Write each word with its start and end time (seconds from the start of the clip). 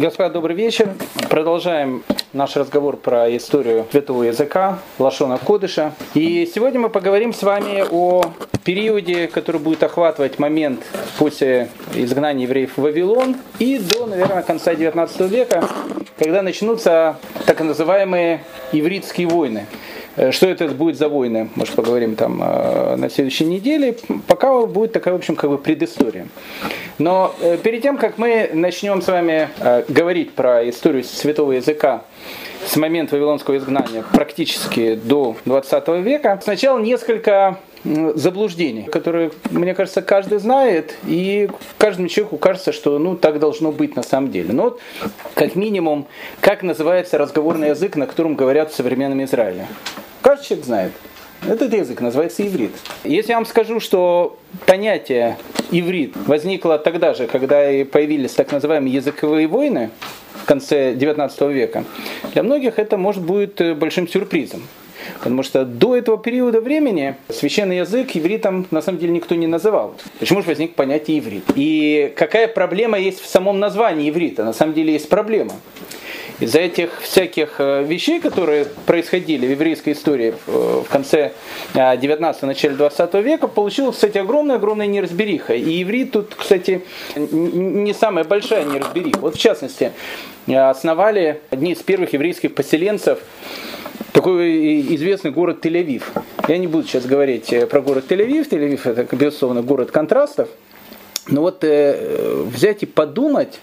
Господа, 0.00 0.30
добрый 0.30 0.56
вечер. 0.56 0.94
Продолжаем 1.28 2.02
наш 2.32 2.56
разговор 2.56 2.96
про 2.96 3.36
историю 3.36 3.84
святого 3.90 4.22
языка, 4.22 4.78
Лашона 4.98 5.36
Кодыша. 5.36 5.92
И 6.14 6.50
сегодня 6.54 6.80
мы 6.80 6.88
поговорим 6.88 7.34
с 7.34 7.42
вами 7.42 7.84
о 7.90 8.32
периоде, 8.64 9.26
который 9.26 9.60
будет 9.60 9.82
охватывать 9.82 10.38
момент 10.38 10.80
после 11.18 11.68
изгнания 11.94 12.46
евреев 12.46 12.78
в 12.78 12.80
Вавилон 12.80 13.36
и 13.58 13.76
до, 13.76 14.06
наверное, 14.06 14.40
конца 14.40 14.74
19 14.74 15.20
века, 15.30 15.68
когда 16.18 16.40
начнутся 16.40 17.18
так 17.44 17.60
называемые 17.60 18.42
ивритские 18.72 19.26
войны. 19.26 19.66
Э, 20.16 20.32
что 20.32 20.46
это 20.46 20.68
будет 20.68 20.96
за 20.96 21.08
войны, 21.08 21.48
может 21.54 21.74
поговорим 21.74 22.16
там 22.16 22.42
э, 22.42 22.96
на 22.96 23.10
следующей 23.10 23.44
неделе. 23.44 23.96
Пока 24.26 24.66
будет 24.66 24.92
такая, 24.92 25.14
в 25.14 25.16
общем, 25.16 25.36
как 25.36 25.50
бы 25.50 25.58
предыстория. 25.58 26.26
Но 26.98 27.34
э, 27.40 27.56
перед 27.62 27.82
тем, 27.82 27.96
как 27.96 28.18
мы 28.18 28.50
начнем 28.52 29.00
с 29.02 29.06
вами 29.06 29.48
говорить 29.88 30.32
про 30.32 30.68
историю 30.68 31.04
святого 31.04 31.52
языка 31.52 32.02
с 32.66 32.76
момента 32.76 33.14
Вавилонского 33.14 33.56
изгнания 33.56 34.04
практически 34.12 34.94
до 34.94 35.36
20 35.44 35.88
века, 36.04 36.40
сначала 36.42 36.78
несколько 36.78 37.58
заблуждений, 37.84 38.82
которые, 38.82 39.30
мне 39.50 39.74
кажется, 39.74 40.02
каждый 40.02 40.38
знает, 40.38 40.94
и 41.06 41.48
каждому 41.78 42.08
человеку 42.08 42.36
кажется, 42.36 42.72
что 42.72 42.98
ну, 42.98 43.16
так 43.16 43.38
должно 43.38 43.72
быть 43.72 43.96
на 43.96 44.02
самом 44.02 44.30
деле. 44.30 44.52
Но 44.52 44.62
вот, 44.64 44.80
как 45.34 45.54
минимум, 45.54 46.06
как 46.40 46.62
называется 46.62 47.18
разговорный 47.18 47.70
язык, 47.70 47.96
на 47.96 48.06
котором 48.06 48.34
говорят 48.34 48.70
в 48.72 48.76
современном 48.76 49.24
Израиле. 49.24 49.66
Каждый 50.22 50.46
человек 50.46 50.66
знает. 50.66 50.92
Этот 51.48 51.72
язык 51.72 52.02
называется 52.02 52.46
иврит. 52.46 52.72
Если 53.02 53.30
я 53.30 53.36
вам 53.36 53.46
скажу, 53.46 53.80
что 53.80 54.38
понятие 54.66 55.38
иврит 55.70 56.14
возникло 56.26 56.78
тогда 56.78 57.14
же, 57.14 57.26
когда 57.26 57.70
и 57.70 57.84
появились 57.84 58.32
так 58.32 58.52
называемые 58.52 58.94
языковые 58.94 59.46
войны 59.46 59.90
в 60.34 60.44
конце 60.44 60.94
19 60.94 61.40
века, 61.42 61.84
для 62.34 62.42
многих 62.42 62.78
это 62.78 62.98
может 62.98 63.22
быть 63.22 63.58
большим 63.76 64.06
сюрпризом. 64.06 64.62
Потому 65.18 65.42
что 65.42 65.64
до 65.64 65.96
этого 65.96 66.18
периода 66.18 66.60
времени 66.60 67.16
священный 67.28 67.78
язык 67.78 68.10
ивритом 68.14 68.66
на 68.70 68.82
самом 68.82 68.98
деле 68.98 69.12
никто 69.12 69.34
не 69.34 69.46
называл. 69.46 69.94
Почему 70.18 70.42
же 70.42 70.48
возник 70.48 70.74
понятие 70.74 71.18
иврит? 71.18 71.44
И 71.54 72.12
какая 72.16 72.48
проблема 72.48 72.98
есть 72.98 73.20
в 73.20 73.26
самом 73.26 73.58
названии 73.58 74.08
иврита? 74.08 74.44
На 74.44 74.52
самом 74.52 74.74
деле 74.74 74.92
есть 74.92 75.08
проблема. 75.08 75.52
Из-за 76.40 76.60
этих 76.60 77.02
всяких 77.02 77.56
э, 77.58 77.84
вещей, 77.84 78.18
которые 78.18 78.64
происходили 78.86 79.46
в 79.46 79.50
еврейской 79.50 79.92
истории 79.92 80.32
в 80.46 80.84
конце 80.84 81.32
19 81.74 82.42
начале 82.44 82.76
20 82.76 83.14
века, 83.16 83.46
получилась, 83.46 83.96
кстати, 83.96 84.16
огромная-огромная 84.16 84.86
неразбериха. 84.86 85.54
И 85.54 85.82
иврит 85.82 86.12
тут, 86.12 86.34
кстати, 86.34 86.80
не 87.16 87.92
самая 87.92 88.24
большая 88.24 88.64
неразбериха. 88.64 89.18
Вот 89.18 89.34
в 89.36 89.38
частности, 89.38 89.92
основали 90.46 91.42
одни 91.50 91.72
из 91.72 91.82
первых 91.82 92.14
еврейских 92.14 92.54
поселенцев 92.54 93.18
такой 94.12 94.94
известный 94.94 95.30
город 95.30 95.64
Тель-Авив. 95.64 96.02
Я 96.48 96.58
не 96.58 96.66
буду 96.66 96.86
сейчас 96.86 97.06
говорить 97.06 97.52
э, 97.52 97.66
про 97.66 97.80
город 97.80 98.04
Тель-Авив. 98.08 98.48
Тель-Авив 98.48 98.88
это, 98.88 99.16
безусловно, 99.16 99.62
город 99.62 99.90
контрастов. 99.90 100.48
Но 101.28 101.42
вот 101.42 101.62
э, 101.64 102.44
взять 102.46 102.82
и 102.82 102.86
подумать, 102.86 103.60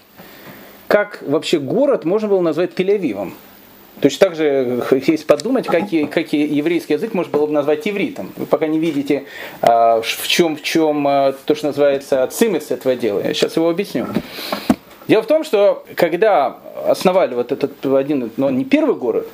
как 0.86 1.22
вообще 1.26 1.58
город 1.58 2.04
можно 2.04 2.28
было 2.28 2.40
назвать 2.40 2.72
Тель-Авивом. 2.74 3.32
Точно 4.00 4.28
так 4.28 4.36
же, 4.36 4.82
если 5.06 5.24
подумать, 5.24 5.66
как, 5.66 5.82
как 6.10 6.32
еврейский 6.32 6.94
язык 6.94 7.14
можно 7.14 7.32
было 7.32 7.46
бы 7.46 7.52
назвать 7.52 7.86
ивритом. 7.88 8.32
Вы 8.36 8.46
пока 8.46 8.66
не 8.66 8.78
видите, 8.78 9.24
а, 9.60 10.00
в 10.00 10.28
чем, 10.28 10.56
в 10.56 10.62
чем 10.62 11.06
а, 11.08 11.32
то, 11.32 11.54
что 11.54 11.68
называется 11.68 12.26
цимец 12.30 12.70
этого 12.70 12.94
дела. 12.94 13.20
Я 13.20 13.34
сейчас 13.34 13.56
его 13.56 13.68
объясню. 13.68 14.06
Дело 15.08 15.22
в 15.22 15.26
том, 15.26 15.42
что 15.42 15.84
когда 15.96 16.58
основали 16.86 17.34
вот 17.34 17.50
этот 17.50 17.84
один, 17.86 18.30
но 18.36 18.50
не 18.50 18.64
первый 18.64 18.94
город, 18.94 19.26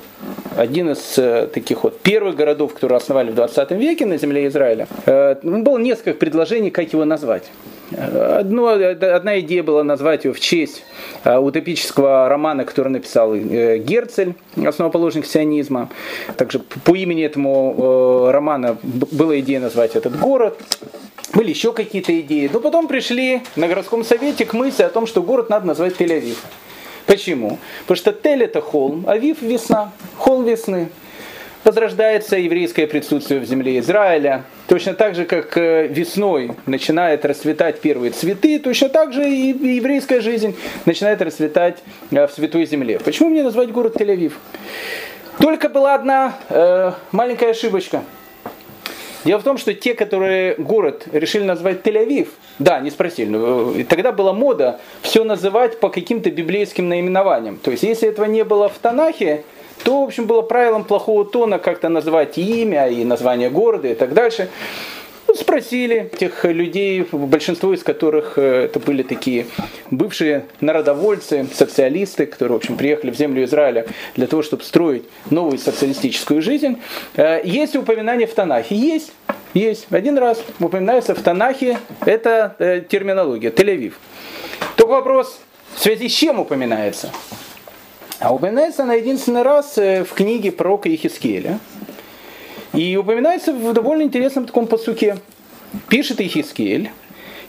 один 0.55 0.91
из 0.91 1.17
э, 1.17 1.47
таких 1.53 1.83
вот 1.83 1.99
первых 1.99 2.35
городов, 2.35 2.73
которые 2.73 2.97
основали 2.97 3.31
в 3.31 3.35
20 3.35 3.71
веке 3.71 4.05
на 4.05 4.17
земле 4.17 4.47
Израиля, 4.47 4.87
э, 5.05 5.35
было 5.43 5.77
несколько 5.77 6.13
предложений, 6.13 6.71
как 6.71 6.91
его 6.93 7.05
назвать. 7.05 7.43
Одно, 7.91 8.69
одна 8.69 9.39
идея 9.41 9.61
была 9.61 9.83
назвать 9.83 10.23
его 10.23 10.33
в 10.33 10.39
честь 10.39 10.83
э, 11.23 11.37
утопического 11.37 12.27
романа, 12.27 12.65
который 12.65 12.89
написал 12.89 13.35
э, 13.35 13.77
Герцель, 13.77 14.33
основоположник 14.65 15.27
сионизма. 15.27 15.89
Также 16.35 16.59
по 16.59 16.95
имени 16.95 17.23
этому 17.23 18.27
э, 18.27 18.31
романа 18.31 18.77
была 18.83 19.39
идея 19.39 19.59
назвать 19.59 19.95
этот 19.95 20.17
город. 20.19 20.59
Были 21.33 21.49
еще 21.49 21.73
какие-то 21.73 22.19
идеи. 22.21 22.49
Но 22.51 22.59
потом 22.59 22.87
пришли 22.87 23.43
на 23.55 23.67
городском 23.67 24.03
совете 24.03 24.45
к 24.45 24.53
мысли 24.53 24.81
о 24.81 24.89
том, 24.89 25.05
что 25.05 25.21
город 25.21 25.49
надо 25.49 25.67
назвать 25.67 25.93
Тель-Авив. 25.99 26.37
Почему? 27.05 27.59
Потому 27.81 27.97
что 27.97 28.11
Тель 28.13 28.43
это 28.43 28.61
холм, 28.61 29.05
а 29.07 29.13
Авив 29.13 29.41
весна, 29.41 29.91
холм 30.17 30.45
весны 30.45 30.89
возрождается 31.65 32.37
еврейское 32.37 32.85
присутствие 32.85 33.39
в 33.39 33.45
земле 33.45 33.79
Израиля. 33.79 34.43
Точно 34.67 34.93
так 34.93 35.15
же, 35.15 35.25
как 35.25 35.57
э, 35.57 35.87
весной 35.87 36.51
начинает 36.67 37.25
расцветать 37.25 37.81
первые 37.81 38.11
цветы, 38.11 38.59
точно 38.59 38.89
так 38.89 39.13
же 39.13 39.27
и 39.27 39.75
еврейская 39.75 40.21
жизнь 40.21 40.55
начинает 40.85 41.21
расцветать 41.21 41.79
э, 42.11 42.27
в 42.27 42.31
святой 42.31 42.65
земле. 42.65 42.99
Почему 42.99 43.29
мне 43.29 43.43
назвать 43.43 43.71
город 43.71 43.95
Тель-Авив? 43.97 44.33
Только 45.39 45.69
была 45.69 45.95
одна 45.95 46.35
э, 46.49 46.91
маленькая 47.11 47.49
ошибочка. 47.49 48.03
Дело 49.25 49.39
в 49.39 49.43
том, 49.43 49.57
что 49.57 49.73
те, 49.73 49.95
которые 49.95 50.53
город 50.55 51.07
решили 51.11 51.43
назвать 51.43 51.81
Тель-Авив, 51.81 52.27
да, 52.59 52.79
не 52.79 52.91
спросили, 52.91 53.29
но 53.29 53.73
э, 53.75 53.83
тогда 53.83 54.11
была 54.11 54.33
мода 54.33 54.79
все 55.01 55.23
называть 55.23 55.79
по 55.79 55.89
каким-то 55.89 56.29
библейским 56.29 56.87
наименованиям. 56.87 57.57
То 57.57 57.71
есть, 57.71 57.81
если 57.81 58.07
этого 58.07 58.25
не 58.25 58.43
было 58.43 58.69
в 58.69 58.77
Танахе, 58.77 59.43
то, 59.83 60.01
в 60.01 60.03
общем, 60.05 60.27
было 60.27 60.43
правилом 60.43 60.83
плохого 60.83 61.25
тона 61.25 61.57
как-то 61.57 61.89
называть 61.89 62.37
имя 62.37 62.87
и 62.87 63.03
название 63.03 63.49
города 63.49 63.87
и 63.87 63.95
так 63.95 64.13
дальше. 64.13 64.47
Спросили 65.35 66.09
этих 66.13 66.45
людей, 66.45 67.05
большинство 67.11 67.73
из 67.73 67.83
которых 67.83 68.37
э, 68.37 68.65
это 68.65 68.79
были 68.79 69.03
такие 69.03 69.47
бывшие 69.91 70.45
народовольцы, 70.61 71.45
социалисты, 71.53 72.25
которые, 72.25 72.53
в 72.53 72.61
общем, 72.61 72.77
приехали 72.77 73.11
в 73.11 73.17
землю 73.17 73.43
Израиля 73.43 73.85
для 74.15 74.27
того, 74.27 74.43
чтобы 74.43 74.63
строить 74.63 75.03
новую 75.29 75.57
социалистическую 75.57 76.41
жизнь. 76.41 76.81
Э, 77.17 77.41
есть 77.43 77.75
упоминание 77.75 78.27
в 78.27 78.33
Танахе? 78.33 78.75
Есть. 78.75 79.11
Есть. 79.53 79.87
Один 79.89 80.17
раз 80.17 80.41
упоминается 80.61 81.13
в 81.13 81.21
Танахе, 81.21 81.79
это 82.05 82.55
э, 82.59 82.81
терминология, 82.87 83.49
Тель-Авив. 83.49 83.93
Только 84.77 84.91
вопрос, 84.91 85.41
в 85.75 85.81
связи 85.81 86.07
с 86.07 86.13
чем 86.13 86.39
упоминается? 86.39 87.11
А 88.21 88.33
упоминается 88.33 88.83
она 88.83 88.93
единственный 88.93 89.41
раз 89.41 89.75
в 89.75 90.07
книге 90.15 90.53
пророка 90.53 90.93
Ихискеля. 90.93 91.59
И 92.75 92.97
упоминается 92.97 93.53
в 93.53 93.73
довольно 93.73 94.03
интересном 94.03 94.45
таком 94.45 94.67
посуке. 94.67 95.17
Пишет 95.87 96.21
Ихискель. 96.21 96.91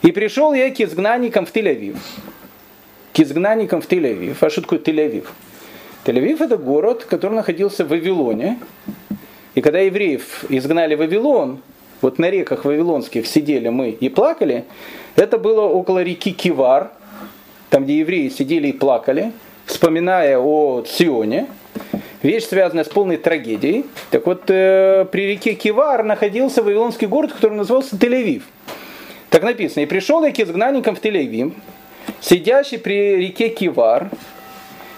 И 0.01 0.11
пришел 0.11 0.53
я 0.53 0.69
к 0.69 0.79
изгнанникам 0.79 1.45
в 1.45 1.53
Тель-Авив. 1.53 1.97
К 3.13 3.19
изгнанникам 3.19 3.81
в 3.81 3.87
Тель-Авив. 3.87 4.35
А 4.39 4.49
что 4.49 4.61
такое 4.61 4.79
Тель-Авив? 4.79 5.25
Тель-Авив 6.05 6.43
это 6.43 6.57
город, 6.57 7.05
который 7.05 7.33
находился 7.33 7.83
в 7.83 7.89
Вавилоне. 7.89 8.59
И 9.55 9.61
когда 9.61 9.79
евреев 9.79 10.45
изгнали 10.49 10.95
в 10.95 10.99
Вавилон, 10.99 11.59
вот 12.01 12.19
на 12.19 12.29
реках 12.29 12.63
вавилонских 12.63 13.25
сидели 13.25 13.69
мы 13.69 13.89
и 13.89 14.07
плакали, 14.07 14.65
это 15.15 15.39
было 15.39 15.61
около 15.61 16.03
реки 16.03 16.31
Кивар, 16.31 16.91
там 17.71 17.85
где 17.85 17.97
евреи 17.97 18.29
сидели 18.29 18.67
и 18.67 18.73
плакали– 18.73 19.31
вспоминая 19.67 20.39
о 20.39 20.83
Сионе, 20.87 21.47
вещь, 22.23 22.45
связанная 22.45 22.83
с 22.83 22.89
полной 22.89 23.17
трагедией. 23.17 23.85
Так 24.11 24.25
вот, 24.25 24.43
э, 24.49 25.05
при 25.11 25.27
реке 25.27 25.53
Кивар 25.53 26.03
находился 26.03 26.63
вавилонский 26.63 27.07
город, 27.07 27.33
который 27.33 27.53
назывался 27.53 27.95
Тель-Авив. 27.95 28.43
Так 29.29 29.43
написано, 29.43 29.83
и 29.83 29.85
пришел 29.85 30.23
я 30.23 30.31
к 30.31 30.39
изгнанникам 30.39 30.95
в 30.95 31.01
Тель-Авив, 31.01 31.53
сидящий 32.21 32.79
при 32.79 33.17
реке 33.17 33.49
Кивар, 33.49 34.09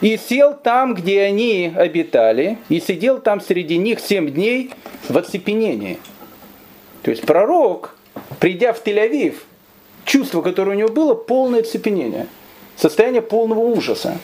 и 0.02 0.18
сел 0.18 0.54
там, 0.54 0.94
где 0.94 1.24
они 1.24 1.74
обитали, 1.76 2.58
и 2.70 2.80
сидел 2.80 3.20
там 3.20 3.42
среди 3.42 3.78
них 3.78 4.00
семь 4.00 4.30
дней 4.30 4.72
в 5.10 5.18
оцепенении. 5.18 6.00
То 7.02 7.12
есть 7.12 7.26
пророк, 7.26 7.96
придя 8.40 8.72
в 8.74 8.86
Тель-Авив, 8.86 9.36
чувство, 10.06 10.42
которое 10.42 10.72
у 10.72 10.80
него 10.80 10.90
было, 10.90 11.14
полное 11.16 11.62
оцепенение, 11.62 12.28
состояние 12.78 13.22
полного 13.22 13.60
ужаса. 13.60 14.18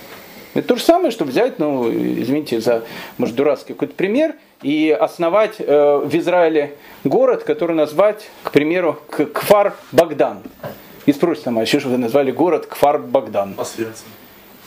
Это 0.55 0.69
то 0.69 0.75
же 0.77 0.83
самое, 0.83 1.11
чтобы 1.11 1.31
взять, 1.31 1.59
ну, 1.59 1.91
извините 1.91 2.61
за, 2.61 2.85
может, 3.17 3.35
дурацкий 3.35 3.73
какой-то 3.73 3.93
пример, 3.93 4.35
и 4.61 4.89
основать 4.89 5.55
э, 5.59 5.97
в 5.97 6.15
Израиле 6.15 6.75
город, 7.03 7.43
который 7.43 7.75
назвать, 7.75 8.29
к 8.41 8.51
примеру, 8.51 8.97
Кфар 9.09 9.75
Богдан. 9.91 10.39
И 11.05 11.11
спросят 11.11 11.43
там, 11.43 11.59
а 11.59 11.61
еще 11.61 11.81
что 11.81 11.89
вы 11.89 11.97
назвали 11.97 12.31
город 12.31 12.67
Кфар 12.67 12.99
Богдан? 12.99 13.55
Освенцим. 13.57 14.07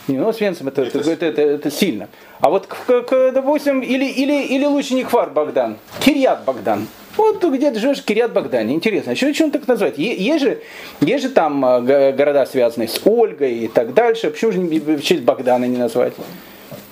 Не, 0.09 0.19
ну 0.19 0.29
Освенцим 0.29 0.69
это, 0.69 0.83
это, 0.83 0.99
это, 0.99 1.25
это, 1.25 1.41
это 1.43 1.71
сильно. 1.71 2.09
А 2.41 2.51
вот, 2.51 2.67
к, 2.67 3.03
к, 3.03 3.33
допустим, 3.33 3.81
или, 3.81 4.05
или, 4.05 4.45
или 4.45 4.67
лучше 4.67 4.95
не 4.95 5.05
Кфар 5.05 5.31
Богдан, 5.31 5.79
Кирьят 6.01 6.45
Богдан. 6.45 6.87
Вот 7.17 7.45
где 7.45 7.71
ты 7.71 7.79
живешь, 7.79 8.03
Кириат 8.03 8.33
Богдане. 8.33 8.75
Интересно, 8.75 9.13
а 9.13 9.17
что, 9.17 9.45
он 9.45 9.51
так 9.51 9.67
называет? 9.67 9.99
Есть 9.99 10.45
же, 10.45 10.61
есть 11.01 11.25
же 11.25 11.31
там 11.31 11.65
э, 11.65 12.13
города, 12.13 12.47
связанные 12.47 12.89
с 12.89 13.01
Ольгой 13.05 13.55
и 13.55 13.69
так 13.69 13.95
дальше. 13.95 14.31
Почему 14.31 14.53
же 14.53 14.61
в 14.61 15.03
честь 15.03 15.23
Богдана 15.23 15.65
не 15.65 15.77
назвать? 15.77 16.13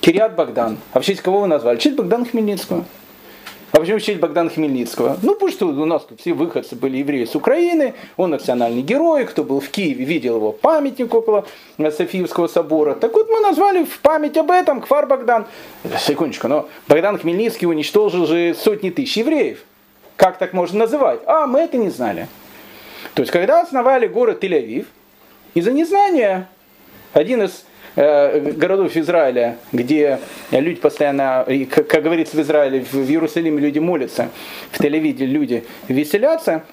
Кириат 0.01 0.35
Богдан. 0.35 0.77
А 0.93 0.99
в 0.99 1.05
честь 1.05 1.21
кого 1.21 1.41
вы 1.41 1.47
назвали? 1.47 1.77
В 1.77 1.81
честь 1.81 1.95
Богдана 1.95 2.25
Хмельницкого. 2.25 2.85
А 3.73 3.79
почему 3.79 3.99
в 3.99 4.01
честь 4.01 4.19
Богдана 4.19 4.49
Хмельницкого? 4.49 5.17
Ну, 5.21 5.33
потому 5.33 5.51
что 5.51 5.67
у 5.67 5.85
нас 5.85 6.03
тут 6.03 6.21
все 6.21 6.33
выходцы 6.33 6.75
были 6.75 6.97
евреи 6.97 7.25
с 7.25 7.35
Украины, 7.35 7.93
он 8.15 8.31
национальный 8.31 8.81
герой, 8.81 9.25
кто 9.25 9.43
был 9.43 9.59
в 9.59 9.69
Киеве, 9.69 10.05
видел 10.05 10.37
его 10.37 10.51
памятник 10.51 11.13
около 11.13 11.45
Софиевского 11.77 12.47
собора. 12.47 12.95
Так 12.95 13.13
вот 13.13 13.29
мы 13.29 13.39
назвали 13.41 13.83
в 13.83 13.99
память 13.99 14.37
об 14.37 14.49
этом 14.49 14.81
Кфар 14.81 15.05
Богдан. 15.05 15.45
Секундочку, 15.99 16.47
но 16.47 16.67
Богдан 16.87 17.19
Хмельницкий 17.19 17.67
уничтожил 17.67 18.25
же 18.25 18.55
сотни 18.57 18.89
тысяч 18.89 19.17
евреев. 19.17 19.59
Как 20.17 20.37
так 20.37 20.51
можно 20.51 20.79
называть? 20.79 21.21
А, 21.25 21.47
мы 21.47 21.61
это 21.61 21.77
не 21.77 21.89
знали. 21.89 22.27
То 23.13 23.21
есть, 23.21 23.31
когда 23.31 23.61
основали 23.61 24.07
город 24.07 24.43
Тель-Авив, 24.43 24.85
из-за 25.53 25.71
незнания 25.71 26.49
один 27.13 27.43
из 27.43 27.63
Э, 27.99 28.39
городов 28.51 28.95
Израиля, 28.95 29.57
где 29.71 30.19
люди 30.51 30.79
постоянно, 30.79 31.47
как 31.71 32.03
говорится 32.03 32.37
в 32.37 32.41
Израиле, 32.41 32.81
в 32.81 32.93
Иерусалиме 32.93 33.59
люди 33.59 33.79
молятся, 33.79 34.29
в 34.71 34.79
Тель-Авиве 34.79 35.25
люди 35.25 35.63
веселятся. 35.87 36.63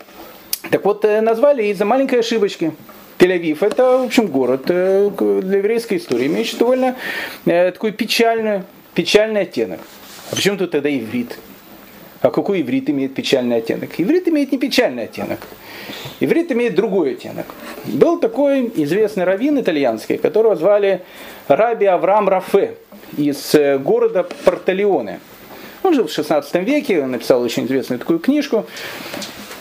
Так 0.71 0.85
вот, 0.85 1.03
э, 1.07 1.23
назвали 1.23 1.65
из-за 1.69 1.87
маленькой 1.87 2.21
ошибочки. 2.21 2.75
Тель-Авив 3.19 3.65
это, 3.65 4.01
в 4.01 4.05
общем, 4.05 4.27
город 4.27 4.65
э, 4.69 5.11
для 5.19 5.59
еврейской 5.59 5.97
истории, 5.97 6.27
имеющий 6.27 6.59
довольно 6.59 6.95
такой 7.47 7.93
печальный, 7.93 8.65
печальный 8.93 9.43
оттенок. 9.43 9.81
А 10.31 10.37
почему 10.37 10.59
тут 10.59 10.73
тогда 10.73 10.95
иврит? 10.95 11.39
А 12.25 12.31
какой 12.31 12.63
иврит 12.63 12.89
имеет 12.89 13.15
печальный 13.15 13.57
оттенок? 13.57 13.91
Иврит 14.01 14.27
имеет 14.29 14.51
не 14.51 14.57
печальный 14.57 15.05
оттенок. 15.05 15.41
Иврит 16.21 16.51
имеет 16.53 16.75
другой 16.75 17.13
оттенок. 17.13 17.45
Был 17.85 18.19
такой 18.19 18.73
известный 18.77 19.25
раввин 19.25 19.61
итальянский, 19.61 20.17
которого 20.17 20.57
звали 20.57 21.03
Раби 21.49 21.85
Авраам 21.85 22.31
Рафе 22.31 22.77
из 23.19 23.55
э, 23.55 23.77
города 23.77 24.27
Порталеоне. 24.47 25.21
Он 25.83 25.93
жил 25.93 26.07
в 26.07 26.13
16 26.13 26.55
веке, 26.67 27.03
он 27.03 27.11
написал 27.11 27.43
очень 27.43 27.67
известную 27.67 27.99
такую 27.99 28.21
книжку. 28.21 28.65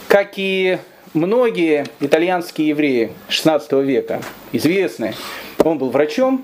Как 0.07 0.37
и 0.37 0.77
многие 1.13 1.85
итальянские 1.99 2.69
евреи 2.69 3.11
16 3.27 3.73
века, 3.73 4.21
известные, 4.53 5.15
он 5.63 5.77
был 5.77 5.89
врачом, 5.89 6.43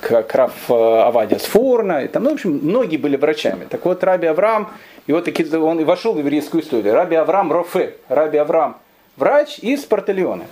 как 0.00 0.34
Раф 0.34 0.70
э, 0.70 0.74
Авадия 0.74 1.38
Сфорна, 1.38 2.06
там, 2.08 2.24
ну, 2.24 2.30
в 2.30 2.34
общем, 2.34 2.60
многие 2.62 2.96
были 2.96 3.16
врачами. 3.16 3.66
Так 3.68 3.84
вот, 3.84 4.02
Раби 4.02 4.26
Авраам, 4.26 4.70
и 5.06 5.12
вот 5.12 5.24
таки 5.24 5.44
он 5.56 5.80
и 5.80 5.84
вошел 5.84 6.12
в 6.12 6.18
еврейскую 6.18 6.62
историю. 6.62 6.94
Раби 6.94 7.16
Авраам 7.16 7.52
Рофе, 7.52 7.96
Раби 8.08 8.38
Авраам 8.38 8.76
врач 9.16 9.58
из 9.58 9.84
Порталеоне. 9.84 10.46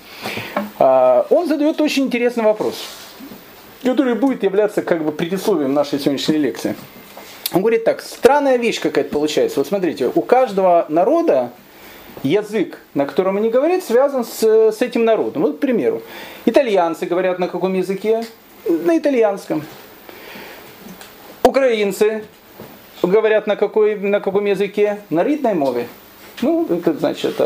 А, 0.79 1.27
он 1.31 1.47
задает 1.47 1.81
очень 1.81 2.05
интересный 2.05 2.45
вопрос, 2.45 2.83
который 3.83 4.15
будет 4.15 4.43
являться 4.43 4.83
как 4.83 5.05
бы 5.05 5.12
предисловием 5.12 5.75
нашей 5.75 5.99
сегодняшней 5.99 6.39
лекции. 6.39 6.75
Он 7.53 7.61
говорит 7.61 7.85
так, 7.85 8.01
странная 8.01 8.56
вещь 8.56 8.81
какая-то 8.81 9.11
получается. 9.11 9.61
Вот 9.61 9.69
смотрите, 9.69 10.11
у 10.12 10.23
каждого 10.23 10.87
народа 10.89 11.51
язык, 12.25 12.79
на 12.94 13.06
котором 13.06 13.37
они 13.37 13.50
говорят, 13.50 13.85
связан 13.85 14.25
с, 14.25 14.43
с 14.43 14.82
этим 14.82 15.05
народом. 15.05 15.43
Вот, 15.43 15.59
к 15.59 15.61
примеру, 15.61 16.03
итальянцы 16.47 17.06
говорят 17.06 17.38
на 17.38 17.47
каком 17.49 17.75
языке? 17.75 18.25
На 18.67 18.99
итальянском. 18.99 19.62
Украинцы 21.43 22.25
говорят 23.03 23.47
на, 23.47 23.56
какой, 23.56 23.97
на 23.97 24.21
каком 24.21 24.47
языке? 24.47 25.00
На 25.11 25.23
ритной 25.23 25.55
мове. 25.55 25.87
Ну, 26.43 26.67
это 26.69 26.94
значит, 26.94 27.38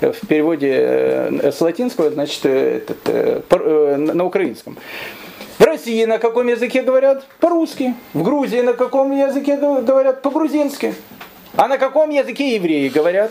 в 0.00 0.26
переводе 0.26 0.72
э, 0.72 1.52
с 1.52 1.60
латинского, 1.60 2.10
значит, 2.10 2.44
это, 2.44 2.94
это, 3.04 3.56
э, 3.56 3.96
на 3.96 4.24
украинском. 4.24 4.78
В 5.58 5.64
России 5.64 6.04
на 6.06 6.18
каком 6.18 6.48
языке 6.48 6.82
говорят? 6.82 7.24
По-русски. 7.38 7.94
В 8.14 8.24
Грузии 8.24 8.62
на 8.62 8.72
каком 8.72 9.12
языке 9.12 9.56
говорят? 9.56 10.22
По-грузински. 10.22 10.94
А 11.54 11.68
на 11.68 11.78
каком 11.78 12.10
языке 12.10 12.56
евреи 12.56 12.88
говорят? 12.88 13.30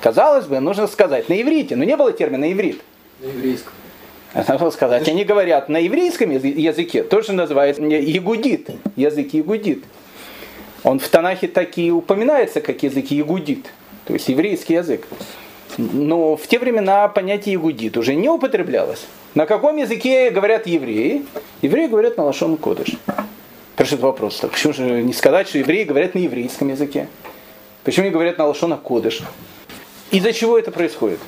Казалось 0.00 0.46
бы, 0.46 0.60
нужно 0.60 0.86
сказать 0.86 1.28
на 1.28 1.40
иврите, 1.40 1.76
но 1.76 1.84
не 1.84 1.96
было 1.96 2.12
термина 2.12 2.52
иврит. 2.52 2.82
На 3.20 3.26
еврейском. 3.26 3.72
Надо 4.34 4.70
сказать, 4.70 5.08
они 5.08 5.24
говорят 5.24 5.68
на 5.68 5.78
еврейском 5.78 6.30
языке, 6.30 7.02
тоже 7.02 7.32
называется 7.32 7.82
ягудит, 7.82 8.68
язык 8.96 9.32
ягудит. 9.32 9.84
Он 10.84 10.98
в 10.98 11.08
Танахе 11.08 11.48
так 11.48 11.78
и 11.78 11.90
упоминается, 11.90 12.60
как 12.60 12.82
язык 12.82 13.10
ягудит 13.10 13.66
то 14.06 14.14
есть 14.14 14.28
еврейский 14.28 14.74
язык. 14.74 15.06
Но 15.76 16.36
в 16.36 16.46
те 16.46 16.58
времена 16.58 17.06
понятие 17.08 17.56
игудит 17.56 17.96
уже 17.96 18.14
не 18.14 18.28
употреблялось. 18.28 19.04
На 19.34 19.46
каком 19.46 19.76
языке 19.76 20.30
говорят 20.30 20.66
евреи? 20.66 21.26
Евреи 21.60 21.88
говорят 21.88 22.16
на 22.16 22.24
лошон 22.24 22.56
кодыш. 22.56 22.96
Спрашивает 23.74 24.02
вопрос, 24.02 24.38
так 24.38 24.52
почему 24.52 24.72
же 24.72 25.02
не 25.02 25.12
сказать, 25.12 25.48
что 25.48 25.58
евреи 25.58 25.84
говорят 25.84 26.14
на 26.14 26.20
еврейском 26.20 26.68
языке? 26.68 27.08
Почему 27.84 28.06
не 28.06 28.12
говорят 28.12 28.38
на 28.38 28.46
лошона 28.46 28.78
кодыш? 28.78 29.20
Из-за 30.10 30.32
чего 30.32 30.58
это 30.58 30.70
происходит? 30.70 31.20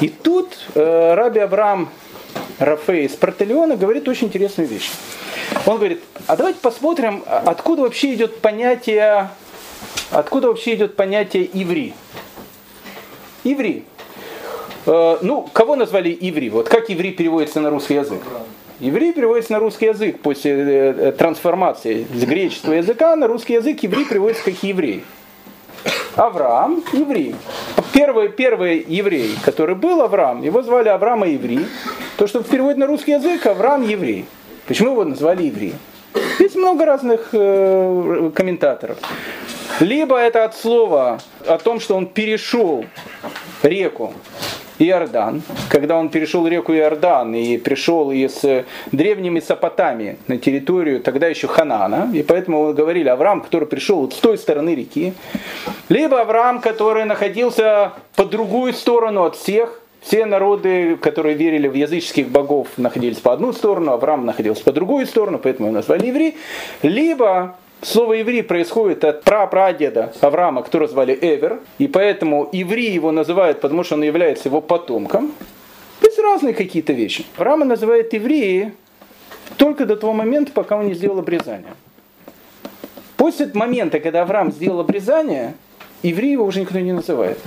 И 0.00 0.08
тут 0.08 0.56
э, 0.74 1.14
Раби 1.14 1.40
Авраам 1.40 1.88
Рафей 2.58 3.06
из 3.06 3.12
Портелеона 3.12 3.76
говорит 3.76 4.08
очень 4.08 4.26
интересную 4.26 4.68
вещь. 4.68 4.90
Он 5.64 5.76
говорит, 5.76 6.02
а 6.26 6.36
давайте 6.36 6.58
посмотрим, 6.60 7.24
откуда 7.26 7.82
вообще 7.82 8.14
идет 8.14 8.40
понятие 8.40 9.30
Откуда 10.10 10.48
вообще 10.48 10.74
идет 10.74 10.96
понятие 10.96 11.48
иври? 11.52 11.92
Иври. 13.44 13.84
Э, 14.86 15.18
ну, 15.22 15.42
кого 15.52 15.76
назвали 15.76 16.16
иври? 16.18 16.48
Вот 16.48 16.68
как 16.68 16.90
иври 16.90 17.12
переводится 17.12 17.60
на 17.60 17.70
русский 17.70 17.94
язык? 17.94 18.22
Иври 18.78 19.12
переводится 19.12 19.52
на 19.52 19.58
русский 19.58 19.86
язык 19.86 20.20
после 20.20 20.52
э, 20.52 21.12
трансформации 21.12 22.06
с 22.14 22.24
греческого 22.24 22.74
языка 22.74 23.16
на 23.16 23.26
русский 23.26 23.54
язык 23.54 23.78
иври 23.82 24.04
переводится 24.04 24.44
как 24.44 24.62
еврей. 24.62 25.04
Авраам– 26.16 26.82
еврей. 26.92 27.34
Первый, 27.92 28.28
первый 28.28 28.84
еврей, 28.86 29.36
который 29.44 29.74
был 29.74 30.00
Авраам, 30.02 30.42
его 30.42 30.62
звали 30.62 30.88
Авраам 30.88 31.24
и 31.24 31.32
еврей. 31.32 31.66
То, 32.16 32.26
что 32.26 32.42
в 32.42 32.46
переводе 32.46 32.78
на 32.78 32.86
русский 32.86 33.12
язык, 33.12 33.46
Авраам– 33.46 33.82
еврей. 33.88 34.26
Почему 34.66 34.92
его 34.92 35.04
назвали 35.04 35.44
еврей? 35.44 35.74
Есть 36.38 36.56
много 36.56 36.84
разных 36.84 37.28
э, 37.32 38.30
комментаторов. 38.34 38.98
Либо 39.80 40.16
это 40.16 40.44
от 40.44 40.56
слова 40.56 41.20
о 41.46 41.58
том, 41.58 41.80
что 41.80 41.96
он 41.96 42.06
перешел 42.06 42.86
реку 43.62 44.14
Иордан, 44.78 45.42
когда 45.68 45.96
он 45.96 46.08
перешел 46.08 46.46
реку 46.46 46.72
Иордан 46.72 47.34
и 47.34 47.56
пришел 47.58 48.10
из 48.10 48.42
древней 48.92 49.30
Месопотамии 49.30 50.16
на 50.26 50.38
территорию 50.38 51.00
тогда 51.00 51.26
еще 51.28 51.46
Ханана, 51.46 52.10
и 52.12 52.22
поэтому 52.22 52.66
мы 52.68 52.74
говорили 52.74 53.08
Авраам, 53.08 53.40
который 53.40 53.66
пришел 53.66 54.10
с 54.10 54.16
той 54.16 54.38
стороны 54.38 54.74
реки, 54.74 55.14
либо 55.88 56.20
Авраам, 56.20 56.60
который 56.60 57.04
находился 57.04 57.92
по 58.14 58.24
другую 58.24 58.72
сторону 58.72 59.24
от 59.24 59.36
всех, 59.36 59.80
все 60.00 60.24
народы, 60.24 60.96
которые 60.96 61.34
верили 61.34 61.66
в 61.66 61.74
языческих 61.74 62.28
богов, 62.28 62.68
находились 62.76 63.18
по 63.18 63.32
одну 63.32 63.52
сторону, 63.52 63.92
Авраам 63.92 64.24
находился 64.24 64.62
по 64.62 64.72
другую 64.72 65.06
сторону, 65.06 65.40
поэтому 65.42 65.68
его 65.68 65.76
назвали 65.76 66.06
евреи. 66.06 66.36
Либо 66.82 67.56
Слово 67.82 68.14
еврей 68.14 68.42
происходит 68.42 69.04
от 69.04 69.22
прапрадеда 69.22 70.12
Авраама, 70.20 70.62
которого 70.62 70.88
звали 70.88 71.16
Эвер, 71.20 71.60
и 71.78 71.86
поэтому 71.86 72.48
еврей 72.52 72.90
его 72.90 73.12
называют, 73.12 73.60
потому 73.60 73.84
что 73.84 73.94
он 73.94 74.02
является 74.02 74.48
его 74.48 74.60
потомком. 74.60 75.32
Есть 76.02 76.18
разные 76.18 76.54
какие-то 76.54 76.92
вещи. 76.92 77.24
Авраама 77.36 77.64
называют 77.64 78.12
евреи 78.12 78.74
только 79.56 79.86
до 79.86 79.96
того 79.96 80.12
момента, 80.12 80.52
пока 80.52 80.76
он 80.76 80.86
не 80.86 80.94
сделал 80.94 81.18
обрезание. 81.18 81.74
После 83.16 83.50
момента, 83.54 84.00
когда 84.00 84.22
Авраам 84.22 84.52
сделал 84.52 84.80
обрезание, 84.80 85.54
евреи 86.02 86.32
его 86.32 86.44
уже 86.44 86.60
никто 86.60 86.78
не 86.78 86.92
называет. 86.92 87.38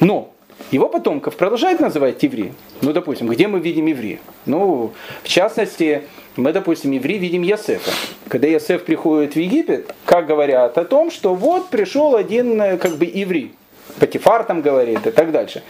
Но 0.00 0.32
его 0.70 0.88
потомков 0.88 1.36
продолжают 1.36 1.80
называть 1.80 2.22
евреи. 2.22 2.54
Ну, 2.80 2.92
допустим, 2.92 3.28
где 3.28 3.48
мы 3.48 3.60
видим 3.60 3.86
еврея? 3.86 4.20
Ну, 4.46 4.92
в 5.22 5.28
частности, 5.28 6.02
мы, 6.36 6.52
допустим, 6.52 6.92
евреи 6.92 7.18
видим 7.18 7.42
Ясефа. 7.42 7.90
Когда 8.28 8.46
Ясеф 8.48 8.84
приходит 8.84 9.34
в 9.34 9.38
Египет, 9.38 9.94
как 10.04 10.26
говорят 10.26 10.78
о 10.78 10.84
том, 10.84 11.10
что 11.10 11.34
вот 11.34 11.68
пришел 11.68 12.16
один 12.16 12.60
э, 12.60 12.78
как 12.78 12.96
бы 12.96 13.04
еврей. 13.04 13.54
Патифар 13.98 14.44
там 14.44 14.62
говорит 14.62 15.06
и 15.06 15.10
так 15.10 15.32
дальше. 15.32 15.62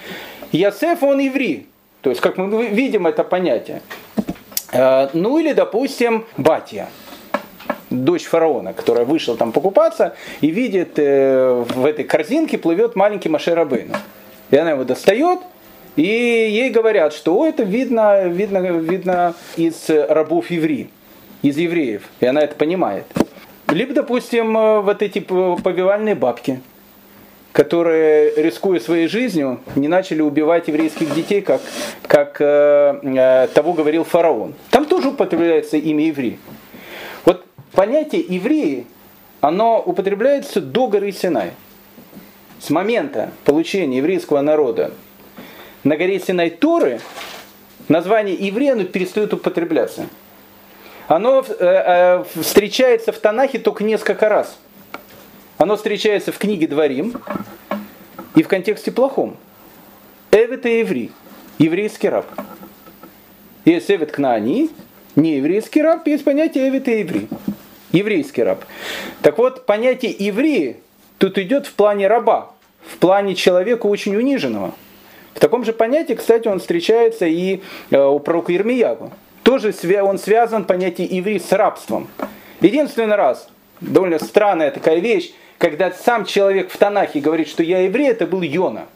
Ясеф, 0.52 1.02
он 1.02 1.18
еврей. 1.18 1.66
То 2.02 2.10
есть, 2.10 2.20
как 2.20 2.36
мы 2.36 2.66
видим 2.66 3.06
это 3.06 3.24
понятие. 3.24 3.82
Э, 4.72 5.08
ну 5.12 5.38
или, 5.38 5.52
допустим, 5.52 6.24
Батия 6.36 6.88
дочь 7.92 8.24
фараона, 8.24 8.72
которая 8.72 9.04
вышла 9.04 9.36
там 9.36 9.52
покупаться 9.52 10.16
и 10.40 10.50
видит 10.50 10.92
э, 10.96 11.64
в 11.68 11.84
этой 11.84 12.04
корзинке 12.04 12.58
плывет 12.58 12.96
маленький 12.96 13.28
Машерабейну. 13.28 13.94
И 14.50 14.56
она 14.56 14.70
его 14.70 14.84
достает, 14.84 15.40
и 15.96 16.02
ей 16.02 16.70
говорят, 16.70 17.12
что 17.12 17.46
это 17.46 17.62
видно, 17.62 18.24
видно, 18.24 18.58
видно 18.58 19.34
из 19.56 19.88
рабов 19.88 20.50
евреев, 20.50 20.88
из 21.42 21.58
евреев. 21.58 22.02
И 22.20 22.26
она 22.26 22.40
это 22.40 22.54
понимает. 22.54 23.04
Либо, 23.68 23.94
допустим, 23.94 24.52
вот 24.52 25.02
эти 25.02 25.18
повивальные 25.18 26.14
бабки, 26.14 26.60
которые, 27.52 28.34
рискуя 28.36 28.80
своей 28.80 29.06
жизнью, 29.06 29.60
не 29.76 29.88
начали 29.88 30.22
убивать 30.22 30.68
еврейских 30.68 31.14
детей, 31.14 31.42
как, 31.42 31.60
как 32.06 32.40
э, 32.40 32.98
э, 33.02 33.48
того 33.54 33.74
говорил 33.74 34.04
фараон. 34.04 34.54
Там 34.70 34.86
тоже 34.86 35.08
употребляется 35.08 35.76
имя 35.76 36.06
еврей. 36.06 36.38
Вот 37.26 37.44
понятие 37.72 38.24
евреи, 38.26 38.86
оно 39.42 39.82
употребляется 39.84 40.60
до 40.60 40.86
горы 40.86 41.12
Синай. 41.12 41.50
С 42.58 42.70
момента 42.70 43.32
получения 43.44 43.98
еврейского 43.98 44.40
народа 44.40 44.92
на 45.84 45.96
горе 45.96 46.20
Синай 46.20 46.50
Торы 46.50 47.00
название 47.88 48.34
еврея 48.34 48.72
оно 48.72 48.84
перестает 48.84 49.32
употребляться. 49.34 50.06
Оно 51.08 51.44
э, 51.46 51.54
э, 51.58 52.24
встречается 52.40 53.12
в 53.12 53.18
Танахе 53.18 53.58
только 53.58 53.84
несколько 53.84 54.28
раз. 54.28 54.58
Оно 55.58 55.76
встречается 55.76 56.32
в 56.32 56.38
книге 56.38 56.68
Дворим 56.68 57.20
и 58.34 58.42
в 58.42 58.48
контексте 58.48 58.92
плохом. 58.92 59.36
Эвет 60.30 60.64
и 60.64 60.78
еврей, 60.78 61.12
еврейский 61.58 62.08
раб. 62.08 62.26
Есть 63.64 63.90
Эвет 63.90 64.12
Кнаани, 64.12 64.70
не 65.14 65.36
еврейский 65.36 65.82
раб, 65.82 66.06
есть 66.06 66.24
понятие 66.24 66.68
Эвет 66.68 66.88
и 66.88 67.00
еврей, 67.00 67.28
еврейский 67.92 68.42
раб. 68.42 68.64
Так 69.20 69.38
вот, 69.38 69.66
понятие 69.66 70.12
евреи 70.18 70.78
тут 71.18 71.36
идет 71.38 71.66
в 71.66 71.74
плане 71.74 72.08
раба, 72.08 72.52
в 72.86 72.96
плане 72.96 73.34
человека 73.34 73.86
очень 73.86 74.16
униженного. 74.16 74.74
Таком 75.42 75.64
же 75.64 75.72
понятии, 75.72 76.12
кстати, 76.12 76.46
он 76.46 76.60
встречается 76.60 77.26
и 77.26 77.62
э, 77.90 78.00
у 78.00 78.20
пророка 78.20 78.52
Ермиягу. 78.52 79.10
Тоже 79.42 79.74
он 80.00 80.18
связан 80.20 80.64
понятие 80.64 81.08
еврей 81.08 81.40
с 81.40 81.50
рабством. 81.50 82.06
Единственный 82.60 83.16
раз, 83.16 83.48
довольно 83.80 84.20
странная 84.20 84.70
такая 84.70 85.00
вещь, 85.00 85.32
когда 85.58 85.90
сам 85.90 86.26
человек 86.26 86.70
в 86.70 86.76
Танахе 86.76 87.18
говорит, 87.18 87.48
что 87.48 87.64
я 87.64 87.80
еврей, 87.80 88.10
это 88.10 88.24
был 88.24 88.42
Йона. 88.42 88.86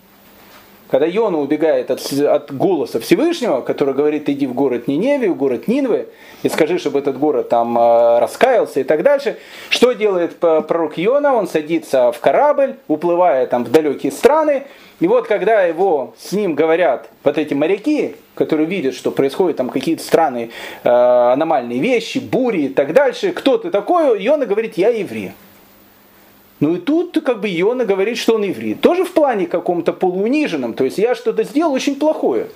Когда 0.88 1.07
Йона 1.07 1.38
убегает 1.38 1.90
от, 1.90 2.00
от 2.12 2.55
голоса 2.55 3.00
Всевышнего, 3.00 3.61
который 3.61 3.95
говорит, 3.95 4.28
иди 4.28 4.47
в 4.47 4.55
город 4.55 4.87
Ниневию, 4.87 5.35
в 5.35 5.37
город 5.37 5.66
Нинвы, 5.66 6.09
и 6.43 6.49
скажи, 6.49 6.78
чтобы 6.78 7.00
этот 7.00 7.19
город 7.19 7.49
там 7.49 7.76
э, 7.76 8.19
раскаялся 8.21 8.81
и 8.81 8.85
так 8.85 9.02
дальше. 9.02 9.37
Что 9.69 9.93
делает 9.93 10.37
пророк 10.37 10.97
Йона? 10.97 11.35
Он 11.35 11.49
садится 11.49 12.12
в 12.12 12.21
корабль, 12.21 12.76
уплывая 12.87 13.47
там 13.47 13.64
в 13.64 13.71
далекие 13.71 14.12
страны, 14.12 14.64
и 14.99 15.09
вот 15.09 15.26
когда 15.26 15.62
его 15.62 16.14
с 16.19 16.33
ним 16.33 16.55
говорят 16.55 17.11
вот 17.23 17.37
эти 17.37 17.52
моряки, 17.52 18.16
которые 18.35 18.66
видят, 18.66 18.95
что 18.95 19.11
происходят 19.11 19.57
там 19.57 19.69
какие-то 19.69 20.02
странные 20.02 20.50
э, 20.85 20.88
аномальные 20.88 21.81
вещи, 21.81 22.19
бури 22.19 22.62
и 22.62 22.69
так 22.69 22.93
дальше, 22.95 23.33
кто 23.33 23.59
ты 23.59 23.71
такой? 23.71 24.23
Йона 24.23 24.47
говорит, 24.47 24.78
я 24.78 24.88
еврей. 24.88 25.33
Ну 26.60 26.76
и 26.76 26.78
тут 26.78 27.18
как 27.25 27.40
бы 27.40 27.48
Иона 27.48 27.84
говорит, 27.84 28.16
что 28.16 28.34
он 28.36 28.42
еврей. 28.42 28.75
Тоже 28.75 29.04
в 29.04 29.12
плане 29.12 29.46
каком-то 29.46 29.92
полууниженном. 29.92 30.75
То 30.75 30.84
есть 30.84 30.98
я 30.98 31.14
что-то 31.14 31.44
сделал 31.44 31.72
очень 31.72 31.96
плохое. 31.96 32.48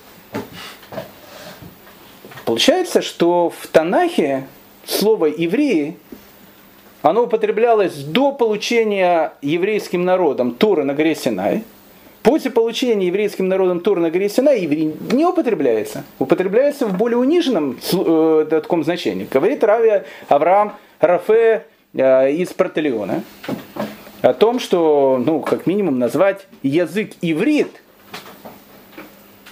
Получается, 2.45 3.01
что 3.01 3.51
в 3.55 3.67
Танахе 3.67 4.47
слово 4.85 5.27
«евреи» 5.27 5.97
оно 7.01 7.23
употреблялось 7.23 7.95
до 8.03 8.31
получения 8.31 9.33
еврейским 9.41 10.03
народом 10.03 10.53
Торы 10.53 10.83
на 10.83 10.93
горе 10.93 11.15
Синай. 11.15 11.63
После 12.23 12.51
получения 12.51 13.07
еврейским 13.07 13.47
народом 13.47 13.79
Торы 13.79 14.01
на 14.01 14.11
горе 14.11 14.29
Синай 14.29 14.61
еврей 14.61 14.93
не 15.11 15.25
употребляется. 15.25 16.03
Употребляется 16.19 16.85
в 16.85 16.95
более 16.95 17.17
униженном 17.17 17.79
э, 17.93 18.47
таком 18.49 18.83
значении. 18.83 19.27
Говорит 19.31 19.63
Рави 19.63 20.03
Авраам 20.27 20.73
Рафе 20.99 21.65
из 21.93 22.53
Протелиона 22.53 23.23
о 24.21 24.33
том, 24.33 24.59
что, 24.59 25.21
ну, 25.23 25.41
как 25.41 25.67
минимум 25.67 25.99
назвать 25.99 26.47
язык 26.63 27.13
иврит, 27.21 27.81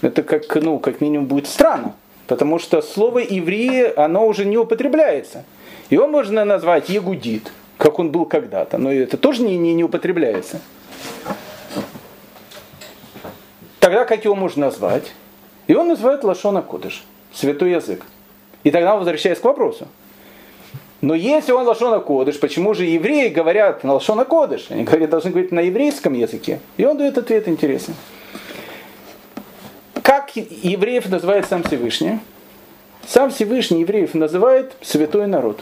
это 0.01 0.23
как, 0.23 0.55
ну, 0.55 0.79
как 0.79 1.01
минимум 1.01 1.27
будет 1.27 1.47
странно, 1.47 1.95
потому 2.27 2.59
что 2.59 2.81
слово 2.81 3.19
иври, 3.19 3.91
оно 3.95 4.25
уже 4.25 4.45
не 4.45 4.57
употребляется. 4.57 5.43
Его 5.89 6.07
можно 6.07 6.45
назвать 6.45 6.87
ягудит, 6.89 7.51
как 7.77 7.99
он 7.99 8.11
был 8.11 8.25
когда-то, 8.25 8.77
но 8.77 8.91
это 8.91 9.17
тоже 9.17 9.41
не, 9.41 9.57
не, 9.57 9.73
не 9.73 9.83
употребляется. 9.83 10.61
Тогда 13.79 14.05
как 14.05 14.23
его 14.23 14.35
можно 14.35 14.67
назвать? 14.67 15.13
И 15.67 15.73
он 15.73 15.87
называет 15.87 16.23
Лашона 16.23 16.61
Кодыш, 16.61 17.03
святой 17.33 17.71
язык. 17.71 18.05
И 18.63 18.71
тогда 18.71 18.95
возвращаясь 18.95 19.39
к 19.39 19.43
вопросу, 19.43 19.87
но 21.01 21.15
если 21.15 21.53
он 21.53 21.65
лошона 21.65 21.99
кодыш, 21.99 22.39
почему 22.39 22.73
же 22.73 22.85
евреи 22.85 23.29
говорят 23.29 23.83
на 23.83 23.93
лошона 23.93 24.25
кодыш? 24.25 24.67
Они 24.69 24.83
говорят, 24.83 25.09
должны 25.09 25.31
говорить 25.31 25.51
на 25.51 25.61
еврейском 25.61 26.13
языке. 26.13 26.59
И 26.77 26.85
он 26.85 26.97
дает 26.97 27.17
ответ 27.17 27.47
интересный. 27.47 27.95
Как 30.03 30.35
евреев 30.35 31.09
называет 31.09 31.45
сам 31.45 31.63
Всевышний? 31.63 32.19
Сам 33.07 33.31
Всевышний 33.31 33.81
евреев 33.81 34.13
называет 34.13 34.73
святой 34.81 35.27
народ. 35.27 35.61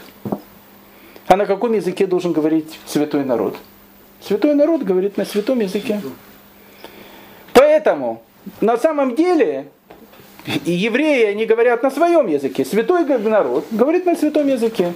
А 1.28 1.36
на 1.36 1.46
каком 1.46 1.72
языке 1.72 2.06
должен 2.06 2.32
говорить 2.32 2.78
святой 2.86 3.24
народ? 3.24 3.56
Святой 4.20 4.54
народ 4.54 4.82
говорит 4.82 5.16
на 5.16 5.24
святом 5.24 5.60
языке. 5.60 6.00
Поэтому 7.52 8.22
на 8.60 8.76
самом 8.76 9.14
деле 9.14 9.68
евреи, 10.64 11.26
они 11.26 11.46
говорят 11.46 11.82
на 11.82 11.90
своем 11.90 12.26
языке. 12.26 12.64
Святой 12.64 13.04
народ 13.04 13.66
говорит 13.70 14.06
на 14.06 14.16
святом 14.16 14.48
языке 14.48 14.92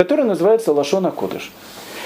который 0.00 0.24
называется 0.24 0.72
Лашона 0.72 1.10
Кодыш. 1.10 1.52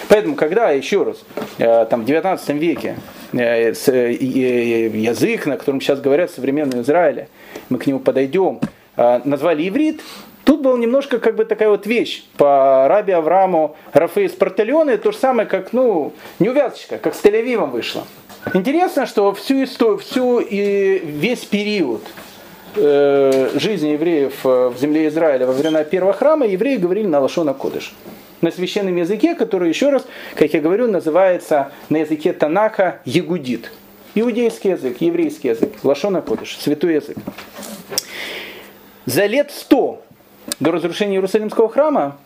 Поэтому, 0.09 0.35
когда, 0.35 0.71
еще 0.71 1.05
раз, 1.05 1.25
э, 1.59 1.87
там, 1.87 2.03
в 2.03 2.05
19 2.05 2.49
веке 2.51 2.97
э, 3.33 3.73
э, 3.73 4.13
язык, 4.13 5.47
на 5.47 5.57
котором 5.57 5.81
сейчас 5.81 6.01
говорят 6.01 6.31
в 6.31 6.35
современном 6.35 6.81
Израиле, 6.83 7.29
мы 7.69 7.79
к 7.79 7.87
нему 7.87 8.01
подойдем, 8.01 8.61
назвали 8.97 9.69
иврит, 9.69 10.03
Тут 10.45 10.61
была 10.61 10.77
немножко 10.77 11.21
как 11.21 11.37
бы 11.37 11.47
такая 11.47 11.71
вот 11.71 11.87
вещь 11.87 12.25
по 12.37 12.87
Раби 12.87 13.13
Аврааму 13.13 13.77
Рафе 13.95 14.27
из 14.27 14.33
Портальоне, 14.33 14.99
то 14.99 15.11
же 15.11 15.17
самое, 15.17 15.49
как, 15.49 15.73
ну, 15.73 16.13
неувязочка, 16.39 16.99
как 16.99 17.15
с 17.15 17.25
Тель-Авивом 17.25 17.71
вышло. 17.71 18.05
Интересно, 18.53 19.07
что 19.07 19.33
всю 19.33 19.65
историю, 19.65 19.99
всю 19.99 20.41
и 20.41 20.99
весь 20.99 21.47
период 21.47 22.03
Э, 22.77 23.51
жизни 23.55 23.91
евреев 23.91 24.45
э, 24.45 24.69
в 24.69 24.79
земле 24.79 25.07
Израиля 25.07 25.47
во 25.47 25.53
времена 25.53 25.85
первого 25.85 26.13
храма, 26.13 26.45
евреи 26.45 26.77
говорили 26.77 27.07
на 27.07 27.21
Лашона 27.21 27.55
Кодыш. 27.55 27.95
На 28.41 28.51
священном 28.51 28.97
языке, 28.97 29.37
который, 29.37 29.69
еще 29.69 29.91
раз, 29.91 30.05
как 30.35 30.53
я 30.53 30.61
говорю, 30.61 30.89
называется 30.91 31.71
на 31.89 31.99
языке 31.99 32.33
Танаха 32.33 33.01
Ягудит. 33.05 33.71
Иудейский 34.17 34.71
язык, 34.71 34.97
еврейский 35.01 35.49
язык, 35.49 35.73
Лашона 35.85 36.21
Кодыш, 36.21 36.57
святой 36.59 36.95
язык. 36.95 37.17
За 39.07 39.27
лет 39.27 39.53
сто 39.53 40.03
до 40.59 40.73
разрушения 40.73 41.15
Иерусалимского 41.15 41.69
храма 41.69 42.17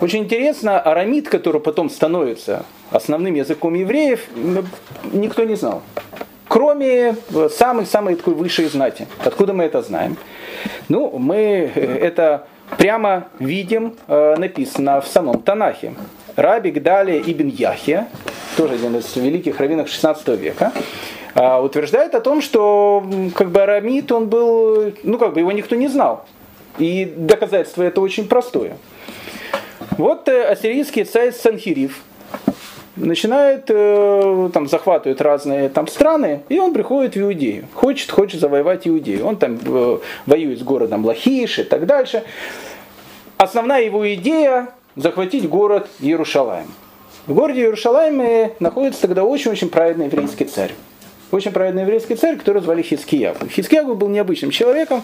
очень 0.00 0.20
интересно, 0.20 0.80
арамид, 0.80 1.28
который 1.28 1.60
потом 1.60 1.90
становится 1.90 2.64
основным 2.90 3.34
языком 3.34 3.74
евреев, 3.74 4.20
никто 5.12 5.44
не 5.44 5.56
знал 5.56 5.82
кроме 6.48 7.16
самой-самой 7.50 8.16
такой 8.16 8.34
высшей 8.34 8.66
знати. 8.66 9.06
Откуда 9.24 9.52
мы 9.52 9.64
это 9.64 9.82
знаем? 9.82 10.16
Ну, 10.88 11.18
мы 11.18 11.70
э, 11.74 11.98
это 11.98 12.46
прямо 12.76 13.28
видим, 13.38 13.96
э, 14.08 14.36
написано 14.36 15.00
в 15.00 15.06
самом 15.06 15.42
Танахе. 15.42 15.94
Раби 16.36 16.70
Гдалия 16.70 17.20
ибн 17.20 17.48
Яхия, 17.48 18.08
тоже 18.56 18.74
один 18.74 18.96
из 18.96 19.14
великих 19.16 19.60
раввинов 19.60 19.88
16 19.88 20.28
века, 20.28 20.72
э, 21.34 21.58
утверждает 21.60 22.14
о 22.14 22.20
том, 22.20 22.42
что 22.42 23.04
как 23.34 23.50
бы 23.50 23.62
арамит, 23.62 24.10
он 24.12 24.28
был, 24.28 24.92
ну 25.02 25.18
как 25.18 25.34
бы 25.34 25.40
его 25.40 25.52
никто 25.52 25.76
не 25.76 25.88
знал. 25.88 26.24
И 26.78 27.04
доказательство 27.16 27.82
это 27.82 28.00
очень 28.00 28.26
простое. 28.26 28.76
Вот 29.96 30.28
ассирийский 30.28 31.04
царь 31.04 31.32
Санхирив, 31.32 32.02
начинает, 32.96 33.64
э, 33.68 34.50
там, 34.52 34.68
захватывает 34.68 35.20
разные 35.20 35.68
там 35.68 35.86
страны, 35.86 36.42
и 36.48 36.58
он 36.58 36.72
приходит 36.72 37.16
в 37.16 37.20
Иудею. 37.20 37.66
Хочет, 37.74 38.10
хочет 38.10 38.40
завоевать 38.40 38.86
Иудею. 38.86 39.26
Он 39.26 39.36
там 39.36 39.58
э, 39.64 39.98
воюет 40.26 40.58
с 40.60 40.62
городом 40.62 41.04
Лахиш 41.04 41.58
и 41.58 41.64
так 41.64 41.86
дальше. 41.86 42.22
Основная 43.36 43.82
его 43.82 44.12
идея– 44.14 44.68
захватить 44.96 45.48
город 45.48 45.88
Иерушалаем. 46.00 46.68
В 47.26 47.34
городе 47.34 47.62
Иерушалайме 47.62 48.52
находится 48.60 49.02
тогда 49.02 49.24
очень-очень 49.24 49.70
праведный 49.70 50.06
еврейский 50.06 50.44
царь. 50.44 50.72
Очень 51.30 51.50
праведный 51.50 51.82
еврейский 51.82 52.14
царь, 52.14 52.36
который 52.36 52.62
звали 52.62 52.82
Хискиягу. 52.82 53.48
Хискиягу 53.48 53.94
был 53.96 54.08
необычным 54.08 54.50
человеком. 54.50 55.02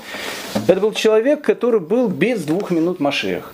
Это 0.68 0.80
был 0.80 0.92
человек, 0.92 1.42
который 1.42 1.80
был 1.80 2.08
без 2.08 2.44
двух 2.44 2.70
минут 2.70 3.00
Машех 3.00 3.52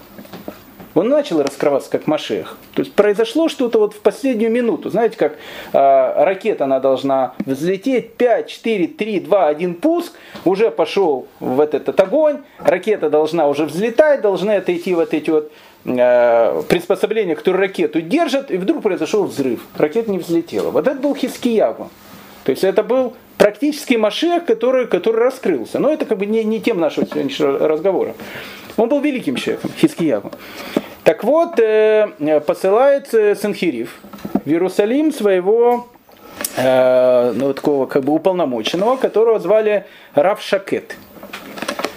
он 0.96 1.08
начал 1.08 1.42
раскрываться 1.42 1.90
как 1.90 2.06
Машех. 2.06 2.56
То 2.74 2.80
есть 2.80 2.94
произошло 2.94 3.48
что-то 3.48 3.78
вот 3.78 3.92
в 3.92 4.00
последнюю 4.00 4.50
минуту. 4.50 4.88
Знаете, 4.88 5.16
как 5.18 5.34
э, 5.72 6.24
ракета, 6.24 6.64
она 6.64 6.80
должна 6.80 7.34
взлететь, 7.44 8.14
5, 8.14 8.48
4, 8.48 8.86
3, 8.88 9.20
2, 9.20 9.48
1 9.48 9.74
пуск, 9.74 10.14
уже 10.44 10.70
пошел 10.70 11.28
в 11.38 11.60
этот, 11.60 11.82
этот 11.82 12.00
огонь, 12.00 12.38
ракета 12.58 13.10
должна 13.10 13.46
уже 13.46 13.66
взлетать, 13.66 14.22
должны 14.22 14.52
отойти 14.52 14.94
вот 14.94 15.12
эти 15.12 15.28
вот 15.28 15.52
э, 15.84 16.62
приспособления, 16.68 17.36
которые 17.36 17.68
ракету 17.68 18.00
держат, 18.00 18.50
и 18.50 18.56
вдруг 18.56 18.82
произошел 18.82 19.24
взрыв. 19.24 19.60
Ракета 19.76 20.10
не 20.10 20.18
взлетела. 20.18 20.70
Вот 20.70 20.88
это 20.88 20.98
был 20.98 21.14
Хискиягу. 21.14 21.90
То 22.44 22.50
есть 22.50 22.64
это 22.64 22.82
был 22.82 23.14
практически 23.38 23.94
Машех, 23.94 24.44
который, 24.44 24.86
который 24.86 25.22
раскрылся. 25.22 25.78
Но 25.78 25.90
это 25.90 26.04
как 26.04 26.18
бы 26.18 26.26
не, 26.26 26.44
не 26.44 26.60
тем 26.60 26.80
нашего 26.80 27.06
сегодняшнего 27.06 27.68
разговора. 27.68 28.14
Он 28.76 28.88
был 28.88 29.00
великим 29.00 29.36
человеком, 29.36 29.70
Хискиягу. 29.78 30.32
Так 31.04 31.24
вот, 31.24 31.58
э, 31.60 32.08
посылает 32.46 33.08
Санхирив 33.08 33.98
в 34.44 34.48
Иерусалим 34.48 35.12
своего 35.12 35.86
э, 36.56 37.32
ну, 37.34 37.54
такого 37.54 37.86
как 37.86 38.04
бы 38.04 38.12
уполномоченного, 38.12 38.96
которого 38.96 39.38
звали 39.38 39.86
Рав 40.14 40.42
Шакет. 40.42 40.96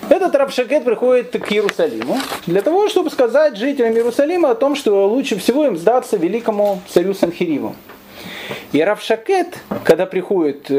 Этот 0.10 0.34
Рабшакет 0.34 0.84
приходит 0.84 1.32
к 1.32 1.52
Иерусалиму 1.52 2.18
для 2.48 2.64
того, 2.64 2.90
чтобы 2.90 3.12
сказать 3.12 3.56
жителям 3.58 3.94
Иерусалима 3.94 4.52
о 4.52 4.56
том, 4.56 4.76
что 4.76 5.08
лучше 5.08 5.38
всего 5.38 5.66
им 5.66 5.78
сдаться 5.78 6.18
великому 6.18 6.82
царю 6.90 7.14
Санхириву. 7.14 7.76
И 8.72 8.82
Равшакет, 8.82 9.58
когда 9.84 10.06
приходит 10.06 10.66
э, 10.70 10.74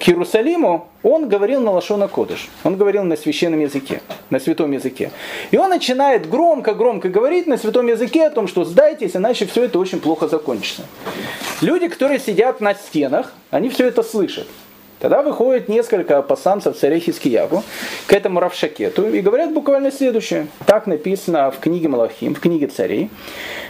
к 0.00 0.08
Иерусалиму, 0.08 0.88
он 1.02 1.28
говорил 1.28 1.60
на 1.60 1.70
Лашона 1.70 2.08
Кодыш. 2.08 2.48
Он 2.64 2.76
говорил 2.76 3.04
на 3.04 3.16
священном 3.16 3.60
языке, 3.60 4.00
на 4.30 4.40
святом 4.40 4.72
языке. 4.72 5.10
И 5.50 5.56
он 5.56 5.70
начинает 5.70 6.28
громко-громко 6.28 7.08
говорить 7.08 7.46
на 7.46 7.56
святом 7.56 7.86
языке 7.86 8.26
о 8.26 8.30
том, 8.30 8.48
что 8.48 8.64
сдайтесь, 8.64 9.16
иначе 9.16 9.46
все 9.46 9.64
это 9.64 9.78
очень 9.78 10.00
плохо 10.00 10.28
закончится. 10.28 10.82
Люди, 11.60 11.88
которые 11.88 12.18
сидят 12.18 12.60
на 12.60 12.74
стенах, 12.74 13.32
они 13.50 13.68
все 13.68 13.86
это 13.86 14.02
слышат. 14.02 14.46
Тогда 14.98 15.22
выходит 15.22 15.68
несколько 15.68 16.22
пасанцев 16.22 16.76
царя 16.76 16.98
Хискиягу 16.98 17.62
к 18.06 18.12
этому 18.12 18.40
Равшакету 18.40 19.08
и 19.08 19.20
говорят 19.20 19.52
буквально 19.52 19.92
следующее. 19.92 20.46
Так 20.64 20.86
написано 20.86 21.50
в 21.50 21.58
книге 21.58 21.88
Малахим, 21.88 22.34
в 22.34 22.40
книге 22.40 22.68
царей. 22.68 23.10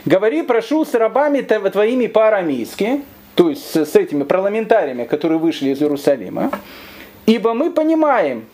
«Говори, 0.04 0.42
прошу, 0.42 0.84
с 0.84 0.94
рабами 0.94 1.40
твоими 1.40 2.06
по-арамейски, 2.06 3.02
то 3.34 3.50
есть 3.50 3.76
с 3.76 3.96
этими 3.96 4.22
парламентариями, 4.22 5.04
которые 5.04 5.38
вышли 5.38 5.70
из 5.70 5.82
Иерусалима, 5.82 6.52
ибо 7.26 7.54
мы 7.54 7.72
понимаем, 7.72 8.46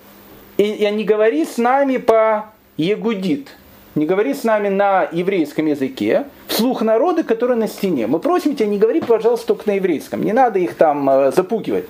и, 0.56 0.64
и 0.64 0.90
не 0.90 1.04
говори 1.04 1.44
с 1.44 1.58
нами 1.58 1.98
по-егудит, 1.98 3.48
не 3.94 4.06
говори 4.06 4.32
с 4.32 4.44
нами 4.44 4.68
на 4.68 5.08
еврейском 5.12 5.66
языке, 5.66 6.24
вслух 6.46 6.80
народы, 6.80 7.22
которые 7.22 7.58
на 7.58 7.68
стене. 7.68 8.06
Мы 8.06 8.18
просим 8.18 8.56
тебя, 8.56 8.66
не 8.66 8.78
говори, 8.78 9.00
пожалуйста, 9.00 9.48
только 9.48 9.68
на 9.68 9.74
еврейском, 9.74 10.24
не 10.24 10.32
надо 10.32 10.58
их 10.58 10.74
там 10.74 11.08
э, 11.10 11.32
запугивать. 11.32 11.84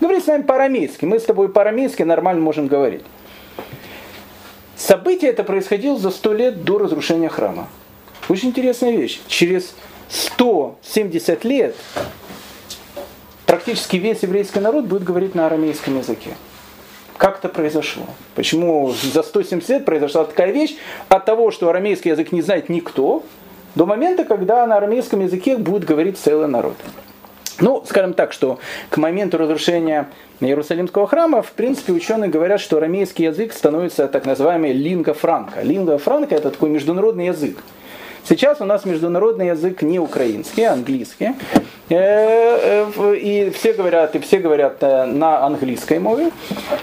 Говори 0.00 0.20
с 0.20 0.26
нами 0.26 0.42
по-арамейски. 0.42 1.04
Мы 1.04 1.18
с 1.18 1.24
тобой 1.24 1.48
по-арамейски 1.48 2.02
нормально 2.02 2.40
можем 2.40 2.68
говорить. 2.68 3.02
Событие 4.76 5.30
это 5.30 5.42
происходило 5.42 5.98
за 5.98 6.10
сто 6.10 6.32
лет 6.32 6.64
до 6.64 6.78
разрушения 6.78 7.28
храма. 7.28 7.68
Очень 8.28 8.50
интересная 8.50 8.92
вещь. 8.92 9.20
Через 9.26 9.74
170 10.08 11.44
лет 11.44 11.74
практически 13.44 13.96
весь 13.96 14.22
еврейский 14.22 14.60
народ 14.60 14.84
будет 14.84 15.02
говорить 15.02 15.34
на 15.34 15.46
арамейском 15.46 15.98
языке. 15.98 16.30
Как 17.16 17.38
это 17.38 17.48
произошло? 17.48 18.04
Почему 18.36 18.92
за 18.92 19.24
170 19.24 19.68
лет 19.68 19.84
произошла 19.84 20.24
такая 20.24 20.52
вещь 20.52 20.76
от 21.08 21.24
того, 21.24 21.50
что 21.50 21.68
арамейский 21.68 22.12
язык 22.12 22.30
не 22.30 22.42
знает 22.42 22.68
никто, 22.68 23.24
до 23.74 23.86
момента, 23.86 24.24
когда 24.24 24.64
на 24.66 24.76
арамейском 24.76 25.20
языке 25.20 25.56
будет 25.56 25.84
говорить 25.84 26.18
целый 26.18 26.46
народ. 26.46 26.76
Ну, 27.60 27.82
скажем 27.86 28.14
так, 28.14 28.32
что 28.32 28.58
к 28.88 28.96
моменту 28.98 29.36
разрушения 29.36 30.08
Иерусалимского 30.40 31.08
храма, 31.08 31.42
в 31.42 31.52
принципе, 31.52 31.92
ученые 31.92 32.30
говорят, 32.30 32.60
что 32.60 32.76
арамейский 32.76 33.24
язык 33.24 33.52
становится 33.52 34.06
так 34.06 34.26
называемый 34.26 34.72
линга 34.72 35.12
франка. 35.12 35.62
Линга 35.62 35.98
франка 35.98 36.36
это 36.36 36.50
такой 36.50 36.70
международный 36.70 37.26
язык. 37.26 37.58
Сейчас 38.28 38.60
у 38.60 38.64
нас 38.64 38.84
международный 38.84 39.48
язык 39.48 39.82
не 39.82 39.98
украинский, 39.98 40.64
а 40.64 40.74
английский. 40.74 41.30
Э, 41.88 42.90
э, 42.94 43.16
и 43.16 43.50
все 43.50 43.72
говорят, 43.72 44.14
и 44.14 44.18
все 44.18 44.38
говорят 44.38 44.76
э, 44.82 45.06
на 45.06 45.44
английской 45.46 45.98
мове. 45.98 46.30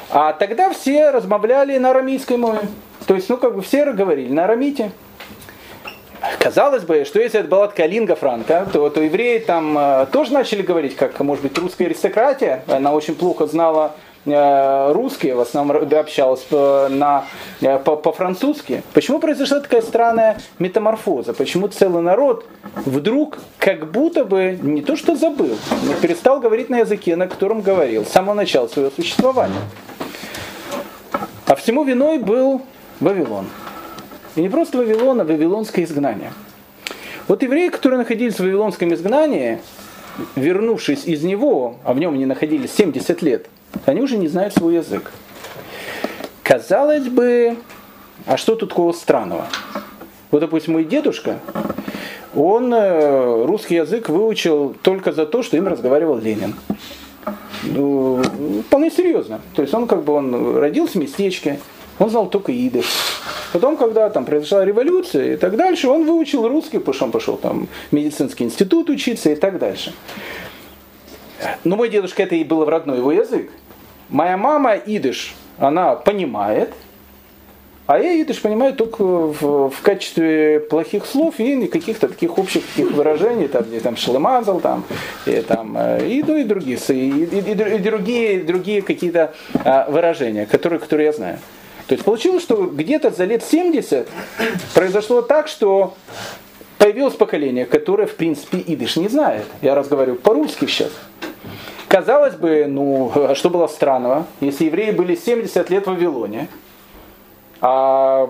А 0.09 0.33
тогда 0.33 0.71
все 0.71 1.11
размовляли 1.11 1.77
на 1.77 1.91
арамейской 1.91 2.37
мове. 2.37 2.61
То 3.05 3.13
есть, 3.13 3.29
ну, 3.29 3.37
как 3.37 3.55
бы 3.55 3.61
все 3.61 3.85
говорили 3.93 4.33
на 4.33 4.45
арамите. 4.45 4.91
Казалось 6.39 6.83
бы, 6.83 7.05
что 7.05 7.19
если 7.19 7.39
это 7.39 7.49
была 7.49 7.67
такая 7.67 7.87
линга 7.87 8.15
франка, 8.15 8.67
то, 8.71 8.89
то 8.89 9.01
евреи 9.01 9.39
там 9.39 9.77
э, 9.77 10.07
тоже 10.11 10.33
начали 10.33 10.61
говорить, 10.61 10.95
как, 10.95 11.19
может 11.19 11.43
быть, 11.43 11.57
русская 11.57 11.85
аристократия. 11.85 12.63
Она 12.67 12.93
очень 12.93 13.15
плохо 13.15 13.47
знала 13.47 13.93
э, 14.25 14.91
русский, 14.93 15.33
в 15.33 15.39
основном 15.39 15.87
общалась 15.93 16.41
по, 16.41 16.87
на, 16.89 17.25
э, 17.61 17.77
по, 17.79 17.95
по-французски. 17.95 18.83
Почему 18.93 19.19
произошла 19.19 19.59
такая 19.59 19.81
странная 19.81 20.37
метаморфоза? 20.59 21.33
Почему 21.33 21.67
целый 21.67 22.01
народ 22.01 22.45
вдруг 22.85 23.39
как 23.57 23.91
будто 23.91 24.25
бы 24.25 24.57
не 24.61 24.81
то 24.81 24.95
что 24.95 25.15
забыл, 25.15 25.57
но 25.83 25.93
перестал 26.01 26.39
говорить 26.39 26.69
на 26.69 26.79
языке, 26.79 27.15
на 27.15 27.27
котором 27.27 27.61
говорил 27.61 28.05
с 28.05 28.09
самого 28.09 28.35
начала 28.35 28.67
своего 28.67 28.91
существования? 28.91 29.61
А 31.47 31.55
всему 31.55 31.83
виной 31.83 32.17
был 32.17 32.61
Вавилон. 32.99 33.47
И 34.35 34.41
не 34.41 34.49
просто 34.49 34.77
Вавилон, 34.77 35.21
а 35.21 35.23
Вавилонское 35.23 35.85
изгнание. 35.85 36.31
Вот 37.27 37.41
евреи, 37.41 37.69
которые 37.69 37.97
находились 37.97 38.35
в 38.35 38.39
Вавилонском 38.39 38.93
изгнании, 38.93 39.59
вернувшись 40.35 41.05
из 41.05 41.23
него, 41.23 41.77
а 41.83 41.93
в 41.93 41.99
нем 41.99 42.13
они 42.13 42.25
находились 42.25 42.71
70 42.73 43.21
лет, 43.21 43.47
они 43.85 44.01
уже 44.01 44.17
не 44.17 44.27
знают 44.27 44.53
свой 44.53 44.75
язык. 44.75 45.11
Казалось 46.43 47.07
бы, 47.07 47.57
а 48.25 48.37
что 48.37 48.55
тут 48.55 48.69
такого 48.69 48.91
странного? 48.91 49.47
Вот, 50.31 50.41
допустим, 50.41 50.73
мой 50.73 50.83
дедушка, 50.83 51.39
он 52.35 52.73
э, 52.73 53.45
русский 53.45 53.75
язык 53.75 54.09
выучил 54.09 54.75
только 54.81 55.13
за 55.13 55.25
то, 55.25 55.43
что 55.43 55.57
им 55.57 55.67
разговаривал 55.67 56.17
Ленин. 56.17 56.55
Ну, 57.63 58.21
вполне 58.67 58.91
серьезно. 58.91 59.39
То 59.55 59.61
есть 59.61 59.73
он 59.73 59.87
как 59.87 60.03
бы 60.03 60.13
он 60.13 60.57
родился 60.57 60.99
в 60.99 61.01
местечке, 61.01 61.59
он 61.97 62.09
знал 62.09 62.27
только 62.27 62.51
идыш. 62.51 62.85
Потом, 63.53 63.77
когда 63.77 64.09
там 64.09 64.25
произошла 64.25 64.65
революция 64.65 65.33
и 65.33 65.37
так 65.37 65.55
дальше, 65.55 65.87
он 65.87 66.05
выучил 66.05 66.47
русский, 66.47 66.79
потому 66.79 66.93
что 66.93 67.05
он 67.05 67.11
пошел 67.11 67.37
там 67.37 67.67
в 67.89 67.93
медицинский 67.93 68.43
институт 68.43 68.89
учиться 68.89 69.29
и 69.29 69.35
так 69.35 69.59
дальше. 69.59 69.93
Но 71.63 71.75
мой 71.75 71.89
дедушка 71.89 72.23
это 72.23 72.35
и 72.35 72.43
было 72.43 72.65
в 72.65 72.69
родной 72.69 72.97
его 72.97 73.11
язык. 73.11 73.49
Моя 74.09 74.37
мама 74.37 74.75
идыш, 74.75 75.35
она 75.57 75.95
понимает, 75.95 76.73
а 77.87 77.99
я 77.99 78.19
идыш 78.19 78.41
понимаю 78.41 78.73
только 78.73 79.03
в, 79.03 79.69
в 79.69 79.81
качестве 79.81 80.59
плохих 80.59 81.05
слов 81.05 81.39
и 81.39 81.67
каких-то 81.67 82.07
таких 82.07 82.37
общих 82.39 82.65
таких 82.65 82.91
выражений, 82.91 83.47
там, 83.47 83.63
где 83.63 83.79
там 83.79 83.95
шлемазал, 83.95 84.59
там, 84.59 84.83
и, 85.27 85.41
там, 85.41 85.75
э, 85.77 86.07
и, 86.07 86.23
ну, 86.23 86.35
и 86.35 86.43
другие, 86.43 86.79
и, 86.89 86.93
и, 86.93 87.51
и 87.51 87.79
другие, 87.79 88.43
другие 88.43 88.81
какие-то 88.81 89.35
а, 89.63 89.89
выражения, 89.89 90.47
которые, 90.47 90.79
которые 90.79 91.07
я 91.07 91.13
знаю. 91.13 91.39
То 91.87 91.93
есть 91.93 92.03
получилось, 92.03 92.41
что 92.41 92.65
где-то 92.65 93.11
за 93.11 93.25
лет 93.25 93.43
70 93.43 94.07
произошло 94.73 95.21
так, 95.21 95.47
что 95.47 95.93
появилось 96.77 97.13
поколение, 97.13 97.65
которое, 97.65 98.07
в 98.07 98.15
принципе, 98.15 98.63
идыш 98.65 98.95
не 98.97 99.07
знает. 99.07 99.45
Я 99.61 99.75
разговариваю 99.75 100.19
по-русски 100.19 100.65
сейчас. 100.65 100.91
Казалось 101.87 102.35
бы, 102.35 102.65
ну, 102.67 103.11
а 103.15 103.35
что 103.35 103.49
было 103.49 103.67
странного, 103.67 104.25
если 104.41 104.65
евреи 104.65 104.91
были 104.91 105.15
70 105.15 105.69
лет 105.69 105.85
в 105.85 105.91
Вавилоне, 105.91 106.47
а 107.61 108.29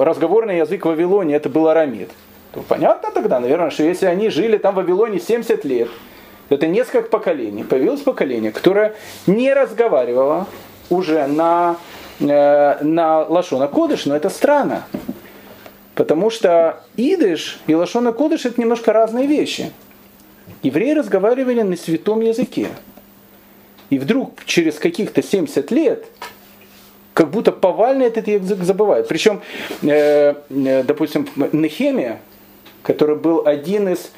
разговорный 0.00 0.58
язык 0.58 0.84
в 0.84 0.88
Вавилоне 0.88 1.34
это 1.34 1.48
был 1.48 1.68
арамид, 1.68 2.10
то 2.52 2.62
понятно 2.66 3.10
тогда, 3.10 3.40
наверное, 3.40 3.70
что 3.70 3.82
если 3.82 4.06
они 4.06 4.28
жили 4.30 4.56
там 4.56 4.74
в 4.74 4.76
Вавилоне 4.76 5.18
70 5.18 5.64
лет, 5.64 5.88
это 6.48 6.66
несколько 6.66 7.08
поколений, 7.08 7.64
появилось 7.64 8.00
поколение, 8.00 8.52
которое 8.52 8.94
не 9.26 9.52
разговаривало 9.52 10.46
уже 10.88 11.26
на 11.26 11.76
на 12.20 13.26
Лашона 13.28 13.68
Кодыш, 13.68 14.06
но 14.06 14.14
это 14.14 14.28
странно. 14.28 14.84
Потому 15.94 16.30
что 16.30 16.80
идыш 16.96 17.60
и 17.66 17.74
Лашона 17.74 18.12
Кодыш 18.12 18.46
это 18.46 18.60
немножко 18.60 18.92
разные 18.92 19.26
вещи. 19.26 19.72
Евреи 20.62 20.92
разговаривали 20.92 21.62
на 21.62 21.76
святом 21.76 22.20
языке. 22.20 22.68
И 23.90 23.98
вдруг 23.98 24.44
через 24.44 24.78
каких-то 24.78 25.22
70 25.22 25.70
лет 25.70 26.06
как 27.12 27.30
будто 27.30 27.52
повально 27.52 28.04
этот 28.04 28.28
язык 28.28 28.62
забывают. 28.62 29.08
Причем, 29.08 29.42
э, 29.82 30.34
э, 30.48 30.82
допустим, 30.84 31.28
Нехемия, 31.52 32.20
который 32.82 33.16
был 33.16 33.46
один 33.46 33.88
из 33.88 34.12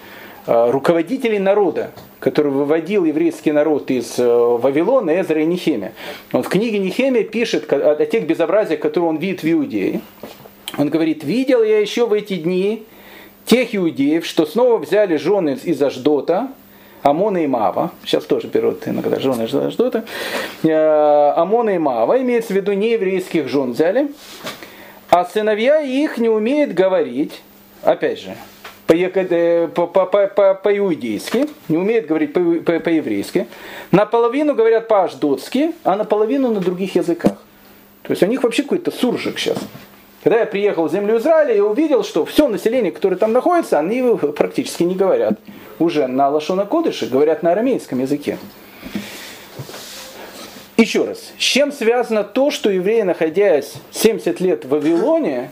руководителей 0.47 1.39
народа, 1.39 1.91
который 2.19 2.53
выводил 2.53 3.05
еврейский 3.05 3.53
народ 3.53 3.91
из 3.91 4.19
э, 4.19 4.25
Вавилона, 4.25 5.21
Эзра 5.21 5.43
и 5.43 5.45
Нехемия. 5.45 5.93
Он 6.33 6.43
в 6.43 6.49
книге 6.49 6.79
Нехемия 6.79 7.25
пишет 7.25 7.73
о, 7.73 8.07
тех 8.07 8.27
безобразиях, 8.27 8.81
которые 8.81 9.11
он 9.11 9.17
видит 9.17 9.43
в 9.43 9.51
Иудее. 9.51 10.01
Он 10.79 10.89
говорит, 10.89 11.25
видел 11.25 11.63
я 11.63 11.81
еще 11.81 12.07
в 12.07 12.13
эти 12.13 12.37
дни 12.37 12.85
тех 13.45 13.75
иудеев, 13.75 14.25
что 14.25 14.47
снова 14.47 14.79
взяли 14.79 15.17
жены 15.17 15.59
из 15.63 15.83
Аждота, 15.83 16.49
Амона 17.03 17.39
и 17.39 17.47
Мава, 17.47 17.91
сейчас 18.05 18.25
тоже 18.25 18.47
берут 18.47 18.87
иногда 18.87 19.19
жены 19.19 19.45
из 19.45 19.55
Аждота, 19.55 20.05
э, 20.63 21.33
Амона 21.37 21.71
и 21.71 21.79
Мава, 21.79 22.21
имеется 22.21 22.53
в 22.53 22.57
виду 22.57 22.73
не 22.73 22.93
еврейских 22.93 23.49
жен 23.49 23.73
взяли, 23.73 24.13
а 25.11 25.25
сыновья 25.25 25.81
их 25.81 26.19
не 26.19 26.29
умеют 26.29 26.73
говорить, 26.73 27.43
опять 27.83 28.21
же, 28.21 28.37
по-иудейски, 28.87 31.47
не 31.69 31.77
умеют 31.77 32.07
говорить 32.07 32.33
по-еврейски, 32.33 33.47
наполовину 33.91 34.55
говорят 34.55 34.89
по-аждотски, 34.89 35.73
а 35.85 35.97
наполовину 35.97 36.51
на 36.51 36.61
других 36.61 36.95
языках. 36.95 37.37
То 38.03 38.11
есть 38.11 38.23
у 38.23 38.27
них 38.27 38.43
вообще 38.43 38.63
какой-то 38.63 38.91
суржик 38.91 39.39
сейчас. 39.39 39.59
Когда 40.23 40.41
я 40.41 40.47
приехал 40.47 40.87
в 40.87 40.93
землю 40.93 41.19
Израиля, 41.19 41.55
я 41.55 41.65
увидел, 41.65 42.05
что 42.05 42.25
все 42.25 42.49
население, 42.49 42.93
которое 42.93 43.17
там 43.17 43.33
находится, 43.33 43.79
они 43.79 44.03
практически 44.37 44.85
не 44.85 44.95
говорят. 44.95 45.39
Уже 45.79 46.07
на 46.07 46.29
Лашона 46.29 46.65
Кодыше 46.65 47.07
говорят 47.07 47.43
на 47.43 47.53
арамейском 47.53 48.01
языке. 48.01 48.39
Еще 50.77 51.05
раз, 51.05 51.33
с 51.39 51.43
чем 51.43 51.73
связано 51.73 52.25
то, 52.25 52.51
что 52.51 52.71
евреи, 52.71 53.03
находясь 53.03 53.75
70 53.93 54.41
лет 54.41 54.65
в 54.65 54.69
Вавилоне, 54.69 55.51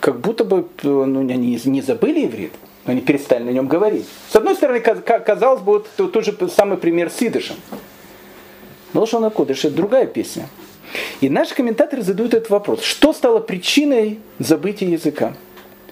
как 0.00 0.20
будто 0.20 0.44
бы 0.44 0.66
ну, 0.82 1.20
они 1.20 1.60
не 1.64 1.82
забыли 1.82 2.26
иврит, 2.26 2.52
но 2.84 2.92
они 2.92 3.00
перестали 3.00 3.42
на 3.42 3.50
нем 3.50 3.68
говорить. 3.68 4.06
С 4.30 4.36
одной 4.36 4.54
стороны, 4.54 4.80
казалось 4.80 5.62
бы, 5.62 5.84
вот 5.96 6.12
тот 6.12 6.24
же 6.24 6.36
самый 6.54 6.78
пример 6.78 7.10
с 7.10 7.22
идышем. 7.22 7.56
Лошона 8.92 9.30
Кодыш– 9.30 9.64
это 9.64 9.74
другая 9.74 10.06
песня. 10.06 10.48
И 11.20 11.28
наши 11.28 11.54
комментаторы 11.54 12.02
задают 12.02 12.34
этот 12.34 12.50
вопрос. 12.50 12.82
Что 12.82 13.12
стало 13.12 13.40
причиной 13.40 14.20
забытия 14.38 14.88
языка? 14.88 15.34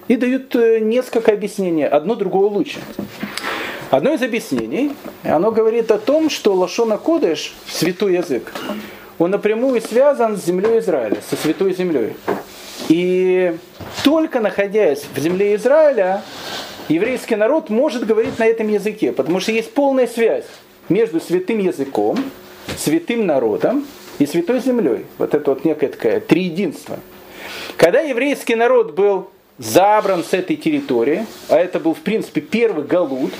И 0.07 0.15
дают 0.15 0.55
э, 0.55 0.79
несколько 0.79 1.31
объяснений, 1.31 1.85
одно 1.85 2.15
другого 2.15 2.45
лучше. 2.45 2.79
Одно 3.89 4.13
из 4.13 4.21
объяснений, 4.21 4.93
оно 5.23 5.51
говорит 5.51 5.91
о 5.91 5.97
том, 5.97 6.29
что 6.29 6.53
Лашона 6.53 6.97
Кодыш, 6.97 7.53
святой 7.67 8.15
язык, 8.15 8.53
он 9.19 9.31
напрямую 9.31 9.81
связан 9.81 10.37
с 10.37 10.45
землей 10.45 10.79
Израиля, 10.79 11.17
со 11.29 11.35
святой 11.35 11.73
землей. 11.73 12.13
И 12.89 13.55
только 14.03 14.39
находясь 14.39 15.05
в 15.13 15.19
земле 15.19 15.55
Израиля, 15.55 16.21
еврейский 16.89 17.35
народ 17.35 17.69
может 17.69 18.05
говорить 18.05 18.39
на 18.39 18.45
этом 18.45 18.67
языке, 18.67 19.11
потому 19.11 19.39
что 19.39 19.51
есть 19.51 19.73
полная 19.73 20.07
связь 20.07 20.45
между 20.89 21.19
святым 21.19 21.59
языком, 21.59 22.17
святым 22.77 23.25
народом 23.25 23.85
и 24.19 24.25
святой 24.25 24.59
землей. 24.59 25.05
Вот 25.17 25.33
это 25.33 25.51
вот 25.51 25.65
некое 25.65 25.89
такое 25.89 26.19
триединство. 26.19 26.99
Когда 27.77 28.01
еврейский 28.01 28.55
народ 28.55 28.93
был 28.93 29.29
забран 29.57 30.23
с 30.23 30.33
этой 30.33 30.55
территории, 30.55 31.25
а 31.49 31.57
это 31.57 31.79
был 31.79 31.93
в 31.93 31.99
принципе 31.99 32.41
первый 32.41 32.85
галут, 32.85 33.33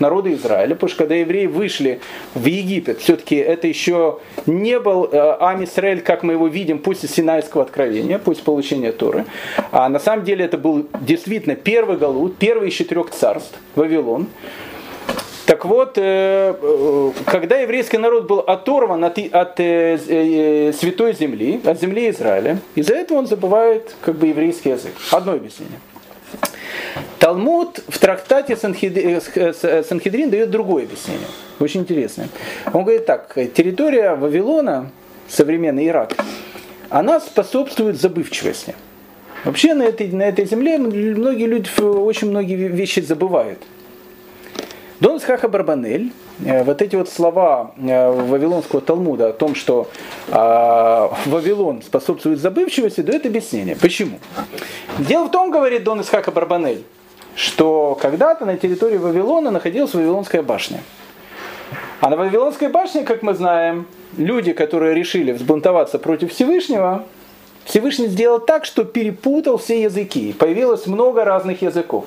народа 0.00 0.32
Израиля, 0.32 0.74
потому 0.74 0.88
что 0.88 0.98
когда 0.98 1.14
евреи 1.14 1.46
вышли 1.46 2.00
в 2.34 2.44
Египет, 2.44 3.00
все-таки 3.00 3.36
это 3.36 3.66
еще 3.66 4.18
не 4.46 4.78
был 4.78 5.08
э, 5.10 6.00
как 6.04 6.22
мы 6.22 6.34
его 6.34 6.48
видим 6.48 6.78
после 6.78 7.08
Синайского 7.08 7.62
откровения, 7.62 8.18
после 8.18 8.44
получения 8.44 8.92
Торы, 8.92 9.26
а 9.70 9.88
на 9.88 9.98
самом 9.98 10.24
деле 10.24 10.44
это 10.44 10.58
был 10.58 10.86
действительно 11.00 11.54
первый 11.54 11.96
Галут, 11.96 12.36
первый 12.36 12.68
из 12.68 12.74
четырех 12.74 13.10
царств, 13.10 13.58
Вавилон. 13.74 14.26
Так 15.46 15.64
вот, 15.64 15.98
э, 15.98 16.54
э, 16.60 17.10
когда 17.26 17.58
еврейский 17.58 17.98
народ 17.98 18.26
был 18.26 18.38
оторван 18.38 19.04
от, 19.04 19.18
от 19.18 19.56
святой 19.56 21.14
земли, 21.14 21.60
от 21.64 21.80
земли 21.80 22.10
Израиля, 22.10 22.58
из-за 22.74 22.94
этого 22.94 23.18
он 23.18 23.26
забывает 23.26 23.94
как 24.00 24.16
бы 24.16 24.28
еврейский 24.28 24.70
язык. 24.70 24.92
Одно 25.10 25.32
объяснение. 25.32 25.78
Талмуд 27.18 27.80
в 27.88 27.98
трактате 27.98 28.56
э, 28.62 29.20
э, 29.34 29.82
Санхедрин 29.82 30.30
дает 30.30 30.50
другое 30.50 30.84
объяснение, 30.84 31.26
очень 31.58 31.80
интересное. 31.80 32.28
Он 32.72 32.84
говорит 32.84 33.06
так, 33.06 33.34
территория 33.54 34.14
Вавилона, 34.14 34.90
современный 35.28 35.88
Ирак, 35.88 36.14
она 36.88 37.20
способствует 37.20 38.00
забывчивости. 38.00 38.74
Вообще 39.44 39.74
на 39.74 39.84
этой, 39.84 40.08
на 40.08 40.24
этой 40.24 40.44
земле 40.44 40.76
многие 40.78 41.46
люди 41.46 41.68
очень 41.80 42.28
многие 42.28 42.56
вещи 42.56 43.00
забывают. 43.00 43.58
Дон 45.00 45.18
Схаха 45.18 45.48
Барбанель, 45.48 46.12
э, 46.44 46.62
вот 46.62 46.82
эти 46.82 46.94
вот 46.94 47.08
слова 47.08 47.72
Вавилонского 47.78 48.82
Талмуда 48.82 49.28
о 49.28 49.32
том, 49.32 49.54
что 49.54 49.88
а, 50.28 51.16
Вавилон 51.24 51.80
способствует 51.82 52.38
забывчивости, 52.38 53.00
дает 53.00 53.24
объяснение. 53.24 53.76
Почему? 53.76 54.18
Дело 54.98 55.24
в 55.24 55.30
том, 55.30 55.50
говорит 55.50 55.84
Дон 55.84 56.02
Исхака 56.02 56.30
Барбанель, 56.30 56.84
что 57.34 57.98
когда-то 58.00 58.44
на 58.44 58.58
территории 58.58 58.98
Вавилона 58.98 59.50
находилась 59.50 59.94
Вавилонская 59.94 60.42
башня. 60.42 60.82
А 62.00 62.10
на 62.10 62.16
Вавилонской 62.16 62.68
башне, 62.68 63.02
как 63.02 63.22
мы 63.22 63.32
знаем, 63.32 63.86
люди, 64.18 64.52
которые 64.52 64.94
решили 64.94 65.32
взбунтоваться 65.32 65.98
против 65.98 66.30
Всевышнего, 66.30 67.06
Всевышний 67.64 68.08
сделал 68.08 68.38
так, 68.38 68.66
что 68.66 68.84
перепутал 68.84 69.56
все 69.56 69.82
языки. 69.82 70.34
Появилось 70.34 70.86
много 70.86 71.24
разных 71.24 71.62
языков. 71.62 72.04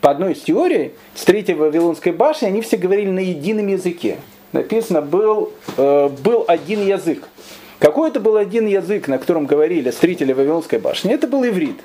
По 0.00 0.10
одной 0.10 0.32
из 0.32 0.40
теорий, 0.40 0.92
с 1.14 1.24
третьей 1.24 1.54
Вавилонской 1.54 2.12
башни 2.12 2.46
они 2.46 2.60
все 2.60 2.76
говорили 2.76 3.10
на 3.10 3.20
едином 3.20 3.66
языке. 3.66 4.18
Написано, 4.52 5.02
был, 5.02 5.52
э, 5.76 6.08
был 6.22 6.44
один 6.46 6.86
язык. 6.86 7.28
Какой 7.78 8.10
это 8.10 8.20
был 8.20 8.36
один 8.36 8.66
язык, 8.66 9.08
на 9.08 9.18
котором 9.18 9.46
говорили 9.46 9.90
строители 9.90 10.32
Вавилонской 10.32 10.78
башни? 10.78 11.12
Это 11.12 11.26
был 11.26 11.44
иврит. 11.44 11.76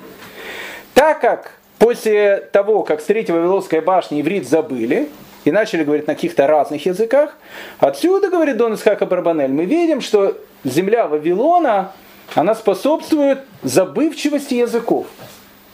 Так 0.94 1.20
как 1.20 1.58
После 1.84 2.48
того, 2.52 2.82
как 2.82 3.00
с 3.00 3.04
третьей 3.04 3.34
Вавилонской 3.34 3.80
башни 3.80 4.20
иврит 4.20 4.48
забыли 4.48 5.10
и 5.44 5.50
начали 5.50 5.84
говорить 5.84 6.06
на 6.06 6.14
каких-то 6.14 6.46
разных 6.46 6.86
языках, 6.86 7.36
отсюда, 7.78 8.30
говорит 8.30 8.56
Дон 8.56 8.74
Исхака 8.74 9.06
Барбанель, 9.06 9.50
мы 9.50 9.64
видим, 9.64 10.00
что 10.00 10.38
земля 10.64 11.08
Вавилона, 11.08 11.92
она 12.34 12.54
способствует 12.54 13.40
забывчивости 13.62 14.54
языков. 14.54 15.06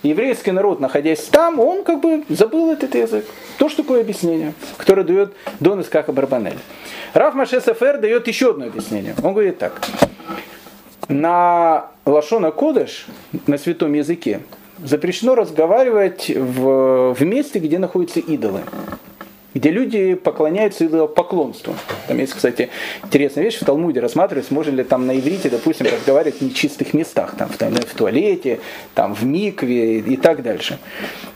Еврейский 0.03 0.53
народ, 0.53 0.81
находясь 0.81 1.25
там, 1.25 1.61
он 1.61 1.85
как 1.85 2.01
бы 2.01 2.25
забыл 2.29 2.73
этот 2.73 2.95
язык. 2.95 3.27
То, 3.59 3.69
что 3.69 3.83
такое 3.83 4.01
объяснение, 4.01 4.55
которое 4.79 5.05
дает 5.05 5.35
Дон 5.61 5.83
Исхака 5.83 6.13
Барбанель. 6.13 6.59
Раф 7.13 7.35
Маше 7.35 7.61
Сафер 7.61 7.99
дает 7.99 8.27
еще 8.27 8.51
одно 8.51 8.67
объяснение. 8.67 9.15
Он 9.23 9.33
говорит 9.33 9.59
так. 9.59 9.81
На 11.09 11.89
Лашона 12.07 12.51
Кодыш, 12.51 13.07
на 13.47 13.59
святом 13.59 13.93
языке, 13.93 14.41
запрещено 14.83 15.35
разговаривать 15.35 16.31
в, 16.31 17.15
в 17.15 17.23
месте, 17.23 17.59
где 17.59 17.79
находятся 17.79 18.21
идолы 18.21 18.63
где 19.55 19.71
люди 19.71 20.15
поклоняются 20.15 20.87
идолопоклонству. 20.87 21.75
Там 22.09 22.19
есть, 22.19 22.35
кстати, 22.35 22.71
интересная 23.03 23.45
вещь 23.45 23.59
в 23.59 23.65
Талмуде 23.65 24.01
рассматривается, 24.01 24.55
можно 24.55 24.77
ли 24.77 24.85
там 24.85 25.07
на 25.07 25.19
иврите, 25.19 25.51
допустим, 25.51 25.87
разговаривать 25.87 26.41
в 26.41 26.43
нечистых 26.43 26.95
местах, 26.95 27.35
там, 27.37 27.49
в, 27.49 27.57
там, 27.57 27.75
в 27.75 27.95
туалете, 27.95 28.61
там, 28.95 29.15
в 29.15 29.25
микве 29.25 29.99
и 29.99 30.17
так 30.17 30.43
дальше. 30.43 30.79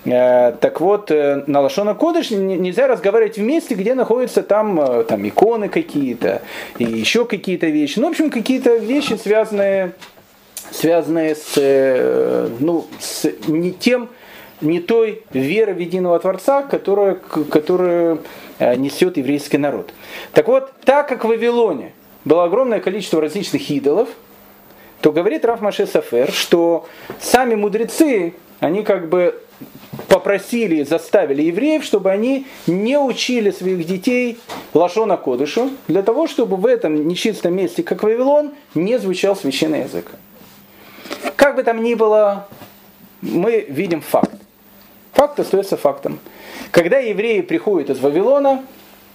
Э, 0.05 0.53
так 0.61 0.81
вот, 0.81 1.11
э, 1.11 1.45
на 1.47 1.61
Лашона 1.61 1.95
Кодыш 1.95 2.31
нельзя 2.31 2.87
разговаривать 2.87 3.37
в 3.37 3.43
месте, 3.43 3.75
где 3.75 3.95
находятся 3.95 4.43
там, 4.43 4.81
э, 4.81 5.05
там 5.05 5.27
иконы 5.27 5.69
какие-то 5.69 6.43
и 6.79 6.85
еще 6.85 7.25
какие-то 7.25 7.67
вещи. 7.67 7.99
Ну, 7.99 8.09
в 8.09 8.11
общем, 8.11 8.31
какие-то 8.31 8.77
вещи, 8.77 9.15
связанные 9.15 9.93
связанные 10.71 11.35
с, 11.35 11.55
э, 11.57 12.49
ну, 12.59 12.87
с 12.99 13.31
не 13.47 13.73
тем, 13.73 14.09
не 14.65 14.81
той 14.81 15.23
верой 15.33 15.75
в 15.75 15.79
единого 15.79 16.19
Творца, 16.19 16.63
которая, 16.63 17.15
которую 17.51 18.23
э, 18.59 18.75
несет 18.77 19.17
еврейский 19.17 19.59
народ. 19.59 19.93
Так 20.33 20.49
вот, 20.49 20.73
так 20.85 21.09
как 21.09 21.25
в 21.25 21.29
Вавилоне 21.29 21.93
было 22.25 22.45
огромное 22.45 22.81
количество 22.81 23.21
различных 23.21 23.71
идолов, 23.71 24.09
то 25.01 25.13
говорит 25.13 25.45
Раф 25.45 25.61
Маше 25.61 25.87
Сафер, 25.87 26.33
что 26.33 26.87
сами 27.21 27.55
мудрецы, 27.55 28.35
они 28.61 28.83
как 28.83 29.09
бы 29.09 29.39
попросили, 30.09 30.83
заставили 30.83 31.43
евреев, 31.43 31.85
чтобы 31.85 32.11
они 32.11 32.47
не 32.67 32.99
учили 32.99 33.51
своих 33.51 33.87
детей 33.87 34.39
лашона 34.73 35.17
кодышу, 35.17 35.71
для 35.89 36.03
того, 36.03 36.27
чтобы 36.27 36.57
в 36.57 36.67
этом 36.67 37.07
нечистом 37.07 37.55
месте, 37.55 37.83
как 37.83 38.03
Вавилон, 38.03 38.55
не 38.75 38.99
звучал 38.99 39.37
священный 39.37 39.81
язык. 39.83 40.11
Как 41.37 41.57
бы 41.57 41.63
там 41.63 41.83
ни 41.83 41.95
было, 41.95 42.49
мы 43.21 43.67
видим 43.69 44.01
факт. 44.01 44.34
Факт 45.25 45.41
остается 45.41 45.79
фактом. 45.79 46.19
Когда 46.71 46.99
евреи 46.99 47.41
приходят 47.41 47.89
из 47.89 47.99
Вавилона, 47.99 48.63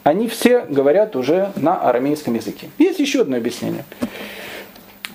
они 0.02 0.28
все 0.28 0.62
говорят 0.62 1.16
уже 1.16 1.52
на 1.56 1.80
арамейском 1.80 2.34
языке. 2.34 2.72
Есть 2.80 2.98
еще 2.98 3.22
одно 3.22 3.38
объяснение. 3.38 3.86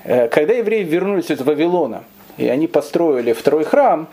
Э, 0.05 0.29
когда 0.29 0.55
евреи 0.55 0.85
вернулись 0.85 1.33
из 1.33 1.41
Вавилона, 1.41 2.05
и 2.37 2.47
они 2.47 2.69
построили 2.69 3.33
второй 3.33 3.65
храм, 3.65 4.07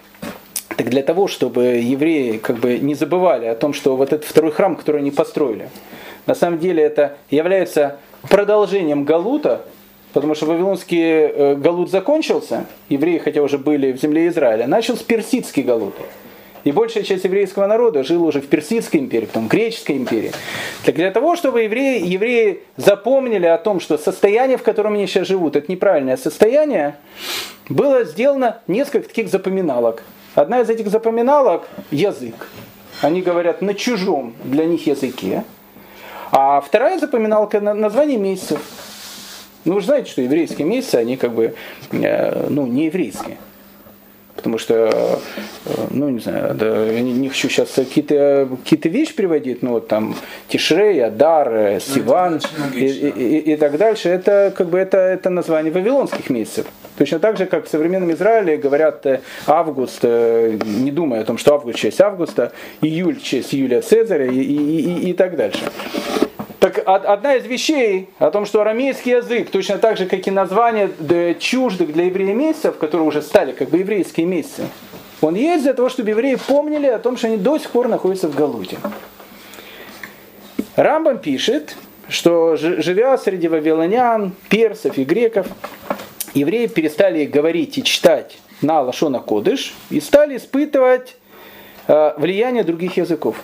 так 0.76 0.90
для 0.90 1.04
того, 1.04 1.28
чтобы 1.28 1.66
евреи 1.66 2.38
как 2.38 2.58
бы 2.58 2.80
не 2.80 2.96
забывали 2.96 3.46
о 3.46 3.54
том, 3.54 3.74
что 3.74 3.96
вот 3.96 4.12
этот 4.12 4.28
второй 4.28 4.52
храм, 4.52 4.76
который 4.76 5.02
они 5.02 5.12
построили, 5.12 5.70
на 6.26 6.34
самом 6.34 6.58
деле 6.58 6.82
это 6.82 7.16
является 7.30 7.98
продолжением 8.28 9.04
Галута, 9.04 9.66
Потому 10.14 10.36
что 10.36 10.46
вавилонский 10.46 11.00
э, 11.00 11.56
галут 11.56 11.90
закончился, 11.90 12.66
евреи, 12.90 13.18
хотя 13.20 13.42
уже 13.42 13.58
были 13.58 13.94
в 13.94 14.02
земле 14.02 14.28
Израиля, 14.28 14.68
начался 14.68 15.06
персидский 15.06 15.64
галут. 15.64 15.94
И 16.64 16.72
большая 16.72 17.04
часть 17.04 17.24
еврейского 17.24 17.66
народа 17.66 18.04
жила 18.04 18.28
уже 18.28 18.40
в 18.40 18.48
Персидской 18.48 19.00
империи, 19.00 19.26
потом 19.26 19.48
в 19.48 19.52
Греческой 19.52 19.98
империи. 19.98 20.32
Так 20.86 20.96
для 20.96 21.12
того, 21.12 21.36
чтобы 21.36 21.64
евреи, 21.64 22.06
евреи 22.06 22.62
запомнили 22.78 23.48
о 23.48 23.58
том, 23.58 23.80
что 23.80 23.98
состояние, 23.98 24.58
в 24.58 24.64
котором 24.64 24.94
они 24.94 25.08
сейчас 25.08 25.28
живут, 25.28 25.56
это 25.56 25.72
неправильное 25.72 26.18
состояние, 26.18 26.98
было 27.68 28.04
сделано 28.04 28.60
несколько 28.68 29.08
таких 29.08 29.30
запоминалок. 29.30 30.04
Одна 30.36 30.62
из 30.62 30.70
этих 30.70 30.88
запоминалок– 30.90 31.68
язык. 31.92 32.48
Они 33.02 33.22
говорят 33.22 33.62
на 33.62 33.74
чужом 33.74 34.34
для 34.44 34.66
них 34.66 34.86
языке. 34.86 35.44
А 36.32 36.62
вторая 36.62 37.00
запоминалка– 37.00 37.60
название 37.62 38.18
месяцев. 38.18 38.62
Ну, 39.66 39.74
вы 39.74 39.82
же 39.82 39.88
знаете, 39.88 40.12
что 40.12 40.22
еврейские 40.22 40.68
месяцы, 40.68 40.96
они 40.96 41.18
как 41.18 41.34
бы, 41.34 41.56
э, 41.92 42.48
ну, 42.50 42.66
не 42.66 42.86
еврейские. 42.86 43.38
Потому 44.42 44.58
что, 44.58 45.20
э, 45.66 45.70
ну, 45.92 46.10
не 46.10 46.20
знаю, 46.20 46.56
да, 46.56 46.86
я 46.86 47.02
не, 47.02 47.14
не 47.14 47.30
хочу 47.30 47.48
сейчас 47.48 47.70
какие-то 47.76 48.50
какие 48.64 48.92
вещи 48.92 49.14
приводить, 49.14 49.62
ну, 49.62 49.72
вот 49.74 49.88
там 49.88 50.16
Тишрей, 50.48 51.04
Адар, 51.06 51.48
э, 51.54 51.74
ну, 51.74 51.80
Сиван 51.80 52.42
и, 52.74 52.86
и, 52.86 53.10
и, 53.10 53.54
и 53.54 53.56
так 53.56 53.78
дальше. 53.78 54.10
Это 54.10 54.52
как 54.58 54.70
бы 54.70 54.80
это, 54.80 54.98
это 54.98 55.30
название 55.30 55.72
вавилонских 55.72 56.32
месяцев. 56.32 56.66
Точно 56.98 57.20
так 57.20 57.38
же, 57.38 57.46
как 57.46 57.68
в 57.68 57.70
современном 57.70 58.12
Израиле 58.14 58.58
говорят 58.58 59.06
август, 59.46 60.04
не 60.04 60.92
думая 60.92 61.22
о 61.22 61.24
том, 61.24 61.38
что 61.38 61.54
август 61.54 61.78
в 61.78 61.82
честь 61.82 62.02
августа, 62.02 62.52
июль 62.82 63.16
в 63.16 63.24
честь 63.24 63.54
Юлия 63.54 63.82
Цезаря 63.82 64.26
и, 64.26 64.42
и, 64.42 64.82
и, 64.82 65.10
и 65.10 65.14
так 65.14 65.36
дальше. 65.36 65.62
Так 66.62 66.84
одна 66.86 67.38
из 67.38 67.48
вещей 67.48 68.10
о 68.20 68.30
том, 68.30 68.46
что 68.46 68.62
арамейский 68.62 69.14
язык, 69.14 69.50
точно 69.50 69.80
так 69.80 69.98
же, 69.98 70.06
как 70.06 70.28
и 70.28 70.30
название 70.30 71.36
чуждых 71.40 71.92
для 71.92 72.04
евреев 72.04 72.36
месяцев, 72.36 72.78
которые 72.78 73.08
уже 73.08 73.24
стали 73.24 73.52
как 73.52 73.72
бы 73.72 73.80
еврейские 73.80 74.28
месяцы, 74.28 74.68
он 75.22 75.34
есть 75.34 75.64
для 75.64 75.74
того, 75.74 75.90
чтобы 75.90 76.12
евреи 76.12 76.36
помнили 76.36 76.86
о 76.86 77.00
том, 77.00 77.18
что 77.18 77.26
они 77.26 77.38
до 77.38 77.58
сих 77.58 77.72
пор 77.72 77.88
находятся 77.88 78.28
в 78.28 78.36
Галуте. 78.36 78.78
Рамбам 80.76 81.18
пишет, 81.18 81.76
что 82.08 82.56
живя 82.58 83.18
среди 83.18 83.48
вавилонян, 83.48 84.32
персов 84.48 85.00
и 85.00 85.04
греков, 85.04 85.48
евреи 86.36 86.68
перестали 86.68 87.26
говорить 87.26 87.80
и 87.80 87.84
читать 87.84 88.38
на 88.62 88.82
Лашона 88.82 89.18
Кодыш 89.18 89.74
и 89.90 90.00
стали 90.00 90.38
испытывать 90.38 91.16
э, 91.88 92.14
влияние 92.18 92.64
других 92.64 92.98
языков. 92.98 93.38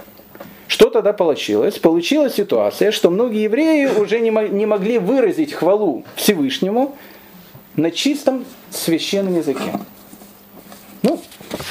Что 0.78 0.92
тогда 0.92 1.12
получилось? 1.12 1.80
Получилась 1.80 2.36
ситуация, 2.36 2.92
что 2.92 3.10
многие 3.10 3.42
евреи 3.42 3.88
уже 3.88 4.20
не, 4.20 4.30
не 4.50 4.68
могли 4.68 5.00
выразить 5.00 5.52
хвалу 5.52 6.04
Всевышнему 6.14 6.96
на 7.76 7.90
чистом 7.90 8.46
священном 8.70 9.38
языке. 9.38 9.72
Ну, 11.02 11.20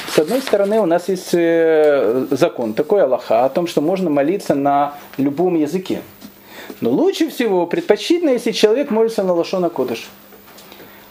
с 0.09 0.19
одной 0.19 0.41
стороны, 0.41 0.81
у 0.81 0.87
нас 0.87 1.09
есть 1.09 1.29
э, 1.35 2.27
закон, 2.33 2.75
такой 2.75 3.05
Аллаха, 3.05 3.45
о 3.45 3.49
том, 3.49 3.69
что 3.69 3.81
можно 3.81 4.11
молиться 4.11 4.57
на 4.57 4.95
любом 5.19 5.55
языке. 5.55 6.01
Но 6.81 6.91
лучше 6.91 7.31
всего, 7.31 7.65
предпочтительно, 7.69 8.31
если 8.31 8.51
человек 8.51 8.91
молится 8.91 9.23
на 9.23 9.35
Лашона 9.35 9.71
Кодыш. 9.71 10.09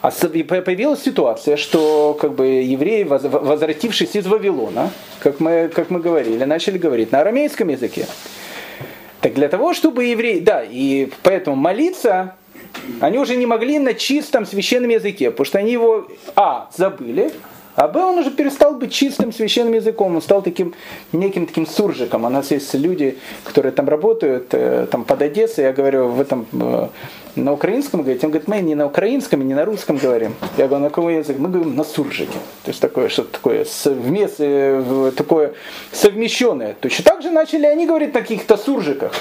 А 0.06 0.10
появилась 0.10 1.02
ситуация, 1.02 1.56
что 1.56 2.16
как 2.20 2.34
бы, 2.34 2.46
евреи, 2.46 3.02
возвратившись 3.02 4.14
из 4.14 4.24
Вавилона, 4.28 4.90
как 5.18 5.40
мы, 5.40 5.68
как 5.74 5.90
мы 5.90 5.98
говорили, 5.98 6.44
начали 6.44 6.78
говорить 6.78 7.10
на 7.10 7.22
арамейском 7.22 7.68
языке. 7.68 8.06
Так 9.20 9.34
для 9.34 9.48
того, 9.48 9.74
чтобы 9.74 10.04
евреи, 10.04 10.38
да, 10.38 10.62
и 10.62 11.08
поэтому 11.24 11.56
молиться, 11.56 12.36
они 13.00 13.18
уже 13.18 13.34
не 13.34 13.46
могли 13.46 13.80
на 13.80 13.94
чистом 13.94 14.46
священном 14.46 14.90
языке, 14.90 15.32
потому 15.32 15.44
что 15.44 15.58
они 15.58 15.72
его, 15.72 16.06
а, 16.36 16.70
забыли, 16.76 17.32
а 17.74 17.88
Б, 17.88 18.00
он 18.00 18.18
уже 18.18 18.30
перестал 18.30 18.76
быть 18.76 18.92
чистым 18.92 19.32
священным 19.32 19.74
языком, 19.74 20.14
он 20.14 20.22
стал 20.22 20.40
таким 20.40 20.72
неким 21.12 21.46
таким 21.46 21.66
суржиком. 21.66 22.24
У 22.24 22.28
нас 22.28 22.52
есть 22.52 22.72
люди, 22.74 23.18
которые 23.42 23.72
там 23.72 23.88
работают, 23.88 24.46
э, 24.52 24.86
там 24.88 25.04
под 25.04 25.20
Одессой, 25.20 25.64
я 25.64 25.72
говорю, 25.72 26.08
в 26.08 26.20
этом 26.20 26.46
э, 26.52 26.88
на 27.36 27.52
украинском 27.52 28.02
говорить, 28.02 28.24
он 28.24 28.30
говорит, 28.30 28.48
мы 28.48 28.60
не 28.60 28.74
на 28.74 28.86
украинском 28.86 29.46
не 29.46 29.54
на 29.54 29.64
русском 29.64 29.96
говорим. 29.96 30.34
Я 30.56 30.66
говорю, 30.66 30.84
на 30.84 30.88
каком 30.88 31.08
языке? 31.08 31.38
Мы 31.38 31.48
говорим 31.48 31.76
на 31.76 31.84
суржике. 31.84 32.38
То 32.64 32.70
есть 32.70 32.80
такое, 32.80 33.08
что-то 33.08 33.32
такое, 33.32 33.64
совместное, 33.64 34.82
э, 34.84 35.12
такое 35.16 35.52
совмещенное. 35.92 36.74
Точно 36.80 37.04
так 37.04 37.22
же 37.22 37.30
начали 37.30 37.66
они 37.66 37.86
говорить 37.86 38.14
на 38.14 38.20
каких-то 38.20 38.56
суржиках. 38.56 39.12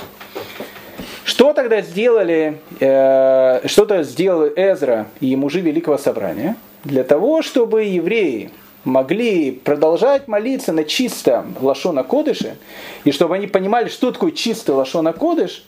Что 1.24 1.54
тогда 1.54 1.82
сделали, 1.82 2.60
э, 2.80 3.68
что-то 3.68 4.04
сделал 4.04 4.48
Эзра 4.56 5.08
и 5.20 5.36
мужи 5.36 5.62
Великого 5.62 5.98
Собрания? 5.98 6.56
для 6.86 7.04
того, 7.04 7.42
чтобы 7.42 7.84
евреи 7.84 8.52
могли 8.86 9.52
продолжать 9.52 10.28
молиться 10.28 10.72
на 10.72 10.84
чистом 10.86 11.56
Лашона 11.60 12.04
Кодыше, 12.04 12.58
и 13.04 13.12
чтобы 13.12 13.36
они 13.36 13.48
понимали, 13.48 13.90
что 13.90 14.12
такое 14.12 14.32
чистый 14.32 14.72
Лашона 14.72 15.12
Кодыш, 15.12 15.66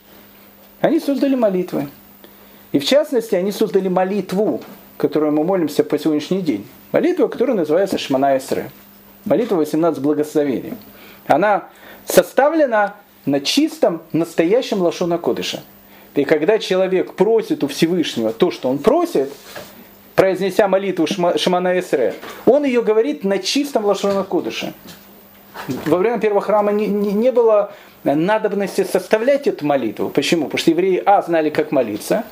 они 0.79 0.99
создали 0.99 1.35
молитвы. 1.35 1.89
И 2.71 2.79
в 2.79 2.85
частности, 2.85 3.35
они 3.35 3.51
создали 3.51 3.87
молитву, 3.87 4.61
которую 4.97 5.31
мы 5.31 5.43
молимся 5.43 5.83
по 5.83 5.97
сегодняшний 5.97 6.41
день. 6.41 6.67
Молитва, 6.91 7.27
которая 7.27 7.55
называется 7.55 7.97
Шмана 7.97 8.37
Эсре. 8.37 8.71
Молитва 9.25 9.55
18 9.55 10.01
благословений. 10.01 10.73
Она 11.27 11.69
составлена 12.05 12.95
на 13.25 13.41
чистом, 13.41 14.01
настоящем 14.13 14.81
Лашона 14.81 15.17
Кодыша. 15.17 15.61
И 16.15 16.23
когда 16.23 16.57
человек 16.57 17.13
просит 17.13 17.63
у 17.63 17.67
Всевышнего 17.67 18.33
то, 18.33 18.49
что 18.49 18.69
он 18.69 18.79
просит, 18.79 19.31
произнеся 20.15 20.67
молитву 20.67 21.05
Шамана 21.05 21.79
Эсре, 21.79 22.15
он 22.47 22.65
ее 22.65 22.81
говорит 22.81 23.23
на 23.23 23.37
чистом 23.37 23.85
лошона 23.85 24.23
кудыше. 24.23 24.73
Во 25.85 25.97
время 25.97 26.19
первого 26.19 26.41
храма 26.41 26.71
не, 26.71 26.87
не, 26.87 27.13
не 27.13 27.31
было 27.31 27.71
надобности 28.03 28.83
составлять 28.83 29.45
эту 29.45 29.65
молитву. 29.65 30.09
Почему? 30.09 30.45
Потому 30.45 30.57
что 30.57 30.71
евреи, 30.71 31.03
а, 31.05 31.21
знали, 31.21 31.51
как 31.51 31.71
молиться, 31.71 32.23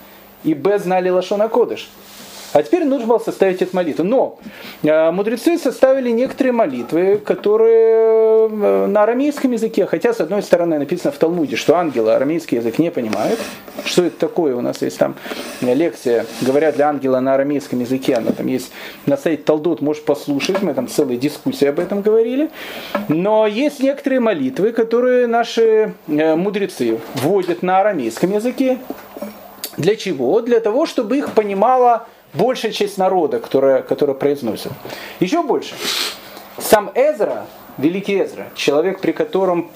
и, 0.46 0.54
б, 0.54 0.80
знали 0.80 1.10
лошона 1.10 1.50
кодыш. 1.50 1.90
А 2.56 2.64
теперь 2.64 2.86
нужно 2.86 3.08
было 3.08 3.20
составить 3.20 3.62
эту 3.62 3.76
молитву. 3.76 4.06
Но 4.06 4.40
э, 4.82 5.12
мудрецы 5.12 5.58
составили 5.58 6.10
некоторые 6.10 6.54
молитвы, 6.54 7.18
которые 7.18 8.48
э, 8.48 8.86
на 8.88 9.04
арамейском 9.04 9.52
языке, 9.52 9.86
хотя 9.86 10.14
с 10.14 10.22
одной 10.22 10.42
стороны 10.42 10.80
написано 10.80 11.12
в 11.12 11.18
Талмуде, 11.18 11.58
что 11.58 11.76
ангелы 11.76 12.14
арамейский 12.14 12.60
язык 12.60 12.80
не 12.80 12.92
понимают. 12.92 13.42
Что 13.84 14.06
это 14.06 14.18
такое? 14.18 14.56
У 14.56 14.62
нас 14.62 14.82
есть 14.82 14.98
там 14.98 15.16
лекция, 15.60 16.26
говорят 16.40 16.78
для 16.78 16.88
ангела 16.88 17.20
на 17.20 17.34
арамейском 17.34 17.82
языке, 17.82 18.14
она 18.14 18.32
там 18.32 18.48
есть 18.48 18.72
на 19.06 19.18
сайте 19.18 19.44
Талдот, 19.44 19.82
можешь 19.82 20.04
послушать, 20.04 20.62
мы 20.62 20.74
там 20.74 20.88
целые 20.88 21.18
дискуссии 21.18 21.66
об 21.66 21.78
этом 21.78 22.02
говорили. 22.02 22.50
Но 23.10 23.48
есть 23.48 23.82
некоторые 23.82 24.22
молитвы, 24.22 24.72
которые 24.72 25.28
наши 25.28 25.94
э, 26.08 26.36
мудрецы 26.36 27.02
вводят 27.16 27.64
на 27.64 27.82
арамейском 27.82 28.32
языке. 28.32 28.78
Для 29.78 29.96
чего? 29.96 30.42
Для 30.42 30.60
того, 30.60 30.86
чтобы 30.86 31.18
их 31.18 31.34
понимала 31.34 32.08
большая 32.34 32.72
часть 32.72 32.98
народа, 32.98 33.40
которая, 33.40 33.82
которая 33.82 34.16
произносит. 34.16 34.72
Еще 35.20 35.42
больше. 35.44 35.76
Сам 36.58 36.92
Эзра, 36.96 37.46
великий 37.78 38.22
Эзра, 38.22 38.48
человек, 38.56 39.02
при 39.02 39.12
котором 39.12 39.70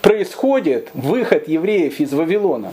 происходит 0.00 0.90
выход 0.94 1.48
евреев 1.48 2.00
из 2.00 2.12
Вавилона, 2.12 2.72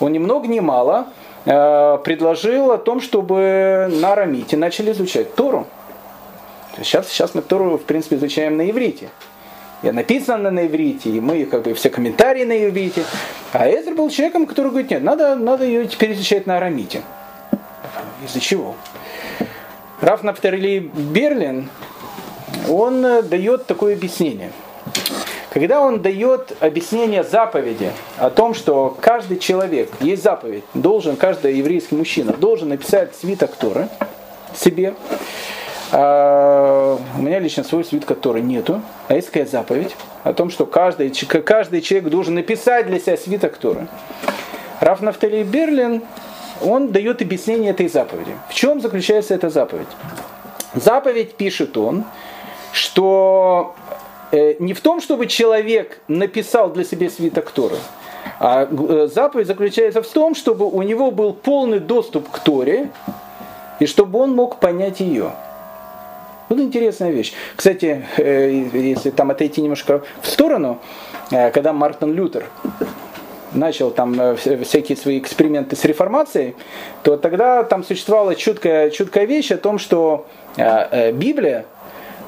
он 0.00 0.12
ни 0.12 0.18
много 0.18 0.46
ни 0.46 0.60
мало 0.60 1.08
э, 1.44 1.98
предложил 2.04 2.70
о 2.70 2.78
том, 2.78 3.00
чтобы 3.00 3.88
на 3.90 4.12
арамите 4.12 4.56
начали 4.56 4.92
изучать 4.92 5.34
Тору. 5.34 5.66
Сейчас, 6.76 7.08
сейчас 7.08 7.34
мы 7.34 7.42
Тору, 7.42 7.76
в 7.76 7.82
принципе, 7.82 8.16
изучаем 8.16 8.56
на 8.56 8.70
иврите. 8.70 9.08
Я 9.82 9.92
написано 9.92 10.50
на 10.50 10.66
иврите, 10.66 11.10
и 11.10 11.20
мы 11.20 11.44
как 11.44 11.62
бы 11.62 11.74
все 11.74 11.88
комментарии 11.88 12.44
на 12.44 12.66
иврите. 12.66 13.04
А 13.52 13.68
Эзра 13.68 13.94
был 13.94 14.10
человеком, 14.10 14.46
который 14.46 14.68
говорит, 14.68 14.90
нет, 14.90 15.02
надо, 15.02 15.36
надо 15.36 15.64
ее 15.64 15.86
теперь 15.86 16.12
изучать 16.12 16.46
на 16.46 16.56
арамите. 16.56 17.02
Из-за 18.24 18.40
чего? 18.40 18.74
Раф 20.00 20.22
Нафтарли 20.22 20.78
Берлин, 20.78 21.68
он 22.68 23.04
э, 23.04 23.22
дает 23.22 23.66
такое 23.66 23.94
объяснение. 23.94 24.52
Когда 25.50 25.80
он 25.80 26.02
дает 26.02 26.56
объяснение 26.60 27.24
заповеди 27.24 27.90
о 28.18 28.30
том, 28.30 28.54
что 28.54 28.96
каждый 29.00 29.38
человек, 29.38 29.90
есть 30.00 30.22
заповедь, 30.22 30.64
должен, 30.74 31.16
каждый 31.16 31.56
еврейский 31.56 31.94
мужчина 31.94 32.32
должен 32.32 32.68
написать 32.68 33.16
свиток 33.16 33.56
Торы 33.56 33.88
себе. 34.54 34.94
А, 35.90 36.98
у 37.16 37.22
меня 37.22 37.38
лично 37.38 37.64
свой 37.64 37.84
свиток 37.84 38.20
Торы 38.20 38.40
нету, 38.40 38.82
а 39.08 39.14
есть 39.14 39.28
такая 39.28 39.46
заповедь 39.46 39.96
о 40.22 40.32
том, 40.32 40.50
что 40.50 40.66
каждый, 40.66 41.10
каждый 41.10 41.80
человек 41.80 42.10
должен 42.10 42.34
написать 42.34 42.86
для 42.86 42.98
себя 42.98 43.16
свиток 43.16 43.56
Торы. 43.56 43.88
Раф 44.80 45.00
Нафтали 45.00 45.42
Берлин 45.42 46.02
он 46.60 46.88
дает 46.88 47.22
объяснение 47.22 47.70
этой 47.70 47.88
заповеди. 47.88 48.32
В 48.48 48.54
чем 48.54 48.80
заключается 48.80 49.34
эта 49.34 49.48
заповедь? 49.48 49.88
Заповедь, 50.74 51.34
пишет 51.34 51.76
он, 51.76 52.04
что 52.72 53.74
э, 54.32 54.56
не 54.58 54.74
в 54.74 54.80
том, 54.80 55.00
чтобы 55.00 55.26
человек 55.26 56.00
написал 56.08 56.70
для 56.70 56.84
себя 56.84 57.08
свиток 57.08 57.50
Торы, 57.50 57.76
а 58.40 58.68
э, 58.70 59.08
заповедь 59.12 59.46
заключается 59.46 60.02
в 60.02 60.08
том, 60.08 60.34
чтобы 60.34 60.66
у 60.66 60.82
него 60.82 61.10
был 61.10 61.32
полный 61.32 61.80
доступ 61.80 62.28
к 62.30 62.38
Торе, 62.40 62.90
и 63.80 63.86
чтобы 63.86 64.18
он 64.18 64.34
мог 64.34 64.58
понять 64.60 65.00
ее. 65.00 65.32
Вот 66.48 66.58
интересная 66.58 67.10
вещь. 67.10 67.34
Кстати, 67.56 68.04
если 68.16 69.10
там 69.10 69.30
отойти 69.30 69.60
немножко 69.60 70.02
в 70.22 70.26
сторону, 70.26 70.78
когда 71.30 71.72
Мартин 71.72 72.14
Лютер 72.14 72.46
начал 73.52 73.90
там 73.90 74.36
всякие 74.36 74.96
свои 74.96 75.18
эксперименты 75.18 75.76
с 75.76 75.84
реформацией, 75.84 76.54
то 77.02 77.16
тогда 77.16 77.64
там 77.64 77.84
существовала 77.84 78.34
чуткая, 78.34 78.90
чуткая 78.90 79.26
вещь 79.26 79.50
о 79.50 79.58
том, 79.58 79.78
что 79.78 80.26
Библия 81.12 81.66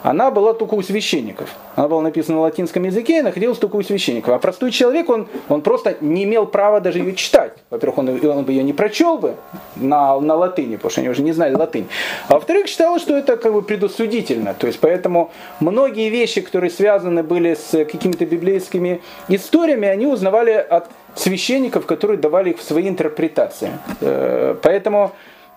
она 0.02 0.30
была 0.30 0.54
только 0.54 0.74
у 0.74 0.82
священников. 0.82 1.50
Она 1.76 1.88
была 1.88 2.02
написана 2.02 2.36
на 2.36 2.42
латинском 2.42 2.84
языке 2.84 3.18
и 3.18 3.22
находилась 3.22 3.58
только 3.58 3.76
у 3.76 3.82
священников. 3.82 4.34
А 4.34 4.38
простой 4.38 4.70
человек, 4.70 5.08
он, 5.08 5.28
он 5.48 5.62
просто 5.62 5.96
не 6.00 6.24
имел 6.24 6.46
права 6.46 6.80
даже 6.80 6.98
ее 6.98 7.14
читать. 7.14 7.52
Во-первых, 7.70 7.98
он, 7.98 8.08
он 8.08 8.44
бы 8.44 8.52
ее 8.52 8.62
не 8.62 8.72
прочел 8.72 9.18
бы 9.18 9.34
на, 9.76 10.18
на 10.20 10.34
латыни, 10.34 10.76
потому 10.76 10.90
что 10.90 11.00
они 11.00 11.10
уже 11.10 11.22
не 11.22 11.32
знали 11.32 11.54
латынь. 11.54 11.88
А 12.28 12.34
во-вторых, 12.34 12.66
считал, 12.66 12.98
что 12.98 13.16
это 13.16 13.36
как 13.36 13.52
бы 13.52 13.62
предосудительно. 13.62 14.54
То 14.54 14.66
есть 14.66 14.80
поэтому 14.80 15.30
многие 15.60 16.08
вещи, 16.08 16.40
которые 16.40 16.70
связаны 16.70 17.22
были 17.22 17.54
с 17.54 17.70
какими-то 17.70 18.24
библейскими 18.24 19.02
историями, 19.28 19.88
они 19.88 20.06
узнавали 20.06 20.52
от 20.52 20.88
священников, 21.14 21.86
которые 21.86 22.18
давали 22.18 22.50
их 22.50 22.58
в 22.58 22.62
свои 22.62 22.88
интерпретации. 22.88 23.70
Э, 24.00 24.56
поэтому 24.62 25.12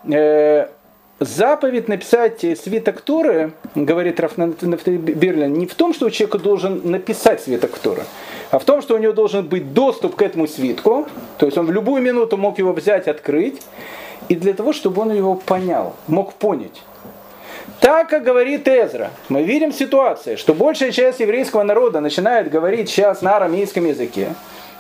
э, 0.06 0.68
Заповедь 1.20 1.88
написать 1.88 2.40
свиток 2.42 3.02
Торы, 3.02 3.54
говорит 3.76 4.20
Рафнафтали 4.20 4.98
Берлин, 4.98 5.54
не 5.54 5.68
в 5.68 5.76
том, 5.76 5.94
что 5.94 6.10
человек 6.10 6.42
должен 6.42 6.82
написать 6.90 7.42
свиток 7.42 7.78
Торы, 7.78 8.04
а 8.50 8.58
в 8.58 8.66
том, 8.66 8.82
что 8.82 8.96
у 8.96 8.98
него 8.98 9.14
должен 9.14 9.46
быть 9.48 9.74
доступ 9.74 10.16
к 10.16 10.22
этому 10.24 10.48
свитку, 10.48 11.08
то 11.38 11.46
есть 11.46 11.58
он 11.58 11.68
в 11.68 11.72
любую 11.72 12.02
минуту 12.02 12.36
мог 12.38 12.58
его 12.58 12.74
взять, 12.74 13.08
открыть, 13.08 13.62
и 14.28 14.36
для 14.36 14.54
того, 14.54 14.74
чтобы 14.74 15.04
он 15.04 15.14
его 15.14 15.36
понял, 15.36 15.94
мог 16.08 16.34
понять. 16.34 16.82
Так, 17.80 18.10
как 18.10 18.24
говорит 18.24 18.68
Эзра, 18.68 19.12
мы 19.30 19.44
видим 19.44 19.72
ситуацию, 19.72 20.38
что 20.38 20.56
большая 20.56 20.92
часть 20.92 21.20
еврейского 21.20 21.62
народа 21.62 22.00
начинает 22.00 22.50
говорить 22.50 22.90
сейчас 22.90 23.22
на 23.22 23.38
арамейском 23.38 23.86
языке, 23.86 24.34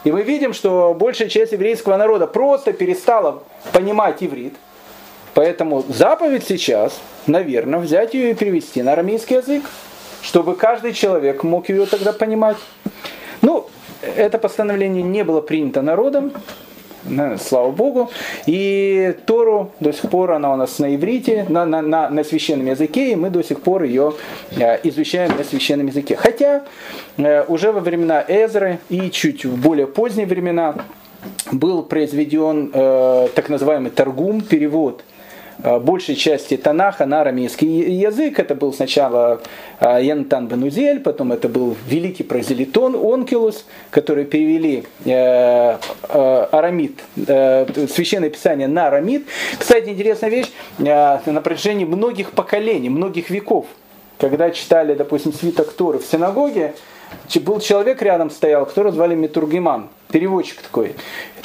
и 0.04 0.12
мы 0.12 0.24
видим, 0.24 0.54
что 0.54 0.96
большая 0.96 1.30
часть 1.30 1.52
еврейского 1.52 1.96
народа 1.96 2.26
просто 2.26 2.74
перестала 2.74 3.44
понимать 3.72 4.24
иврит, 4.24 4.56
Поэтому 5.34 5.84
заповедь 5.90 6.46
сейчас, 6.48 7.00
наверное, 7.26 7.80
взять 7.80 8.14
ее 8.14 8.32
и 8.32 8.34
перевести 8.34 8.82
на 8.84 8.94
арамейский 8.94 9.38
язык, 9.38 9.64
чтобы 10.22 10.56
каждый 10.56 10.94
человек 10.94 11.44
мог 11.44 11.70
ее 11.70 11.86
тогда 11.86 12.14
понимать. 12.14 12.58
Ну, 13.42 13.68
это 14.16 14.38
постановление 14.38 15.04
не 15.04 15.24
было 15.24 15.42
принято 15.42 15.82
народом, 15.82 16.34
слава 17.40 17.72
Богу. 17.72 18.12
И 18.46 19.16
Тору 19.26 19.72
до 19.80 19.92
сих 19.92 20.10
пор 20.10 20.34
она 20.34 20.54
у 20.54 20.56
нас 20.56 20.78
на 20.78 20.96
иврите, 20.96 21.46
на, 21.50 21.66
на, 21.66 21.82
на, 21.82 22.10
на 22.10 22.24
священном 22.24 22.68
языке, 22.68 23.12
и 23.12 23.16
мы 23.16 23.30
до 23.30 23.44
сих 23.44 23.62
пор 23.62 23.84
ее 23.84 24.14
э, 24.56 24.80
изучаем 24.84 25.36
на 25.36 25.44
священном 25.44 25.88
языке. 25.88 26.16
Хотя 26.16 26.64
э, 27.18 27.44
уже 27.48 27.72
во 27.72 27.80
времена 27.80 28.24
Эзры 28.28 28.80
и 28.90 29.10
чуть 29.10 29.46
в 29.46 29.60
более 29.60 29.88
поздние 29.88 30.28
времена 30.28 30.76
был 31.52 31.84
произведен 31.84 32.70
э, 32.72 33.28
так 33.34 33.50
называемый 33.50 33.90
торгум, 33.90 34.42
перевод 34.42 35.04
Э, 35.04 35.13
большей 35.60 36.16
части 36.16 36.58
Танаха 36.58 37.06
на 37.06 37.22
арамейский 37.22 37.98
язык. 38.00 38.40
Это 38.40 38.56
был 38.56 38.74
сначала 38.74 39.42
э, 39.80 40.00
Янтан 40.04 40.48
Бенузель, 40.48 41.00
потом 41.00 41.32
это 41.32 41.50
был 41.50 41.76
великий 41.88 42.24
прозелитон 42.24 42.96
Онкилус, 42.96 43.66
который 43.90 44.26
перевели 44.26 44.86
э, 45.06 45.78
арамид, 46.52 47.02
священное 47.16 48.30
писание 48.30 48.68
на 48.68 48.88
арамид. 48.88 49.26
Кстати, 49.58 49.90
интересная 49.90 50.30
вещь, 50.30 50.52
на 50.78 51.42
протяжении 51.44 51.86
многих 51.86 52.32
поколений, 52.32 52.90
многих 52.90 53.30
веков, 53.30 53.68
когда 54.18 54.52
читали, 54.52 54.94
допустим, 54.94 55.34
свиток 55.34 55.74
Торы 55.74 56.00
в 56.00 56.06
синагоге, 56.06 56.74
был 57.40 57.60
человек 57.60 58.02
рядом 58.02 58.30
стоял, 58.30 58.66
которого 58.66 58.94
звали 58.94 59.16
Метургиман, 59.16 59.90
переводчик 60.12 60.62
такой. 60.62 60.96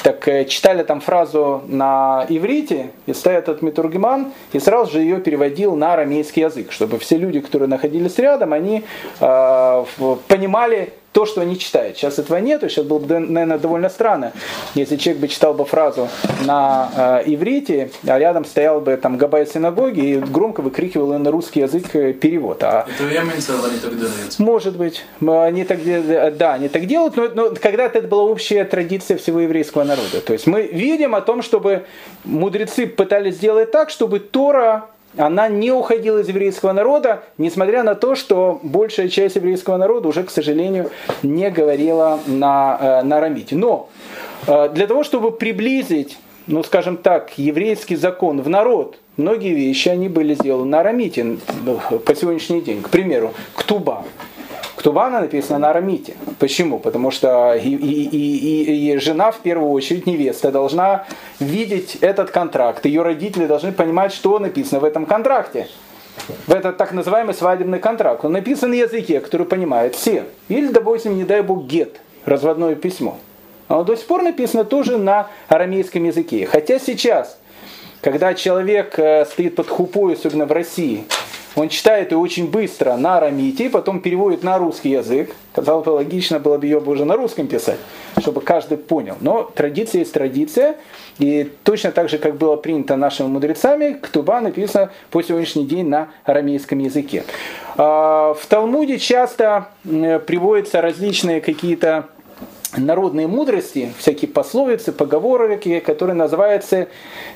Так 0.03 0.29
э, 0.29 0.45
читали 0.45 0.83
там 0.83 1.01
фразу 1.01 1.63
на 1.67 2.25
иврите, 2.29 2.91
и 3.07 3.13
стоит 3.13 3.45
этот 3.45 3.63
Метургиман, 3.63 4.33
и 4.53 4.61
сразу 4.61 4.93
же 4.93 5.01
ее 5.01 5.19
переводил 5.21 5.75
на 5.75 5.95
арамейский 5.95 6.43
язык, 6.43 6.73
чтобы 6.73 6.99
все 6.99 7.17
люди, 7.17 7.41
которые 7.41 7.69
находились 7.69 8.17
рядом, 8.19 8.53
они 8.53 8.85
э, 9.21 9.85
понимали 10.29 10.93
то, 11.13 11.27
что 11.27 11.41
они 11.41 11.59
читают. 11.59 11.97
Сейчас 11.97 12.19
этого 12.19 12.39
нету, 12.39 12.69
сейчас 12.69 12.85
было 12.85 12.99
бы, 12.99 13.19
наверное, 13.19 13.59
довольно 13.59 13.89
странно, 13.89 14.33
если 14.75 14.97
человек 14.97 15.23
бы 15.23 15.29
читал 15.29 15.55
бы 15.55 15.65
фразу 15.65 16.09
на 16.45 17.23
э, 17.25 17.33
иврите, 17.33 17.91
а 18.07 18.19
рядом 18.19 18.45
стоял 18.45 18.81
бы 18.81 18.97
там 18.97 19.17
габай 19.17 19.47
синагоги 19.47 20.01
и 20.01 20.17
громко 20.19 20.61
выкрикивал 20.61 21.19
на 21.19 21.31
русский 21.31 21.61
язык 21.61 21.95
э, 21.95 22.13
перевод. 22.13 22.63
А, 22.63 22.87
это 22.89 23.05
веменцев 23.05 23.65
они 23.65 23.79
так 23.79 23.99
делают? 23.99 24.39
Может 24.39 24.77
быть. 24.77 25.05
Они 25.27 25.65
так, 25.65 25.79
да, 26.37 26.55
они 26.55 26.69
так 26.69 26.87
делают, 26.87 27.17
но, 27.17 27.29
но 27.29 27.55
когда-то 27.55 27.99
это 27.99 28.09
была 28.09 28.25
общая 28.25 28.65
традиция 28.65 29.17
всего 29.17 29.41
еврейского 29.41 29.85
народа. 29.85 30.21
То 30.21 30.33
есть 30.33 30.47
мы 30.47 30.67
видим 30.67 31.15
о 31.15 31.21
том, 31.21 31.43
чтобы 31.43 31.85
мудрецы 32.25 32.87
пытались 32.87 33.37
сделать 33.37 33.71
так, 33.71 33.91
чтобы 33.91 34.21
Тора 34.21 34.87
она 35.17 35.49
не 35.49 35.73
уходила 35.73 36.19
из 36.19 36.29
еврейского 36.29 36.73
народа, 36.73 37.23
несмотря 37.39 37.83
на 37.83 37.95
то, 37.95 38.15
что 38.15 38.61
большая 38.63 39.09
часть 39.09 39.37
еврейского 39.37 39.77
народа 39.77 40.09
уже, 40.09 40.23
к 40.23 40.31
сожалению, 40.31 40.91
не 41.23 41.51
говорила 41.51 42.21
на, 42.27 42.79
э, 42.81 43.03
на 43.03 43.19
арамите. 43.19 43.57
Но 43.57 43.89
э, 44.47 44.69
для 44.71 44.87
того, 44.87 45.05
чтобы 45.05 45.33
приблизить, 45.33 46.19
ну 46.47 46.63
скажем 46.63 46.97
так, 46.97 47.33
еврейский 47.39 47.97
закон 47.97 48.43
в 48.43 48.49
народ, 48.49 48.99
многие 49.17 49.55
вещи, 49.55 49.89
они 49.89 50.09
были 50.09 50.35
сделаны 50.35 50.67
на 50.67 50.81
арамите 50.81 51.39
по 52.05 52.15
сегодняшний 52.15 52.61
день. 52.61 52.83
К 52.83 52.91
примеру, 52.91 53.33
ктуба. 53.55 54.05
Ктубана 54.79 55.21
написано 55.21 55.59
на 55.59 55.71
арамите. 55.71 56.15
Почему? 56.39 56.79
Потому 56.79 57.11
что 57.11 57.55
и, 57.55 57.69
и, 57.69 58.05
и, 58.05 58.93
и 58.93 58.97
жена, 58.99 59.33
в 59.33 59.41
первую 59.41 59.73
очередь, 59.73 60.07
невеста, 60.07 60.53
должна 60.53 61.05
видеть 61.41 61.99
этот 62.01 62.31
контракт. 62.31 62.87
Ее 62.87 63.03
родители 63.03 63.47
должны 63.47 63.73
понимать, 63.73 64.13
что 64.13 64.39
написано 64.39 64.79
в 64.79 64.85
этом 64.85 65.05
контракте. 65.05 65.67
В 66.47 66.53
этот 66.53 66.77
так 66.77 66.93
называемый 66.93 67.35
свадебный 67.35 67.81
контракт. 67.81 68.25
Он 68.25 68.33
написан 68.33 68.71
на 68.71 68.75
языке, 68.75 69.19
который 69.19 69.47
понимают 69.47 69.97
все. 69.97 70.27
Или, 70.49 70.69
допустим, 70.69 71.17
не 71.17 71.25
дай 71.25 71.43
бог, 71.43 71.65
гет, 71.65 72.01
разводное 72.25 72.77
письмо. 72.77 73.19
Оно 73.67 73.83
до 73.83 73.97
сих 73.97 74.07
пор 74.07 74.23
написано 74.23 74.65
тоже 74.65 74.97
на 74.97 75.27
арамейском 75.49 76.05
языке. 76.05 76.47
Хотя 76.47 76.79
сейчас, 76.79 77.37
когда 78.01 78.35
человек 78.35 78.99
э, 78.99 79.25
стоит 79.27 79.57
под 79.57 79.69
хупой, 79.69 80.15
особенно 80.15 80.47
в 80.47 80.53
России, 80.53 81.05
он 81.59 81.69
читает 81.69 82.13
ее 82.13 82.19
очень 82.19 82.49
быстро 82.49 82.97
на 82.97 83.17
арамите, 83.17 83.69
потом 83.69 84.01
переводит 84.01 84.45
на 84.45 84.59
русский 84.59 84.91
язык. 84.91 85.35
Казалось 85.53 85.85
бы, 85.85 85.91
логично 85.91 86.39
было 86.39 86.57
бы 86.57 86.67
ее 86.67 86.79
уже 86.79 87.05
на 87.05 87.17
русском 87.17 87.49
писать, 87.49 87.79
чтобы 88.21 88.43
каждый 88.43 88.79
понял. 88.79 89.17
Но 89.21 89.43
традиция 89.43 90.01
есть 90.01 90.13
традиция. 90.13 90.77
И 91.19 91.51
точно 91.65 91.91
так 91.91 92.09
же, 92.09 92.19
как 92.19 92.37
было 92.37 92.55
принято 92.55 92.95
нашими 92.95 93.27
мудрецами, 93.27 93.95
Ктуба 93.95 94.41
написано 94.41 94.91
по 95.11 95.21
сегодняшний 95.21 95.67
день 95.67 95.89
на 95.89 96.11
арамейском 96.25 96.79
языке. 96.79 97.25
А, 97.77 98.35
в 98.35 98.47
Талмуде 98.47 98.99
часто 98.99 99.69
приводятся 99.83 100.81
различные 100.81 101.41
какие-то 101.41 102.09
народные 102.77 103.27
мудрости, 103.27 103.93
всякие 103.99 104.31
пословицы, 104.31 104.93
поговорки, 104.93 105.81
которые 105.81 106.15
называются 106.15 106.89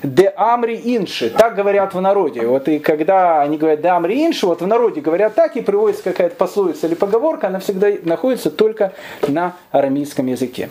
«де 0.03 0.31
амри 0.35 0.79
инши», 0.83 1.29
так 1.29 1.55
говорят 1.55 1.93
в 1.93 2.01
народе. 2.01 2.45
Вот 2.45 2.67
и 2.67 2.79
когда 2.79 3.41
они 3.41 3.57
говорят 3.57 3.81
«де 3.81 3.87
амри 3.87 4.25
инши», 4.25 4.45
вот 4.45 4.61
в 4.61 4.67
народе 4.67 5.01
говорят 5.01 5.33
так, 5.33 5.55
и 5.55 5.61
приводится 5.61 6.03
какая-то 6.03 6.35
пословица 6.35 6.87
или 6.87 6.95
поговорка, 6.95 7.47
она 7.47 7.59
всегда 7.59 7.87
находится 8.03 8.51
только 8.51 8.93
на 9.27 9.55
арамейском 9.71 10.27
языке. 10.27 10.69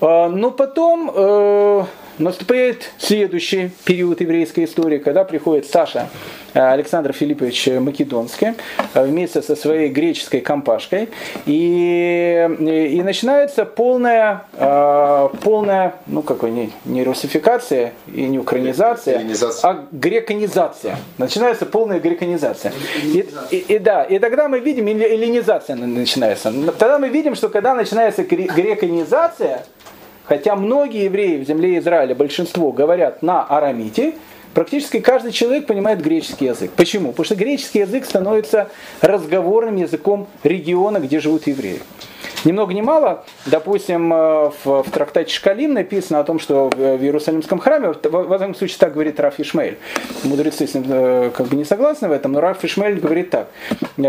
А, 0.00 0.28
но 0.28 0.50
потом 0.50 1.10
э, 1.14 1.84
наступает 2.18 2.90
следующий 2.98 3.70
период 3.84 4.20
еврейской 4.20 4.64
истории, 4.64 4.98
когда 4.98 5.24
приходит 5.24 5.66
Саша 5.66 6.08
э, 6.54 6.60
Александр 6.60 7.12
Филиппович 7.12 7.68
Македонский 7.80 8.54
э, 8.94 9.04
вместе 9.04 9.42
со 9.42 9.56
своей 9.56 9.88
греческой 9.88 10.40
компашкой. 10.40 11.08
И, 11.46 12.48
и 12.58 13.02
начинается 13.02 13.64
полная, 13.64 14.44
э, 14.54 15.28
полная 15.42 15.94
ну 16.06 16.22
какой, 16.22 16.50
не, 16.50 16.72
не 16.84 17.04
русификация 17.04 17.92
и 18.12 18.22
не 18.26 18.38
украинизация, 18.38 19.22
а 19.62 19.86
греконизация. 19.92 20.96
Начинается 21.18 21.66
полная 21.66 22.00
греконизация. 22.00 22.72
И, 23.02 23.28
и, 23.50 23.56
и, 23.56 23.78
да, 23.78 24.04
и 24.04 24.18
тогда 24.18 24.48
мы 24.48 24.60
видим, 24.60 24.86
эллинизация 24.86 25.76
начинается. 25.76 26.52
Тогда 26.78 26.98
мы 26.98 27.08
видим, 27.08 27.34
что 27.34 27.48
когда 27.48 27.74
начинается 27.74 28.22
греконизация, 28.24 29.64
Хотя 30.26 30.56
многие 30.56 31.04
евреи 31.04 31.38
в 31.38 31.46
земле 31.46 31.78
Израиля, 31.78 32.14
большинство, 32.14 32.72
говорят 32.72 33.22
на 33.22 33.44
арамите, 33.44 34.14
практически 34.54 34.98
каждый 35.00 35.30
человек 35.30 35.66
понимает 35.66 36.02
греческий 36.02 36.46
язык. 36.46 36.72
Почему? 36.76 37.10
Потому 37.10 37.24
что 37.26 37.36
греческий 37.36 37.80
язык 37.80 38.04
становится 38.04 38.68
разговорным 39.00 39.76
языком 39.76 40.26
региона, 40.42 40.98
где 40.98 41.20
живут 41.20 41.46
евреи. 41.46 41.80
Ни 42.46 42.52
много 42.52 42.72
ни 42.74 42.80
мало, 42.80 43.24
допустим, 43.46 44.08
в, 44.08 44.52
в 44.64 44.90
трактате 44.92 45.34
Шкалим 45.34 45.74
написано 45.74 46.20
о 46.20 46.24
том, 46.24 46.38
что 46.38 46.70
в 46.70 47.02
Иерусалимском 47.02 47.58
храме, 47.58 47.92
в, 47.92 48.32
этом 48.32 48.54
случае 48.54 48.78
так 48.78 48.92
говорит 48.92 49.18
Раф 49.18 49.40
Ишмаэль, 49.40 49.78
мудрецы 50.22 50.68
с 50.68 50.74
ним 50.74 51.32
как 51.32 51.48
бы 51.48 51.56
не 51.56 51.64
согласны 51.64 52.06
в 52.08 52.12
этом, 52.12 52.30
но 52.30 52.40
Раф 52.40 52.64
Ишмаэль 52.64 53.00
говорит 53.00 53.30
так, 53.30 53.48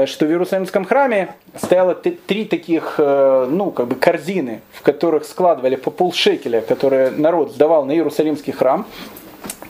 что 0.05 0.27
в 0.27 0.29
Иерусалимском 0.29 0.85
храме 0.85 1.33
стояло 1.55 1.95
три 1.95 2.45
таких, 2.45 2.99
ну, 2.99 3.71
как 3.71 3.87
бы 3.87 3.95
корзины, 3.95 4.61
в 4.71 4.83
которых 4.83 5.25
складывали 5.25 5.75
по 5.75 5.89
полшекеля, 5.89 6.61
которые 6.61 7.09
народ 7.09 7.53
сдавал 7.53 7.85
на 7.85 7.93
Иерусалимский 7.93 8.53
храм, 8.53 8.85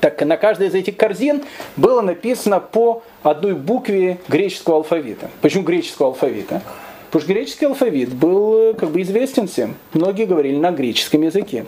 так 0.02 0.22
на 0.26 0.36
каждой 0.36 0.68
из 0.68 0.76
этих 0.76 0.98
корзин 0.98 1.46
было 1.78 2.02
написано 2.02 2.60
по 2.60 3.02
одной 3.24 3.54
букве 3.54 4.20
греческого 4.28 4.76
алфавита. 4.76 5.30
Почему 5.42 5.64
греческого 5.64 6.10
алфавита? 6.10 6.62
Потому 7.08 7.22
что 7.22 7.34
греческий 7.34 7.66
алфавит 7.66 8.14
был 8.14 8.74
как 8.74 8.90
бы 8.90 9.02
известен 9.02 9.48
всем. 9.48 9.76
Многие 9.94 10.26
говорили 10.26 10.58
на 10.58 10.72
греческом 10.72 11.22
языке. 11.22 11.66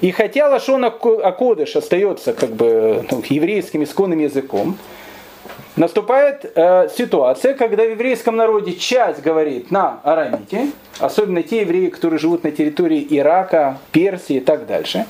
И 0.00 0.10
хотя 0.10 0.48
Лашон 0.48 0.84
Акодыш 0.84 1.76
остается 1.76 2.32
как 2.32 2.50
бы 2.50 3.04
ну, 3.10 3.22
еврейским 3.28 3.82
исконным 3.82 4.18
языком, 4.18 4.76
наступает 5.76 6.50
э, 6.54 6.88
ситуация, 6.96 7.54
когда 7.54 7.84
в 7.84 7.90
еврейском 7.90 8.36
народе 8.36 8.74
часть 8.74 9.22
говорит 9.22 9.70
на 9.70 10.00
арамите, 10.02 10.70
особенно 10.98 11.42
те 11.42 11.60
евреи, 11.60 11.88
которые 11.88 12.18
живут 12.18 12.44
на 12.44 12.50
территории 12.50 13.06
Ирака, 13.10 13.78
Персии 13.92 14.36
и 14.36 14.40
так 14.40 14.66
дальше. 14.66 15.06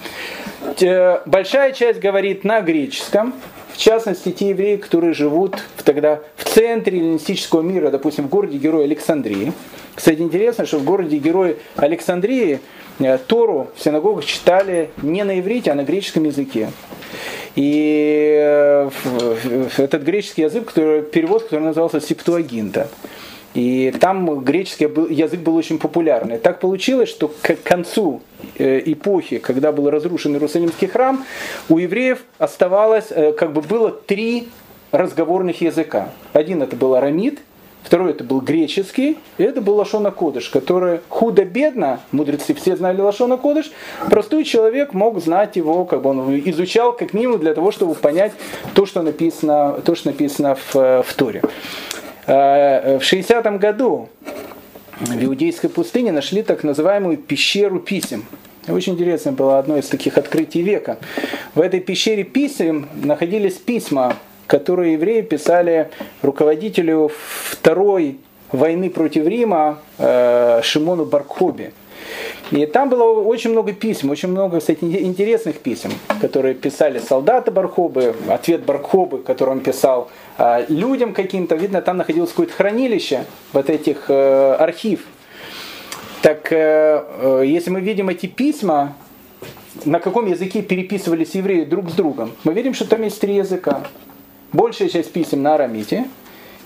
Большая 1.27 1.73
часть 1.73 2.01
говорит 2.01 2.45
на 2.45 2.61
греческом, 2.61 3.33
в 3.77 3.79
частности, 3.79 4.33
те 4.33 4.49
евреи, 4.49 4.77
которые 4.77 5.13
живут 5.13 5.57
в, 5.77 5.83
тогда 5.83 6.21
в 6.37 6.45
центре 6.45 6.99
эллинистического 6.99 7.61
мира, 7.61 7.91
допустим, 7.91 8.25
в 8.25 8.31
городе 8.31 8.57
Герой 8.57 8.85
Александрии. 8.85 9.53
Кстати, 9.95 10.21
интересно, 10.21 10.65
что 10.65 10.79
в 10.79 10.85
городе 10.85 11.19
Герой 11.19 11.59
Александрии 11.77 12.61
э, 13.01 13.19
Тору 13.19 13.69
в 13.77 13.83
синагогах 13.83 14.25
читали 14.25 14.91
не 15.03 15.25
на 15.25 15.39
иврите, 15.39 15.73
а 15.73 15.75
на 15.75 15.83
греческом 15.85 16.25
языке. 16.25 16.71
И 17.55 18.35
э, 18.39 18.91
этот 19.77 20.03
греческий 20.03 20.43
язык, 20.43 20.69
который, 20.69 21.03
перевод, 21.03 21.43
который 21.45 21.65
назывался 21.65 22.01
Септуагинта. 22.01 22.89
И 23.57 23.91
там 24.03 24.41
греческий 24.41 24.85
язык 24.85 25.41
был 25.41 25.57
очень 25.57 25.79
популярный. 25.79 26.37
Так 26.37 26.61
получилось, 26.61 27.09
что 27.09 27.29
к 27.29 27.57
концу 27.63 28.21
э, 28.59 28.83
эпохи, 28.85 29.39
когда 29.39 29.73
был 29.73 29.89
разрушен 29.89 30.35
Иерусалимский 30.35 30.89
храм, 30.89 31.25
у 31.71 31.79
евреев 31.79 32.23
оставалось, 32.37 33.07
э, 33.09 33.33
как 33.33 33.55
бы 33.55 33.63
было 33.63 33.91
три 33.91 34.49
разговорных 34.93 35.63
языка. 35.63 36.11
Один 36.35 36.63
это 36.63 36.77
был 36.77 36.95
арамид, 36.95 37.41
Второй 37.83 38.11
это 38.11 38.25
был 38.25 38.41
греческий, 38.41 39.17
и 39.39 39.45
это 39.45 39.61
был 39.61 39.77
Лашона 39.77 40.11
Кодыш, 40.11 40.49
который 40.49 40.99
худо-бедно, 41.09 42.01
мудрецы 42.11 42.53
все 42.53 42.75
знали 42.75 43.01
Лашона 43.01 43.37
Кодыш, 43.37 43.71
простой 44.11 44.43
человек 44.43 44.93
мог 44.93 45.21
знать 45.21 45.55
его, 45.55 45.85
как 45.85 46.03
бы 46.03 46.11
он 46.11 46.37
изучал 46.51 46.95
как 46.95 47.15
минимум 47.15 47.39
для 47.39 47.55
того, 47.55 47.71
чтобы 47.71 47.95
понять 47.95 48.33
то, 48.75 48.87
что 48.87 49.03
написано, 49.03 49.81
то, 49.85 49.95
что 49.95 50.09
написано 50.09 50.57
в, 50.57 51.05
в 51.05 51.15
Торе. 51.15 51.43
Э, 52.27 52.99
в 52.99 53.03
60-м 53.03 53.59
году 53.59 54.09
в 55.01 55.25
Иудейской 55.25 55.71
пустыне 55.71 56.13
нашли 56.13 56.43
так 56.43 56.65
называемую 56.65 57.19
пещеру 57.19 57.81
писем. 57.81 58.25
Очень 58.69 58.95
интересно 58.95 59.33
было 59.33 59.59
одно 59.59 59.77
из 59.77 59.87
таких 59.87 60.19
открытий 60.19 60.63
века. 60.63 60.99
В 61.55 61.61
этой 61.61 61.81
пещере 61.81 62.25
писем 62.25 62.89
находились 63.03 63.55
письма 63.55 64.17
которые 64.47 64.95
евреи 64.95 65.23
писали 65.23 65.91
руководителю 66.23 67.11
второй 67.51 68.19
войны 68.53 68.91
против 68.91 69.27
Рима 69.27 69.81
э, 69.99 70.61
Шимону 70.63 71.05
Баркхоби. 71.05 71.73
И 72.51 72.67
там 72.67 72.89
было 72.89 73.05
очень 73.05 73.51
много 73.51 73.73
писем, 73.73 74.11
очень 74.11 74.29
много, 74.29 74.61
кстати, 74.61 74.85
интересных 74.85 75.59
писем, 75.59 75.91
которые 76.21 76.55
писали 76.55 76.99
солдаты 76.99 77.51
Бархобы, 77.51 78.15
ответ 78.29 78.65
Бархобы, 78.65 79.19
который 79.19 79.51
он 79.51 79.61
писал 79.61 80.11
э, 80.39 80.65
людям 80.69 81.13
каким-то. 81.13 81.57
Видно, 81.57 81.83
там 81.83 81.97
находилось 81.97 82.31
какое-то 82.31 82.53
хранилище, 82.53 83.25
вот 83.53 83.71
этих 83.71 84.05
э, 84.09 84.57
архив. 84.59 85.01
Так 86.23 86.51
если 86.51 87.71
мы 87.71 87.81
видим 87.81 88.09
эти 88.09 88.27
письма, 88.27 88.97
на 89.85 90.01
каком 90.01 90.27
языке 90.27 90.61
переписывались 90.61 91.37
евреи 91.37 91.63
друг 91.65 91.89
с 91.91 91.93
другом, 91.93 92.33
мы 92.43 92.53
видим, 92.53 92.75
что 92.75 92.89
там 92.89 93.03
есть 93.03 93.21
три 93.21 93.37
языка. 93.37 93.83
Большая 94.53 94.89
часть 94.89 95.13
писем 95.13 95.43
на 95.43 95.55
арамите. 95.55 96.09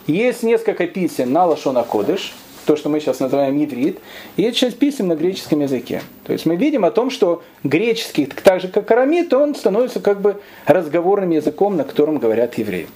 Есть 0.07 0.45
несколько 0.45 0.87
писем 0.87 1.33
на 1.33 1.45
лашона 1.45 1.83
кодыш, 1.83 2.35
то, 2.67 2.77
что 2.77 2.89
мы 2.89 3.01
сейчас 3.01 3.21
называем 3.21 3.63
иврит, 3.63 3.99
и 4.37 4.43
есть 4.43 4.59
часть 4.59 4.79
писем 4.79 5.09
на 5.09 5.17
греческом 5.17 5.61
языке. 5.61 6.03
То 6.25 6.33
есть 6.33 6.47
мы 6.47 6.57
видим 6.57 6.85
о 6.85 6.91
том, 6.91 7.11
что 7.11 7.43
греческий, 7.65 8.27
так 8.27 8.61
же 8.61 8.69
как 8.69 8.91
арамит, 8.91 9.33
он 9.33 9.55
становится 9.55 10.01
как 10.01 10.21
бы 10.21 10.41
разговорным 10.67 11.31
языком, 11.31 11.77
на 11.77 11.85
котором 11.85 12.19
говорят 12.19 12.59
евреи. 12.59 12.89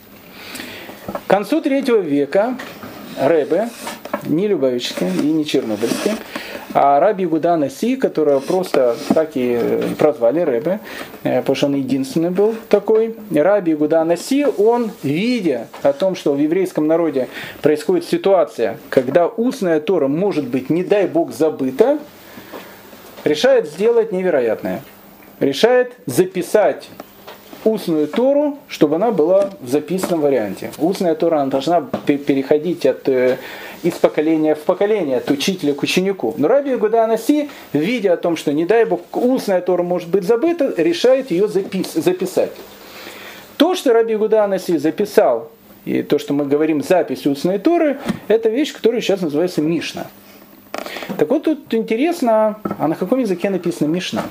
К 1.06 1.26
концу 1.26 1.60
третьего 1.60 1.98
века 1.98 2.56
Рэбе, 3.20 3.68
не 4.26 4.48
Любавичский 4.48 5.08
и 5.08 5.32
не 5.32 5.44
Чернобыльский, 5.44 6.12
а 6.72 6.98
Раби 6.98 7.24
Гуда 7.24 7.56
Наси, 7.56 7.96
которого 7.96 8.40
просто 8.40 8.96
так 9.14 9.30
и 9.34 9.80
прозвали 9.96 10.40
Рэбе, 10.40 10.80
э, 11.22 11.40
потому 11.40 11.56
что 11.56 11.66
он 11.66 11.74
единственный 11.74 12.30
был 12.30 12.54
такой, 12.68 13.14
Раби 13.32 13.74
Гуда 13.74 14.02
Наси, 14.04 14.44
он, 14.44 14.90
видя 15.02 15.68
о 15.82 15.92
том, 15.92 16.16
что 16.16 16.32
в 16.34 16.38
еврейском 16.38 16.86
народе 16.86 17.28
происходит 17.62 18.04
ситуация, 18.04 18.78
когда 18.90 19.28
устная 19.28 19.80
Тора 19.80 20.08
может 20.08 20.48
быть, 20.48 20.68
не 20.68 20.82
дай 20.82 21.06
Бог, 21.06 21.32
забыта, 21.32 21.98
решает 23.24 23.68
сделать 23.68 24.12
невероятное. 24.12 24.82
Решает 25.40 25.94
записать 26.06 26.88
устную 27.64 28.08
Тору, 28.08 28.58
чтобы 28.68 28.96
она 28.96 29.10
была 29.10 29.50
в 29.60 29.68
записанном 29.68 30.20
варианте. 30.20 30.70
Устная 30.78 31.14
Тора 31.14 31.40
она 31.40 31.50
должна 31.50 31.80
переходить 31.80 32.86
от 32.86 33.08
э, 33.08 33.38
из 33.82 33.94
поколения 33.94 34.54
в 34.54 34.60
поколение, 34.60 35.18
от 35.18 35.30
учителя 35.30 35.74
к 35.74 35.82
ученику. 35.82 36.34
Но 36.38 36.48
Раби 36.48 36.74
Гуда 36.74 37.04
Анаси, 37.04 37.50
видя 37.72 38.14
о 38.14 38.16
том, 38.16 38.36
что, 38.36 38.52
не 38.52 38.64
дай 38.64 38.84
Бог, 38.84 39.02
устная 39.12 39.60
Тора 39.60 39.82
может 39.82 40.08
быть 40.08 40.24
забыта, 40.24 40.72
решает 40.76 41.30
ее 41.30 41.48
запис, 41.48 41.92
записать. 41.92 42.52
То, 43.56 43.74
что 43.74 43.92
Раби 43.92 44.16
Гуда 44.16 44.44
Анаси 44.44 44.78
записал, 44.78 45.50
и 45.84 46.02
то, 46.02 46.18
что 46.18 46.32
мы 46.32 46.46
говорим 46.46 46.82
запись 46.82 47.26
устной 47.26 47.58
Торы, 47.58 47.98
это 48.26 48.48
вещь, 48.48 48.72
которая 48.72 49.00
сейчас 49.02 49.20
называется 49.20 49.60
Мишна. 49.60 50.06
Так 51.18 51.28
вот, 51.28 51.44
тут 51.44 51.72
интересно, 51.74 52.58
а 52.78 52.88
на 52.88 52.94
каком 52.94 53.20
языке 53.20 53.50
написана 53.50 53.88
Мишна? 53.88 54.24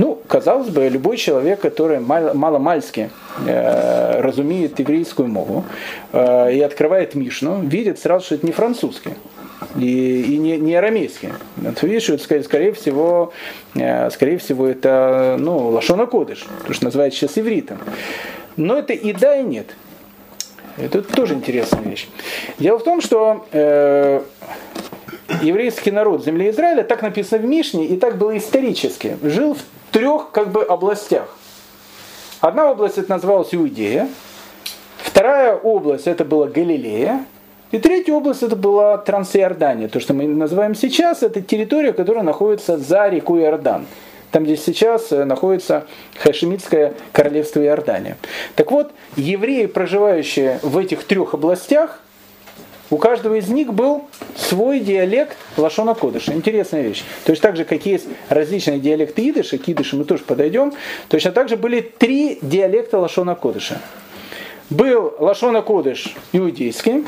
Ну, 0.00 0.18
казалось 0.28 0.70
бы, 0.70 0.88
любой 0.88 1.18
человек, 1.18 1.60
который 1.60 2.00
маломальски 2.00 3.10
э, 3.46 4.20
разумеет 4.22 4.78
еврейскую 4.78 5.28
мову 5.28 5.66
э, 6.14 6.54
и 6.54 6.60
открывает 6.62 7.14
Мишну, 7.14 7.60
видит 7.60 7.98
сразу, 7.98 8.24
что 8.24 8.34
это 8.36 8.46
не 8.46 8.52
французский 8.52 9.10
и, 9.76 10.22
и 10.22 10.38
не, 10.38 10.56
не 10.56 10.74
арамейский. 10.74 11.28
Ты 11.78 11.86
видишь, 11.86 12.08
это, 12.08 12.42
скорее 12.42 12.72
всего, 12.72 13.34
э, 13.74 14.08
скорее 14.08 14.38
всего, 14.38 14.66
это 14.68 15.36
ну, 15.38 15.68
лашона 15.68 16.06
то, 16.06 16.34
что 16.34 16.84
называют 16.84 17.12
сейчас 17.12 17.36
ивритом. 17.36 17.76
Но 18.56 18.78
это 18.78 18.94
и 18.94 19.12
да, 19.12 19.36
и 19.36 19.42
нет. 19.42 19.66
Это 20.78 21.02
тоже 21.02 21.34
интересная 21.34 21.82
вещь. 21.82 22.08
Дело 22.58 22.78
в 22.78 22.84
том, 22.84 23.02
что 23.02 23.46
э, 23.52 24.22
еврейский 25.42 25.90
народ 25.90 26.24
земли 26.24 26.48
Израиля, 26.48 26.84
так 26.84 27.02
написано 27.02 27.42
в 27.42 27.44
Мишне, 27.44 27.84
и 27.84 27.98
так 27.98 28.16
было 28.16 28.38
исторически, 28.38 29.18
жил 29.22 29.56
в 29.56 29.79
трех 29.90 30.30
как 30.30 30.50
бы 30.50 30.62
областях. 30.62 31.28
Одна 32.40 32.70
область 32.70 32.98
это 32.98 33.10
называлась 33.10 33.54
Иудея, 33.54 34.08
вторая 34.98 35.54
область 35.54 36.06
это 36.06 36.24
была 36.24 36.46
Галилея, 36.46 37.26
и 37.70 37.78
третья 37.78 38.14
область 38.14 38.42
это 38.42 38.56
была 38.56 38.98
Трансиордания. 38.98 39.88
То, 39.88 40.00
что 40.00 40.14
мы 40.14 40.26
называем 40.26 40.74
сейчас, 40.74 41.22
это 41.22 41.40
территория, 41.40 41.92
которая 41.92 42.24
находится 42.24 42.78
за 42.78 43.08
рекой 43.08 43.42
Иордан. 43.42 43.86
Там, 44.32 44.44
где 44.44 44.56
сейчас 44.56 45.12
э, 45.12 45.24
находится 45.24 45.86
Хашемитское 46.18 46.94
королевство 47.12 47.60
Иордания. 47.60 48.16
Так 48.54 48.70
вот, 48.70 48.92
евреи, 49.16 49.66
проживающие 49.66 50.60
в 50.62 50.78
этих 50.78 51.04
трех 51.04 51.34
областях, 51.34 52.00
у 52.90 52.96
каждого 52.96 53.34
из 53.34 53.48
них 53.48 53.72
был 53.72 54.06
свой 54.36 54.80
диалект 54.80 55.36
Лашона 55.56 55.94
Кодыша. 55.94 56.32
Интересная 56.32 56.82
вещь. 56.82 57.04
То 57.24 57.30
есть 57.30 57.40
так 57.40 57.56
же, 57.56 57.64
как 57.64 57.86
есть 57.86 58.06
различные 58.28 58.78
диалекты 58.80 59.28
идыша, 59.30 59.58
к 59.58 59.68
идышу 59.68 59.96
мы 59.96 60.04
тоже 60.04 60.24
подойдем, 60.24 60.72
точно 61.08 61.30
так 61.32 61.48
же 61.48 61.56
были 61.56 61.80
три 61.80 62.38
диалекта 62.42 62.98
Лашона 62.98 63.34
Кодыша. 63.34 63.80
Был 64.68 65.14
Лашона 65.18 65.62
Кодыш 65.62 66.14
иудейский, 66.32 67.06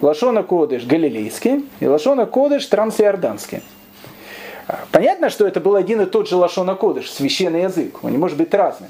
Лашона 0.00 0.42
Кодыш 0.42 0.84
галилейский 0.84 1.64
и 1.80 1.86
Лашона 1.86 2.26
Кодыш 2.26 2.66
трансиорданский. 2.66 3.62
Понятно, 4.90 5.28
что 5.28 5.46
это 5.46 5.60
был 5.60 5.74
один 5.74 6.00
и 6.00 6.06
тот 6.06 6.28
же 6.28 6.36
Лашона 6.36 6.74
Кодыш, 6.74 7.10
священный 7.10 7.62
язык, 7.62 8.02
он 8.02 8.12
не 8.12 8.18
может 8.18 8.38
быть 8.38 8.52
разный. 8.54 8.88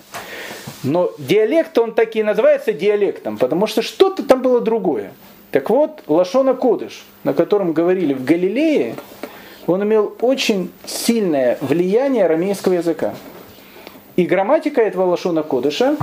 Но 0.84 1.10
диалект, 1.18 1.76
он 1.78 1.92
так 1.92 2.14
и 2.14 2.22
называется 2.22 2.72
диалектом, 2.72 3.38
потому 3.38 3.66
что 3.66 3.82
что-то 3.82 4.22
там 4.22 4.42
было 4.42 4.60
другое. 4.60 5.12
Так 5.54 5.70
вот, 5.70 6.02
Лашона 6.08 6.54
Кодыш, 6.54 7.04
на 7.22 7.32
котором 7.32 7.74
говорили 7.74 8.12
в 8.12 8.24
Галилее, 8.24 8.96
он 9.68 9.84
имел 9.84 10.12
очень 10.20 10.72
сильное 10.84 11.58
влияние 11.60 12.24
арамейского 12.24 12.72
языка. 12.72 13.14
И 14.16 14.26
грамматика 14.26 14.82
этого 14.82 15.04
Лашона 15.04 15.44
Кодыша, 15.44 15.96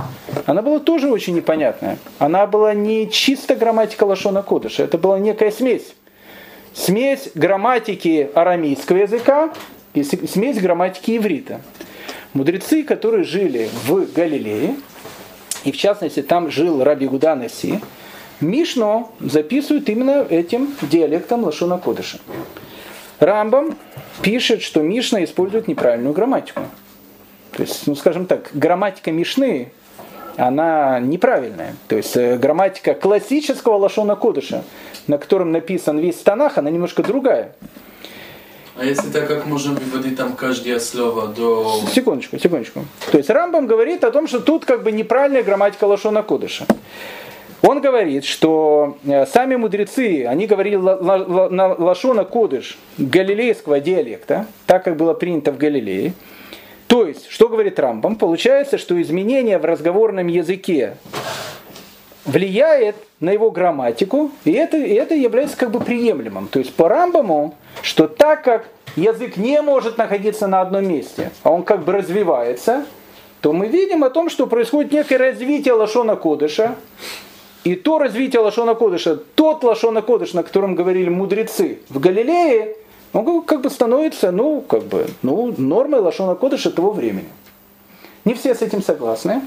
она 0.46 0.62
была 0.62 0.78
тоже 0.78 1.12
очень 1.12 1.34
непонятная. 1.34 1.98
Она 2.18 2.46
была 2.46 2.72
не 2.72 3.10
чисто 3.10 3.54
грамматика 3.54 4.04
Лашона 4.04 4.42
Кодыша, 4.42 4.84
это 4.84 4.96
была 4.96 5.18
некая 5.18 5.50
смесь. 5.50 5.96
Смесь 6.72 7.28
грамматики 7.34 8.30
арамейского 8.32 8.96
языка 8.96 9.52
и 9.92 10.02
смесь 10.02 10.62
грамматики 10.62 11.18
иврита. 11.18 11.60
Мудрецы, 12.32 12.84
которые 12.84 13.24
жили 13.24 13.68
в 13.84 14.10
Галилее, 14.14 14.76
и 15.64 15.72
в 15.72 15.76
частности 15.76 16.22
там 16.22 16.50
жил 16.50 16.82
Раби 16.82 17.06
Гуда 17.06 17.34
Наси, 17.34 17.80
Мишно 18.40 19.12
записывают 19.20 19.88
именно 19.88 20.26
этим 20.28 20.74
диалектом 20.82 21.44
Лашона 21.44 21.78
Кодыша. 21.78 22.18
Рамбам 23.20 23.76
пишет, 24.20 24.62
что 24.62 24.82
Мишна 24.82 25.22
использует 25.24 25.68
неправильную 25.68 26.12
грамматику. 26.12 26.62
То 27.52 27.62
есть, 27.62 27.86
ну 27.86 27.94
скажем 27.94 28.26
так, 28.26 28.50
грамматика 28.54 29.12
Мишны, 29.12 29.70
она 30.36 30.98
неправильная. 31.00 31.76
То 31.88 31.96
есть 31.96 32.16
э, 32.16 32.36
грамматика 32.36 32.94
классического 32.94 33.76
Лашона 33.76 34.16
Кодыша, 34.16 34.64
на 35.06 35.18
котором 35.18 35.52
написан 35.52 35.98
весь 35.98 36.16
Танах, 36.16 36.58
она 36.58 36.70
немножко 36.70 37.02
другая. 37.02 37.54
А 38.74 38.84
если 38.84 39.10
так, 39.10 39.28
как 39.28 39.46
можем 39.46 39.74
выводить 39.74 40.16
там 40.16 40.34
каждое 40.34 40.80
слово 40.80 41.28
до... 41.28 41.80
Секундочку, 41.94 42.38
секундочку. 42.38 42.84
То 43.10 43.18
есть 43.18 43.28
Рамбам 43.28 43.66
говорит 43.66 44.02
о 44.02 44.10
том, 44.10 44.26
что 44.26 44.40
тут 44.40 44.64
как 44.64 44.82
бы 44.82 44.92
неправильная 44.92 45.42
грамматика 45.42 45.84
Лашона 45.84 46.22
Кодыша. 46.22 46.64
Он 47.62 47.80
говорит, 47.80 48.24
что 48.24 48.98
э, 49.04 49.24
сами 49.26 49.54
мудрецы, 49.54 50.26
они 50.26 50.48
говорили 50.48 50.76
на 50.76 51.74
лашона 51.74 52.24
кодыш 52.24 52.76
галилейского 52.98 53.78
диалекта, 53.78 54.46
так 54.66 54.84
как 54.84 54.96
было 54.96 55.14
принято 55.14 55.52
в 55.52 55.58
Галилее. 55.58 56.12
То 56.88 57.06
есть, 57.06 57.30
что 57.30 57.48
говорит 57.48 57.78
Рамбам? 57.78 58.16
Получается, 58.16 58.78
что 58.78 59.00
изменение 59.00 59.58
в 59.58 59.64
разговорном 59.64 60.26
языке 60.26 60.96
влияет 62.24 62.96
на 63.20 63.30
его 63.30 63.50
грамматику, 63.52 64.32
и 64.44 64.52
это, 64.52 64.76
и 64.76 64.92
это 64.94 65.14
является 65.14 65.56
как 65.56 65.70
бы 65.70 65.80
приемлемым. 65.80 66.48
То 66.48 66.58
есть 66.58 66.74
по 66.74 66.88
Рамбаму, 66.88 67.54
что 67.80 68.08
так 68.08 68.42
как 68.42 68.68
язык 68.96 69.36
не 69.36 69.62
может 69.62 69.98
находиться 69.98 70.48
на 70.48 70.60
одном 70.60 70.86
месте, 70.88 71.30
а 71.44 71.50
он 71.50 71.62
как 71.62 71.84
бы 71.84 71.92
развивается, 71.92 72.84
то 73.40 73.52
мы 73.52 73.68
видим 73.68 74.04
о 74.04 74.10
том, 74.10 74.28
что 74.28 74.46
происходит 74.46 74.92
некое 74.92 75.16
развитие 75.16 75.74
Лашона 75.74 76.16
Кодыша, 76.16 76.76
и 77.64 77.74
то 77.76 77.98
развитие 77.98 78.40
Лашона 78.40 78.74
Кодыша, 78.74 79.16
тот 79.16 79.62
Лашона 79.62 80.02
Кодыш, 80.02 80.32
на 80.34 80.42
котором 80.42 80.74
говорили 80.74 81.08
мудрецы 81.08 81.78
в 81.88 82.00
Галилее, 82.00 82.76
он 83.12 83.42
как 83.42 83.60
бы 83.60 83.70
становится, 83.70 84.32
ну, 84.32 84.62
как 84.62 84.84
бы, 84.84 85.06
ну, 85.22 85.54
нормой 85.56 86.00
Лашона 86.00 86.34
Кодыша 86.34 86.70
того 86.70 86.92
времени. 86.92 87.28
Не 88.24 88.34
все 88.34 88.54
с 88.54 88.62
этим 88.62 88.82
согласны. 88.82 89.42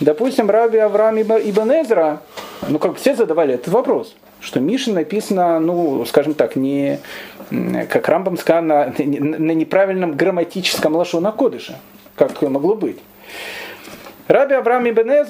Допустим, 0.00 0.50
Раби 0.50 0.78
Авраам 0.78 1.20
Ибн 1.20 1.72
Эзра, 1.72 2.22
ну, 2.68 2.78
как 2.78 2.92
бы 2.92 2.96
все 2.96 3.14
задавали 3.14 3.54
этот 3.54 3.68
вопрос, 3.68 4.14
что 4.40 4.60
Миша 4.60 4.92
написано, 4.92 5.60
ну, 5.60 6.04
скажем 6.06 6.34
так, 6.34 6.56
не, 6.56 7.00
как 7.50 8.08
Рамбам 8.08 8.36
сказал, 8.36 8.62
на, 8.62 8.86
на 8.86 9.52
неправильном 9.52 10.16
грамматическом 10.16 10.94
Лашона 10.94 11.32
Кодыша. 11.32 11.78
Как 12.14 12.32
такое 12.32 12.50
могло 12.50 12.74
быть? 12.74 12.98
Раби 14.28 14.54
Авраам 14.54 14.88
Ибн 14.88 15.26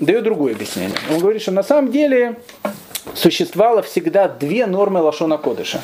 дает 0.00 0.24
другое 0.24 0.54
объяснение. 0.54 0.96
Он 1.10 1.18
говорит, 1.18 1.42
что 1.42 1.50
на 1.50 1.64
самом 1.64 1.90
деле 1.90 2.36
существовало 3.14 3.82
всегда 3.82 4.28
две 4.28 4.66
нормы 4.66 5.00
Лашона 5.00 5.38
Кодыша. 5.38 5.80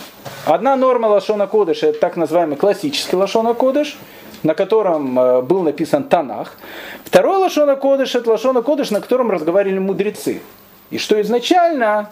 Одна 0.47 0.77
норма 0.77 1.07
Лашона 1.07 1.47
Кодыша– 1.47 1.87
это 1.89 1.99
так 1.99 2.17
называемый 2.17 2.57
классический 2.57 3.17
Лашона 3.17 3.55
Кодыш, 3.55 3.99
на 4.45 4.55
котором 4.55 5.19
э, 5.19 5.43
был 5.43 5.63
написан 5.63 6.05
Танах. 6.05 6.57
Второй 7.05 7.39
Лашона 7.39 7.75
Кодыш– 7.77 8.15
это 8.15 8.31
Лашона 8.31 8.63
Кодыш, 8.63 8.91
на 8.91 9.01
котором 9.01 9.31
разговаривали 9.31 9.79
мудрецы. 9.79 10.41
И 10.91 10.99
что 10.99 11.21
изначально, 11.23 12.11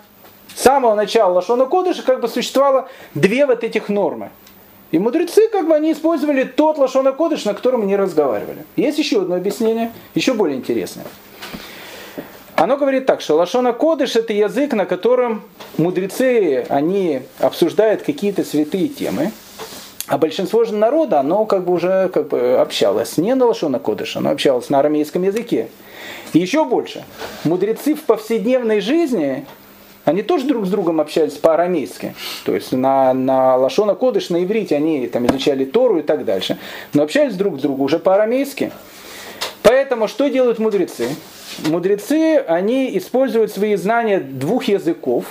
с 0.56 0.62
самого 0.62 0.94
начала 0.94 1.34
Лашона 1.34 1.66
Кодыша 1.66 2.02
как 2.02 2.20
бы 2.20 2.26
существовало 2.26 2.88
две 3.14 3.46
вот 3.46 3.62
этих 3.62 3.88
нормы– 3.88 4.30
и 4.92 4.98
мудрецы, 4.98 5.48
как 5.48 5.66
бы, 5.66 5.74
они 5.74 5.92
использовали 5.92 6.44
тот 6.44 6.78
лошона 6.78 7.12
кодыш, 7.12 7.46
на 7.46 7.54
котором 7.54 7.82
они 7.82 7.96
разговаривали. 7.96 8.64
Есть 8.76 8.98
еще 8.98 9.22
одно 9.22 9.34
объяснение, 9.34 9.90
еще 10.14 10.34
более 10.34 10.56
интересное. 10.56 11.06
Оно 12.54 12.76
говорит 12.76 13.06
так, 13.06 13.22
что 13.22 13.44
кодыш 13.72 14.16
это 14.16 14.34
язык, 14.34 14.74
на 14.74 14.84
котором 14.84 15.42
мудрецы, 15.78 16.66
они 16.68 17.22
обсуждают 17.38 18.02
какие-то 18.02 18.44
святые 18.44 18.88
темы, 18.88 19.32
а 20.08 20.18
большинство 20.18 20.64
же 20.64 20.74
народа, 20.74 21.20
оно 21.20 21.46
как 21.46 21.64
бы 21.64 21.72
уже 21.72 22.10
как 22.12 22.28
бы 22.28 22.58
общалось 22.58 23.16
не 23.16 23.34
на 23.34 23.46
лошона 23.46 23.78
кодыш, 23.78 24.16
оно 24.16 24.30
общалось 24.30 24.68
на 24.68 24.80
арамейском 24.80 25.22
языке. 25.22 25.68
И 26.34 26.38
еще 26.38 26.66
больше, 26.66 27.04
мудрецы 27.44 27.94
в 27.94 28.02
повседневной 28.02 28.80
жизни, 28.80 29.46
они 30.04 30.22
тоже 30.22 30.46
друг 30.46 30.66
с 30.66 30.70
другом 30.70 31.00
общались 31.00 31.34
по-арамейски. 31.34 32.14
То 32.44 32.54
есть 32.54 32.72
на, 32.72 33.12
на 33.14 33.56
Лашона 33.56 33.94
Кодыш, 33.94 34.30
на 34.30 34.42
иврите 34.42 34.76
они 34.76 35.06
там 35.06 35.26
изучали 35.26 35.64
Тору 35.64 35.98
и 35.98 36.02
так 36.02 36.24
дальше. 36.24 36.58
Но 36.92 37.02
общались 37.04 37.34
друг 37.34 37.58
с 37.58 37.62
другом 37.62 37.82
уже 37.82 37.98
по-арамейски. 37.98 38.72
Поэтому 39.62 40.08
что 40.08 40.28
делают 40.28 40.58
мудрецы? 40.58 41.08
Мудрецы, 41.66 42.38
они 42.48 42.96
используют 42.98 43.52
свои 43.52 43.76
знания 43.76 44.18
двух 44.18 44.64
языков 44.64 45.26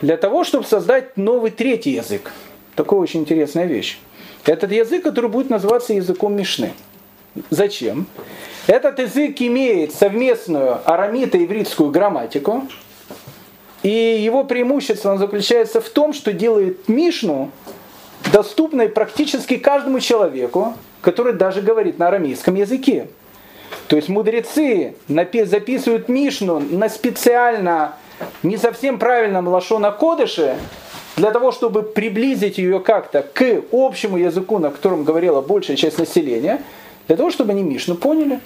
для 0.00 0.16
того, 0.16 0.44
чтобы 0.44 0.64
создать 0.64 1.16
новый 1.16 1.50
третий 1.50 1.92
язык. 1.92 2.32
Такая 2.74 3.00
очень 3.00 3.20
интересная 3.20 3.64
вещь. 3.64 3.98
Этот 4.44 4.72
язык, 4.72 5.02
который 5.02 5.30
будет 5.30 5.48
называться 5.48 5.94
языком 5.94 6.36
Мишны. 6.36 6.72
Зачем? 7.50 8.06
Этот 8.66 8.98
язык 8.98 9.40
имеет 9.40 9.94
совместную 9.94 10.78
арамито-ивритскую 10.84 11.90
грамматику, 11.90 12.66
и 13.84 13.90
его 13.90 14.44
преимущество 14.44 15.16
заключается 15.18 15.80
в 15.80 15.88
том, 15.90 16.14
что 16.14 16.32
делает 16.32 16.88
Мишну 16.88 17.50
доступной 18.32 18.88
практически 18.88 19.58
каждому 19.58 20.00
человеку, 20.00 20.74
который 21.02 21.34
даже 21.34 21.60
говорит 21.60 21.98
на 21.98 22.08
арамейском 22.08 22.54
языке. 22.54 23.08
То 23.86 23.96
есть 23.96 24.08
мудрецы 24.08 24.96
записывают 25.06 26.08
Мишну 26.08 26.60
на 26.60 26.88
специально 26.88 27.96
не 28.42 28.56
совсем 28.56 28.98
правильном 28.98 29.48
лашона 29.48 29.92
кодыше, 29.92 30.56
для 31.16 31.30
того, 31.30 31.52
чтобы 31.52 31.82
приблизить 31.82 32.56
ее 32.56 32.80
как-то 32.80 33.22
к 33.22 33.62
общему 33.70 34.16
языку, 34.16 34.58
на 34.58 34.70
котором 34.70 35.04
говорила 35.04 35.42
большая 35.42 35.76
часть 35.76 35.98
населения, 35.98 36.62
для 37.06 37.16
того, 37.16 37.30
чтобы 37.30 37.52
они 37.52 37.62
Мишну 37.62 37.96
поняли. 37.96 38.40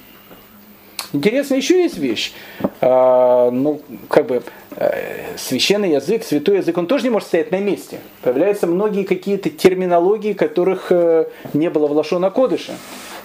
Интересно, 1.13 1.55
еще 1.55 1.83
есть 1.83 1.99
вещь. 1.99 2.33
А, 2.81 3.51
ну, 3.51 3.81
как 4.09 4.27
бы 4.27 4.43
Э, 4.81 5.37
священный 5.37 5.91
язык, 5.91 6.23
святой 6.23 6.59
язык, 6.59 6.79
он 6.79 6.87
тоже 6.87 7.03
не 7.03 7.11
может 7.11 7.27
стоять 7.27 7.51
на 7.51 7.59
месте. 7.59 7.99
Появляются 8.23 8.69
многие 8.69 9.03
какие-то 9.03 9.51
терминологии, 9.51 10.35
которых 10.35 10.93
э, 10.93 11.27
не 11.53 11.69
было 11.69 11.89
в 11.89 11.93
Лашона 11.93 12.31
Кодыше. 12.31 12.77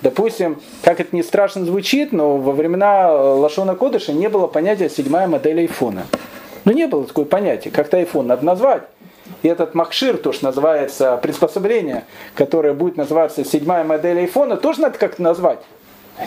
Допустим, 0.02 0.60
как 0.82 1.00
это 1.00 1.16
не 1.16 1.22
страшно 1.22 1.64
звучит, 1.64 2.12
но 2.12 2.38
во 2.38 2.54
времена 2.54 3.08
э, 3.08 3.14
Лашона 3.14 3.76
Кодыша 3.76 4.14
не 4.14 4.30
было 4.30 4.48
понятия 4.48 4.90
седьмая 4.90 5.28
модель 5.28 5.60
айфона. 5.60 6.08
Ну 6.66 6.72
не 6.72 6.88
было 6.88 7.04
такого 7.04 7.26
понятия. 7.26 7.70
Как-то 7.70 7.98
айфон 7.98 8.26
надо 8.26 8.44
назвать. 8.44 8.84
И 9.44 9.48
этот 9.48 9.76
махшир, 9.76 10.18
то, 10.18 10.34
что 10.34 10.46
называется 10.46 11.20
приспособление, 11.22 12.06
которое 12.34 12.74
будет 12.74 12.98
называться 12.98 13.46
седьмая 13.46 13.84
модель 13.84 14.18
айфона, 14.18 14.58
тоже 14.58 14.82
надо 14.82 14.98
как-то 14.98 15.22
назвать. 15.22 15.60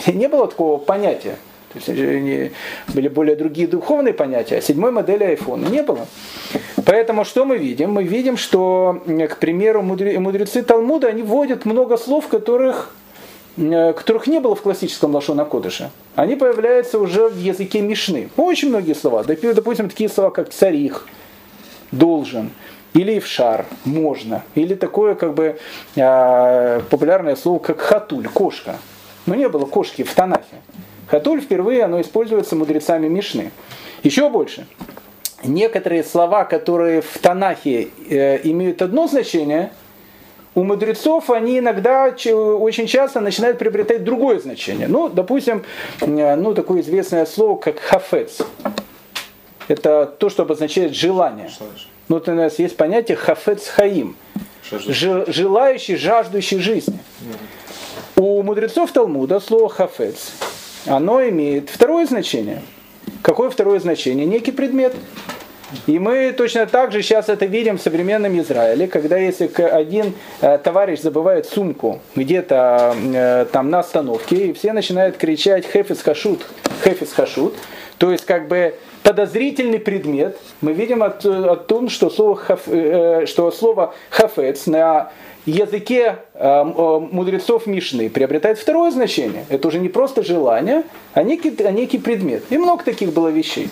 Не 0.07 0.29
было 0.29 0.49
такого 0.49 0.79
понятия. 0.79 1.37
То 1.73 1.93
есть 1.93 2.53
были 2.89 3.09
более 3.09 3.37
другие 3.37 3.69
духовные 3.69 4.15
понятия, 4.15 4.57
а 4.57 4.61
седьмой 4.63 4.93
модели 4.93 5.25
айфона 5.25 5.67
не 5.67 5.83
было. 5.83 6.07
Поэтому 6.85 7.25
что 7.25 7.45
мы 7.45 7.59
видим? 7.59 7.93
Мы 7.93 8.05
видим, 8.05 8.37
что, 8.37 9.03
к 9.07 9.37
примеру, 9.39 9.83
мудрецы 9.83 10.63
Талмуда, 10.63 11.09
они 11.09 11.23
вводят 11.23 11.65
много 11.65 11.97
слов, 11.97 12.29
которых 12.29 12.95
э, 13.57 13.93
которых 13.93 14.27
не 14.27 14.41
было 14.41 14.55
в 14.55 14.63
классическом 14.63 15.15
Лашона 15.15 15.45
Кодыше. 15.45 15.91
Они 16.15 16.37
появляются 16.37 16.99
уже 16.99 17.29
в 17.29 17.39
языке 17.39 17.81
Мишны. 17.81 18.31
Очень 18.37 18.69
многие 18.69 18.95
слова. 18.95 19.25
Допустим, 19.25 19.91
такие 19.91 20.09
слова, 20.09 20.31
как 20.31 20.51
царих, 20.51 21.07
должен, 21.91 22.51
или 22.95 23.19
ившар, 23.19 23.67
можно, 23.85 24.43
или 24.55 24.75
такое 24.75 25.15
как 25.15 25.35
бы 25.35 25.59
э, 25.97 26.81
популярное 26.89 27.37
слово, 27.37 27.59
как 27.59 27.81
хатуль, 27.81 28.29
кошка. 28.29 28.77
Но 29.27 29.35
не 29.35 29.49
было 29.49 29.67
кошки 29.67 30.03
в 30.03 30.15
Танахе. 30.15 30.57
Хатуль 31.09 31.41
впервые 31.41 31.85
оно 31.85 32.01
используется 32.01 32.57
мудрецами 32.57 33.09
Мишны. 33.09 33.51
Еще 34.03 34.29
больше. 34.29 34.67
Некоторые 35.45 36.03
слова, 36.03 36.45
которые 36.45 37.03
в 37.03 37.19
Танахе 37.19 37.89
э, 38.09 38.41
имеют 38.49 38.83
одно 38.83 39.07
значение, 39.07 39.71
у 40.55 40.65
мудрецов 40.65 41.31
они 41.31 41.59
иногда 41.59 42.07
очень 42.07 42.87
часто 42.87 43.21
начинают 43.21 43.59
приобретать 43.59 44.05
другое 44.05 44.41
значение. 44.41 44.89
Ну, 44.89 45.09
допустим, 45.09 45.65
э, 46.01 46.37
ну, 46.37 46.55
такое 46.55 46.81
известное 46.81 47.27
слово, 47.27 47.59
как 47.59 47.79
хафец. 47.79 48.39
Это 49.69 50.07
то, 50.07 50.31
что 50.31 50.45
обозначает 50.45 50.95
желание. 50.95 51.51
Ну, 52.09 52.17
вот 52.17 52.29
у 52.29 52.33
нас 52.33 52.59
есть 52.59 52.77
понятие 52.77 53.17
хафец 53.17 53.69
хаим, 53.69 54.17
желающий, 54.71 55.97
жаждущий 55.97 56.59
жизни. 56.59 56.99
У 58.19 58.43
мудрецов 58.43 58.93
Талмуда 58.93 59.41
слово 59.41 59.69
хафец, 59.69 60.33
оно 60.87 61.23
имеет 61.29 61.69
второе 61.69 62.07
значение. 62.07 62.63
Какое 63.21 63.51
второе 63.51 63.79
значение? 63.79 64.25
Некий 64.25 64.53
предмет. 64.53 64.95
И 65.87 65.99
мы 65.99 66.33
точно 66.33 66.65
так 66.65 66.93
же 66.93 67.03
сейчас 67.03 67.29
это 67.29 67.45
видим 67.45 67.77
в 67.77 67.83
современном 67.83 68.39
Израиле, 68.41 68.87
когда 68.87 69.19
если 69.19 69.51
один 69.61 70.15
э, 70.41 70.57
товарищ 70.57 71.01
забывает 71.01 71.45
сумку 71.45 72.01
где-то 72.15 72.95
э, 72.97 73.47
там 73.53 73.69
на 73.69 73.81
остановке, 73.81 74.47
и 74.47 74.53
все 74.55 74.73
начинают 74.73 75.19
кричать 75.19 75.67
«Хефис 75.67 76.01
хашут», 76.01 76.47
«Хефис 76.85 77.13
хашут», 77.13 77.55
то 77.99 78.11
есть 78.11 78.25
как 78.27 78.49
бы 78.49 78.75
подозрительный 79.03 79.79
предмет, 79.79 80.39
мы 80.61 80.73
видим 80.73 81.03
о, 81.03 81.07
о 81.07 81.57
том, 81.57 81.89
что 81.89 82.11
слово, 82.11 82.37
хаф, 82.37 82.63
э, 82.67 83.25
что 83.27 83.51
слово 83.51 83.95
«хафец» 84.11 84.67
на 84.67 85.11
языке 85.47 86.19
мудрецов 86.35 87.67
Мишны 87.67 88.11
приобретает 88.11 88.59
второе 88.59 88.91
значение. 88.91 89.47
Это 89.49 89.69
уже 89.69 89.79
не 89.79 89.89
просто 89.89 90.25
желание, 90.25 90.83
а 91.15 91.23
некий, 91.23 91.55
а 91.65 91.71
некий 91.71 91.99
предмет. 91.99 92.43
И 92.51 92.59
много 92.59 92.83
таких 92.83 93.13
было 93.13 93.29
вещей. 93.29 93.71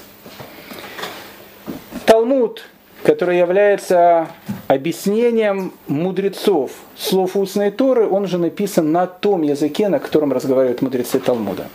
Талмуд, 2.06 2.62
который 3.02 3.38
является 3.38 4.28
объяснением 4.68 5.72
мудрецов 5.88 6.70
слов 6.96 7.36
устной 7.36 7.70
Торы, 7.70 8.08
он 8.08 8.26
же 8.28 8.38
написан 8.38 8.92
на 8.92 9.06
том 9.06 9.42
языке, 9.42 9.88
на 9.88 9.98
котором 9.98 10.32
разговаривают 10.32 10.80
мудрецы 10.80 11.18
Талмуда. 11.18 11.66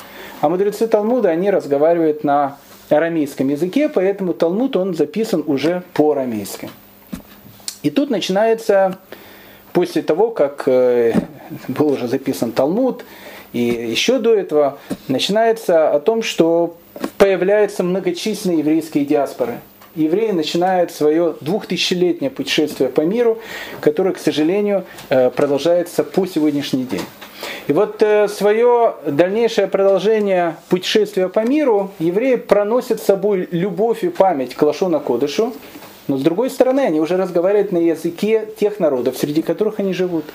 А 0.42 0.50
мудрецы 0.50 0.88
Талмуда, 0.88 1.30
они 1.30 1.52
разговаривают 1.52 2.24
на 2.24 2.58
арамейском 2.90 3.50
языке, 3.50 3.90
поэтому 3.90 4.34
Талмуд, 4.34 4.76
он 4.76 4.94
записан 4.94 5.44
уже 5.46 5.84
по-арамейски. 5.94 6.70
И 7.84 7.90
тут 7.90 8.10
начинается, 8.10 8.98
после 9.74 10.02
того, 10.02 10.32
как 10.32 10.64
э, 10.68 11.14
был 11.68 11.90
уже 11.90 12.08
записан 12.08 12.52
Талмуд, 12.52 13.04
и 13.52 13.60
еще 13.62 14.20
до 14.20 14.34
этого, 14.34 14.78
начинается 15.08 15.90
о 15.92 16.00
том, 16.00 16.24
что 16.24 16.78
появляются 17.18 17.84
многочисленные 17.84 18.60
еврейские 18.60 19.06
диаспоры– 19.06 19.60
евреи 20.00 20.32
начинают 20.32 20.92
свое 20.92 21.36
двухтысячелетнее 21.42 22.32
путешествие 22.32 22.90
по 22.90 23.02
миру, 23.02 23.40
которое, 23.82 24.14
к 24.14 24.20
сожалению, 24.20 24.86
э, 25.10 25.30
продолжается 25.30 26.04
по 26.04 26.26
сегодняшний 26.26 26.86
день. 26.86 27.02
И 27.68 27.74
вот 27.74 28.02
э, 28.02 28.28
свое 28.28 28.96
дальнейшее 29.06 29.68
продолжение 29.68 30.56
путешествия 30.70 31.30
по 31.30 31.42
миру 31.42 31.92
евреи 32.00 32.36
проносят 32.36 33.02
с 33.02 33.06
собой 33.06 33.48
любовь 33.52 34.04
и 34.04 34.10
память 34.10 34.56
к 34.56 34.62
Лашона 34.62 35.00
Кодышу, 35.00 35.54
но 36.08 36.18
с 36.18 36.22
другой 36.22 36.50
стороны 36.50 36.80
они 36.80 37.00
уже 37.00 37.18
разговаривают 37.18 37.72
на 37.72 37.78
языке 37.78 38.48
тех 38.60 38.80
народов, 38.80 39.18
среди 39.18 39.42
которых 39.42 39.80
они 39.80 39.94
живут. 39.94 40.26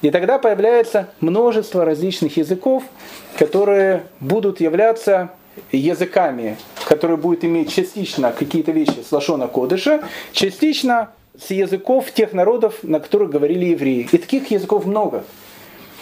И 0.00 0.10
тогда 0.10 0.38
появляется 0.38 1.08
множество 1.20 1.84
различных 1.84 2.36
языков, 2.36 2.84
которые 3.38 4.04
будут 4.20 4.60
являться 4.60 5.30
языками, 5.72 6.56
которые 6.86 7.16
будут 7.16 7.44
иметь 7.44 7.72
частично 7.72 8.32
какие-то 8.32 8.72
вещи 8.72 9.04
с 9.06 9.12
лошона 9.12 9.48
кодыша, 9.48 10.02
частично 10.32 11.10
с 11.38 11.50
языков 11.50 12.12
тех 12.12 12.32
народов, 12.32 12.76
на 12.82 13.00
которых 13.00 13.30
говорили 13.30 13.66
евреи. 13.66 14.08
И 14.10 14.18
таких 14.18 14.50
языков 14.50 14.86
много. 14.86 15.24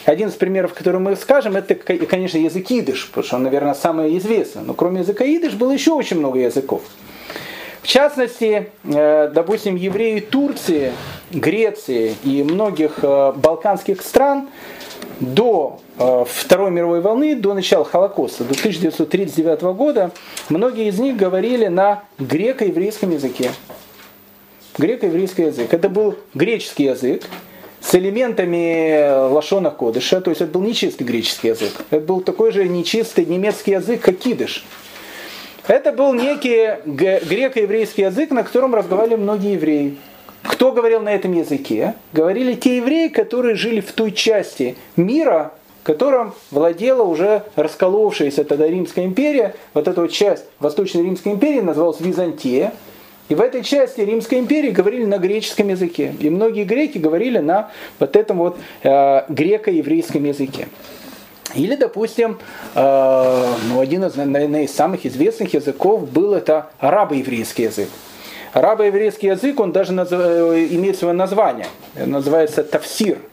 Один 0.05 0.29
из 0.29 0.35
примеров, 0.35 0.75
который 0.75 1.01
мы 1.01 1.15
скажем, 1.15 1.57
это, 1.57 1.75
конечно, 1.75 2.39
язык 2.39 2.71
идыш, 2.71 3.07
потому 3.09 3.25
что 3.25 3.37
он, 3.37 3.45
наверное, 3.45 3.75
самый 3.75 4.19
известный. 4.19 4.63
Но 4.63 4.75
кроме 4.75 5.01
языка 5.01 5.25
идыш 5.25 5.55
было 5.55 5.71
еще 5.71 5.93
очень 5.93 6.19
много 6.19 6.41
языков. 6.41 6.83
В 7.83 7.87
частности, 7.87 8.71
э, 8.85 9.31
допустим, 9.35 9.75
евреи 9.77 10.21
Турции, 10.21 10.93
Греции 11.31 12.15
и 12.25 12.43
многих 12.43 13.01
э, 13.03 13.33
балканских 13.37 14.03
стран 14.03 14.49
до 15.21 15.81
Э, 15.99 16.25
Второй 16.27 16.71
мировой 16.71 17.01
волны, 17.01 17.35
до 17.37 17.55
начала 17.55 17.85
Холокоста, 17.85 18.45
до 18.45 18.55
1939 18.55 19.63
года, 19.75 20.11
многие 20.49 20.89
из 20.89 20.99
них 20.99 21.17
говорили 21.17 21.67
на 21.67 22.05
греко-еврейском 22.19 23.11
языке. 23.11 23.51
Греко-еврейский 24.79 25.45
язык. 25.45 25.73
Это 25.73 25.89
был 25.89 26.17
греческий 26.35 26.85
язык 26.85 27.25
с 27.81 27.95
элементами 27.95 29.29
лашона 29.31 29.71
кодыша, 29.71 30.21
то 30.21 30.31
есть 30.31 30.41
это 30.41 30.51
был 30.51 30.63
нечистый 30.63 31.07
греческий 31.07 31.49
язык. 31.49 31.73
Это 31.91 32.05
был 32.05 32.21
такой 32.23 32.53
же 32.53 32.67
нечистый 32.67 33.27
немецкий 33.27 33.73
язык, 33.73 34.01
как 34.01 34.17
кидыш. 34.17 34.65
Это 35.67 35.93
был 35.93 36.15
некий 36.15 36.79
греко-еврейский 36.87 38.03
язык, 38.03 38.31
на 38.31 38.43
котором 38.43 38.75
разговаривали 38.75 39.17
многие 39.17 39.53
евреи. 39.53 39.99
Кто 40.43 40.73
говорил 40.73 41.01
на 41.01 41.11
этом 41.11 41.33
языке? 41.33 41.95
Говорили 42.13 42.55
те 42.55 42.77
евреи, 42.77 43.09
которые 43.09 43.55
жили 43.55 43.81
в 43.81 43.93
той 43.93 44.13
части 44.13 44.77
мира, 44.97 45.53
которым 45.83 46.35
владела 46.51 47.03
уже 47.03 47.45
расколовшаяся 47.57 48.45
тогда 48.45 48.67
Римская 48.67 49.05
империя. 49.05 49.55
Вот 49.75 49.89
эта 49.89 50.01
вот 50.01 50.11
часть 50.11 50.45
Восточной 50.59 51.05
Римской 51.05 51.33
империи 51.33 51.61
называлась 51.61 52.01
Византия. 52.01 52.73
И 53.29 53.35
в 53.35 53.41
этой 53.41 53.63
части 53.63 54.01
Римской 54.01 54.41
империи 54.41 54.71
говорили 54.71 55.05
на 55.05 55.19
греческом 55.19 55.69
языке. 55.69 56.15
И 56.21 56.29
многие 56.29 56.65
греки 56.65 56.99
говорили 56.99 57.39
на 57.39 57.71
вот 57.99 58.17
этом 58.17 58.39
вот 58.39 58.59
э, 58.83 59.23
греко-еврейском 59.29 60.25
языке. 60.25 60.69
Или, 61.55 61.77
допустим, 61.77 62.39
э, 62.75 63.47
ну, 63.69 63.81
один 63.81 64.05
из, 64.05 64.17
наверное, 64.17 64.65
из 64.65 64.75
самых 64.75 65.07
известных 65.07 65.55
языков 65.55 66.11
был 66.11 66.35
это 66.35 66.71
арабо-еврейский 66.79 67.65
язык. 67.65 67.89
Арабо-еврейский 68.53 69.29
язык, 69.29 69.61
он 69.61 69.73
даже 69.73 69.93
назв... 69.93 70.13
Э, 70.13 70.67
имеет 70.71 70.97
свое 70.97 71.15
название. 71.15 71.67
Называется 71.95 72.63
тавсир– 72.63 73.19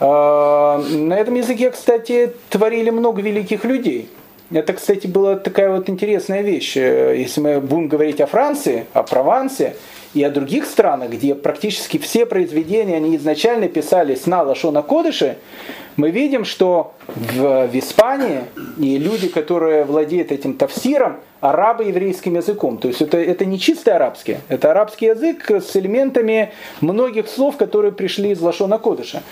а, 0.00 0.78
на 0.78 1.14
этом 1.14 1.34
языке, 1.34 1.70
кстати, 1.70 2.32
творили 2.50 2.90
много 2.90 3.20
великих 3.20 3.64
людей. 3.64 4.08
Это, 4.50 4.72
кстати, 4.72 5.06
была 5.06 5.36
такая 5.36 5.70
вот 5.70 5.90
интересная 5.90 6.42
вещь. 6.42 6.76
Если 6.76 7.40
мы 7.40 7.60
будем 7.60 7.88
говорить 7.88 8.20
о 8.20 8.26
Франции, 8.26 8.86
о 8.94 9.02
Провансе 9.02 9.76
и 10.14 10.22
о 10.22 10.30
других 10.30 10.64
странах, 10.64 11.10
где 11.10 11.34
практически 11.34 11.98
все 11.98 12.24
произведения, 12.24 12.96
они 12.96 13.16
изначально 13.16 13.68
писались 13.68 14.26
на 14.26 14.42
Лашона 14.42 14.82
Кодыше, 14.82 15.36
мы 15.98 16.10
видим, 16.10 16.44
что 16.44 16.94
в, 17.08 17.66
в 17.66 17.76
Испании 17.76 18.44
и 18.78 18.98
люди, 18.98 19.28
которые 19.28 19.84
владеют 19.84 20.30
этим 20.30 20.54
тавсиром, 20.54 21.16
арабо-еврейским 21.40 22.34
языком. 22.34 22.78
То 22.78 22.88
есть 22.88 23.00
это, 23.02 23.16
это 23.18 23.44
не 23.44 23.58
чистый 23.58 23.90
арабский, 23.90 24.38
это 24.48 24.70
арабский 24.70 25.06
язык 25.06 25.50
с 25.50 25.76
элементами 25.76 26.52
многих 26.80 27.28
слов, 27.28 27.56
которые 27.56 27.92
пришли 27.92 28.30
из 28.30 28.40
Лашона 28.40 28.78
Кодыша. 28.78 29.22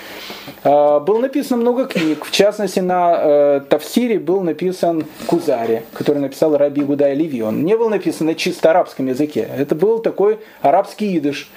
А, 0.63 1.01
было 1.01 1.19
написано 1.19 1.57
много 1.59 1.87
книг, 1.87 2.25
в 2.25 2.31
частности 2.31 2.81
на 2.81 3.17
э, 3.17 3.61
Тавсире 3.69 4.19
был 4.19 4.43
написан 4.43 5.05
Кузари, 5.27 5.83
который 5.93 6.19
написал 6.19 6.57
Раби 6.57 6.83
Гудай 6.83 7.15
Ливи. 7.15 7.43
Он 7.43 7.65
не 7.65 7.77
был 7.77 7.89
написан 7.89 8.27
на 8.27 8.35
чисто 8.35 8.71
арабском 8.71 9.07
языке, 9.07 9.49
это 9.57 9.75
был 9.75 9.99
такой 9.99 10.39
арабский 10.63 11.17
идыш. 11.19 11.51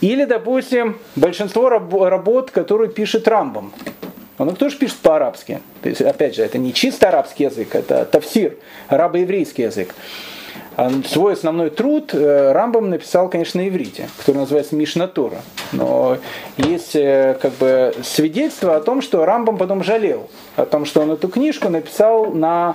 Или, 0.00 0.24
допустим, 0.24 0.98
большинство 1.16 1.68
работ, 1.68 2.50
которые 2.50 2.90
пишет 2.90 3.26
Рамбом. 3.28 3.72
Он 4.38 4.56
тоже 4.56 4.76
пишет 4.76 4.98
по-арабски. 4.98 5.60
То 5.82 5.88
есть, 5.88 6.00
опять 6.00 6.34
же, 6.34 6.42
это 6.42 6.58
не 6.58 6.74
чисто 6.74 7.08
арабский 7.08 7.44
язык, 7.44 7.74
это 7.74 8.04
тавсир, 8.04 8.56
арабо-еврейский 8.88 9.62
язык. 9.62 9.94
А 10.76 10.90
свой 11.06 11.34
основной 11.34 11.70
труд 11.70 12.14
э, 12.14 12.52
Рамбам 12.52 12.90
написал, 12.90 13.28
конечно, 13.28 13.60
на 13.60 13.68
иврите, 13.68 14.08
который 14.18 14.38
называется 14.38 14.74
Мишнатура. 14.74 15.38
Но 15.72 16.18
есть 16.56 16.96
э, 16.96 17.38
как 17.40 17.52
бы 17.54 17.94
свидетельство 18.02 18.76
о 18.76 18.80
том, 18.80 19.00
что 19.00 19.24
Рамбам 19.24 19.56
потом 19.56 19.84
жалел, 19.84 20.28
о 20.56 20.66
том, 20.66 20.84
что 20.84 21.02
он 21.02 21.12
эту 21.12 21.28
книжку 21.28 21.68
написал 21.68 22.26
на, 22.26 22.74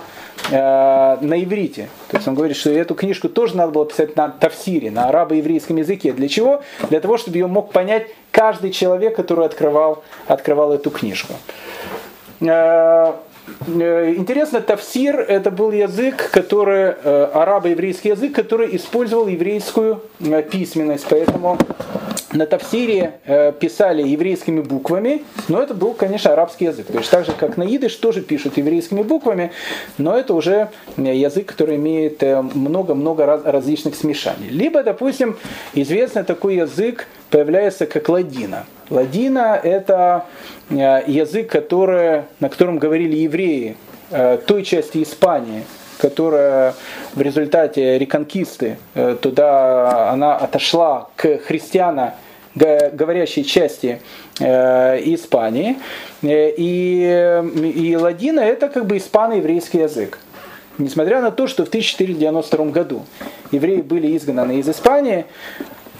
э, 0.50 0.56
на 0.56 1.42
иврите. 1.42 1.90
То 2.10 2.16
есть 2.16 2.26
он 2.26 2.34
говорит, 2.34 2.56
что 2.56 2.70
эту 2.70 2.94
книжку 2.94 3.28
тоже 3.28 3.56
надо 3.56 3.72
было 3.72 3.84
писать 3.84 4.16
на 4.16 4.30
тавсире, 4.30 4.90
на 4.90 5.08
арабо-еврейском 5.08 5.76
языке. 5.76 6.12
Для 6.12 6.28
чего? 6.28 6.62
Для 6.88 7.00
того, 7.00 7.18
чтобы 7.18 7.36
ее 7.36 7.48
мог 7.48 7.70
понять 7.70 8.06
каждый 8.30 8.70
человек, 8.70 9.14
который 9.14 9.44
открывал, 9.44 10.02
открывал 10.26 10.72
эту 10.72 10.90
книжку. 10.90 11.34
Э, 13.66 14.14
интересно, 14.16 14.60
тавсир 14.60 15.20
это 15.20 15.50
был 15.50 15.72
язык, 15.72 16.30
который, 16.30 16.94
э, 17.02 17.30
арабо-еврейский 17.32 18.10
язык, 18.10 18.34
который 18.34 18.74
использовал 18.76 19.28
еврейскую 19.28 20.02
э, 20.20 20.42
письменность. 20.42 21.06
Поэтому 21.08 21.58
на 22.32 22.46
тавсире 22.46 23.14
писали 23.60 24.02
еврейскими 24.06 24.60
буквами, 24.60 25.24
но 25.48 25.62
это 25.62 25.74
был, 25.74 25.94
конечно, 25.94 26.32
арабский 26.32 26.66
язык. 26.66 26.86
То 26.86 26.98
есть 26.98 27.10
так 27.10 27.26
же, 27.26 27.32
как 27.32 27.56
на 27.56 27.64
идыш, 27.64 27.94
тоже 27.96 28.20
пишут 28.20 28.56
еврейскими 28.56 29.02
буквами, 29.02 29.52
но 29.98 30.16
это 30.16 30.34
уже 30.34 30.68
язык, 30.96 31.46
который 31.46 31.76
имеет 31.76 32.22
много-много 32.22 33.42
различных 33.44 33.94
смешаний. 33.94 34.48
Либо, 34.48 34.82
допустим, 34.82 35.36
известный 35.74 36.24
такой 36.24 36.56
язык 36.56 37.06
появляется 37.30 37.86
как 37.86 38.08
ладина. 38.08 38.66
Ладина– 38.90 39.58
это 39.62 40.26
э, 40.68 40.74
язык, 41.06 41.48
который, 41.48 42.22
на 42.40 42.48
котором 42.48 42.78
говорили 42.78 43.16
евреи 43.16 43.76
э, 44.10 44.38
той 44.44 44.64
части 44.64 45.02
Испании, 45.02 45.64
которая 46.00 46.74
в 47.14 47.20
результате 47.20 47.98
реконкисты 47.98 48.78
э, 48.94 49.16
туда 49.20 50.10
она 50.10 50.36
отошла 50.36 51.08
к 51.16 51.38
христиано 51.38 52.14
говорящей 52.52 53.44
части 53.44 54.00
Испании. 54.40 55.76
И, 56.20 57.42
и 57.76 57.96
ладина 57.96 58.40
это 58.40 58.68
как 58.68 58.86
бы 58.86 58.96
испано-еврейский 58.96 59.78
язык. 59.78 60.18
Несмотря 60.80 61.20
на 61.20 61.30
то, 61.30 61.46
что 61.46 61.64
в 61.64 61.68
1492 61.68 62.64
году 62.66 63.04
евреи 63.52 63.82
были 63.82 64.16
изгнаны 64.16 64.58
из 64.58 64.68
Испании, 64.68 65.26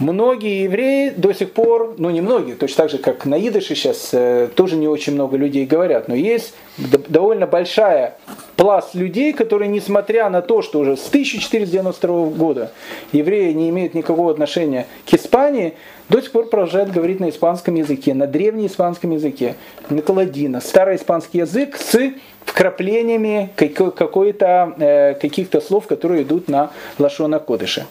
Многие 0.00 0.62
евреи 0.62 1.10
до 1.10 1.34
сих 1.34 1.52
пор, 1.52 1.94
ну 1.98 2.08
не 2.08 2.22
многие, 2.22 2.54
точно 2.54 2.84
так 2.84 2.90
же, 2.90 2.96
как 2.96 3.26
на 3.26 3.38
идыше 3.38 3.74
сейчас 3.74 4.08
э, 4.12 4.48
тоже 4.54 4.76
не 4.76 4.88
очень 4.88 5.12
много 5.12 5.36
людей 5.36 5.66
говорят, 5.66 6.08
но 6.08 6.14
есть 6.14 6.54
довольно 6.78 7.46
большая 7.46 8.16
пласт 8.56 8.94
людей, 8.94 9.34
которые, 9.34 9.68
несмотря 9.68 10.30
на 10.30 10.40
то, 10.40 10.62
что 10.62 10.78
уже 10.78 10.96
с 10.96 11.06
1492 11.08 12.24
года 12.30 12.72
евреи 13.12 13.52
не 13.52 13.68
имеют 13.68 13.92
никакого 13.92 14.30
отношения 14.30 14.86
к 15.04 15.12
Испании, 15.12 15.74
до 16.08 16.22
сих 16.22 16.32
пор 16.32 16.48
продолжают 16.48 16.90
говорить 16.90 17.20
на 17.20 17.28
испанском 17.28 17.74
языке, 17.74 18.14
на 18.14 18.26
древнеиспанском 18.26 19.10
языке, 19.10 19.56
на 19.90 20.00
каладина, 20.00 20.62
старый 20.62 20.96
испанский 20.96 21.40
язык 21.40 21.76
с 21.76 21.98
вкраплениями 22.46 23.50
э, 23.54 25.14
каких-то 25.20 25.60
слов, 25.60 25.86
которые 25.86 26.22
идут 26.22 26.48
на 26.48 26.70
лашона 26.98 27.38
кодыша. 27.38 27.86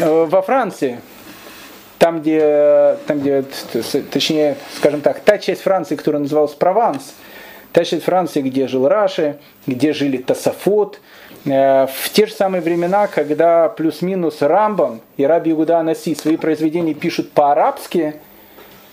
Э, 0.00 0.24
во 0.24 0.42
Франции, 0.42 1.00
там 1.98 2.20
где, 2.20 2.96
там 3.06 3.20
где, 3.20 3.44
точнее, 4.10 4.56
скажем 4.76 5.00
так, 5.00 5.20
та 5.20 5.38
часть 5.38 5.62
Франции, 5.62 5.96
которая 5.96 6.22
называлась 6.22 6.52
Прованс, 6.52 7.14
та 7.72 7.84
часть 7.84 8.04
Франции, 8.04 8.42
где 8.42 8.66
жил 8.68 8.88
Раши, 8.88 9.38
где 9.66 9.92
жили 9.92 10.18
Тасафот, 10.18 11.00
э, 11.44 11.86
в 11.86 12.10
те 12.10 12.26
же 12.26 12.32
самые 12.32 12.62
времена, 12.62 13.06
когда 13.06 13.68
плюс-минус 13.68 14.42
Рамбам 14.42 15.00
и 15.16 15.24
Раби 15.24 15.52
Игуда 15.52 15.78
Анаси 15.78 16.14
свои 16.14 16.36
произведения 16.36 16.94
пишут 16.94 17.32
по-арабски, 17.32 18.16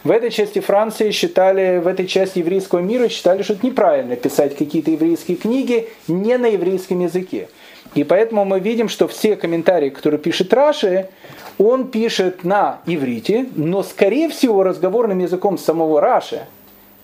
в 0.04 0.12
этой 0.12 0.32
части 0.32 0.60
Франции 0.60 1.12
считали, 1.12 1.80
в 1.80 1.88
этой 1.88 2.08
части 2.08 2.40
еврейского 2.40 2.80
мира 2.80 3.08
считали, 3.08 3.42
что 3.42 3.54
это 3.54 3.66
неправильно 3.66 4.18
писать 4.18 4.56
какие-то 4.58 4.92
еврейские 4.92 5.38
книги 5.38 5.88
не 6.10 6.38
на 6.38 6.48
еврейском 6.48 7.00
языке. 7.00 7.48
И 7.96 8.04
поэтому 8.04 8.46
мы 8.46 8.60
видим, 8.60 8.90
что 8.90 9.08
все 9.08 9.36
комментарии, 9.36 9.90
которые 9.90 10.20
пишет 10.20 10.54
Раши, 10.54 11.10
он 11.58 11.90
пишет 11.90 12.44
на 12.44 12.80
иврите, 12.86 13.48
но 13.56 13.84
скорее 13.84 14.30
всего 14.30 14.64
разговорным 14.64 15.20
языком 15.20 15.58
самого 15.58 16.02
Раши 16.02 16.48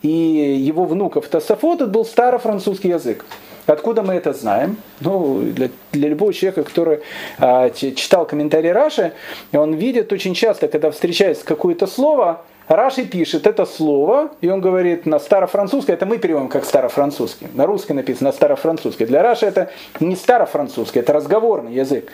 и 0.01 0.07
его 0.07 0.85
внуков 0.85 1.27
Тософот 1.27 1.81
это 1.81 1.89
был 1.89 2.05
старофранцузский 2.05 2.89
язык. 2.89 3.25
Откуда 3.65 4.01
мы 4.01 4.15
это 4.15 4.33
знаем? 4.33 4.77
Ну, 4.99 5.41
для, 5.41 5.69
для 5.91 6.09
любого 6.09 6.33
человека, 6.33 6.63
который 6.63 7.01
а, 7.37 7.69
читал 7.69 8.25
комментарии 8.25 8.69
Раши, 8.69 9.13
он 9.53 9.75
видит 9.75 10.11
очень 10.11 10.33
часто, 10.33 10.67
когда 10.67 10.89
встречается 10.89 11.45
какое-то 11.45 11.85
слово, 11.85 12.41
Раши 12.69 13.03
пишет 13.03 13.47
это 13.47 13.65
слово, 13.65 14.29
и 14.41 14.49
он 14.49 14.61
говорит 14.61 15.07
на 15.07 15.17
старофранцузское, 15.17 15.95
это 15.95 16.05
мы 16.05 16.19
переводим 16.19 16.49
как 16.49 16.65
старофранцузский. 16.65 17.47
На 17.55 17.65
русский 17.65 17.93
написано 17.93 18.31
старофранцузский. 18.31 19.07
Для 19.07 19.23
Раши 19.23 19.47
это 19.47 19.71
не 19.99 20.15
старофранцузский, 20.15 20.99
это 20.99 21.11
разговорный 21.13 21.73
язык. 21.73 22.11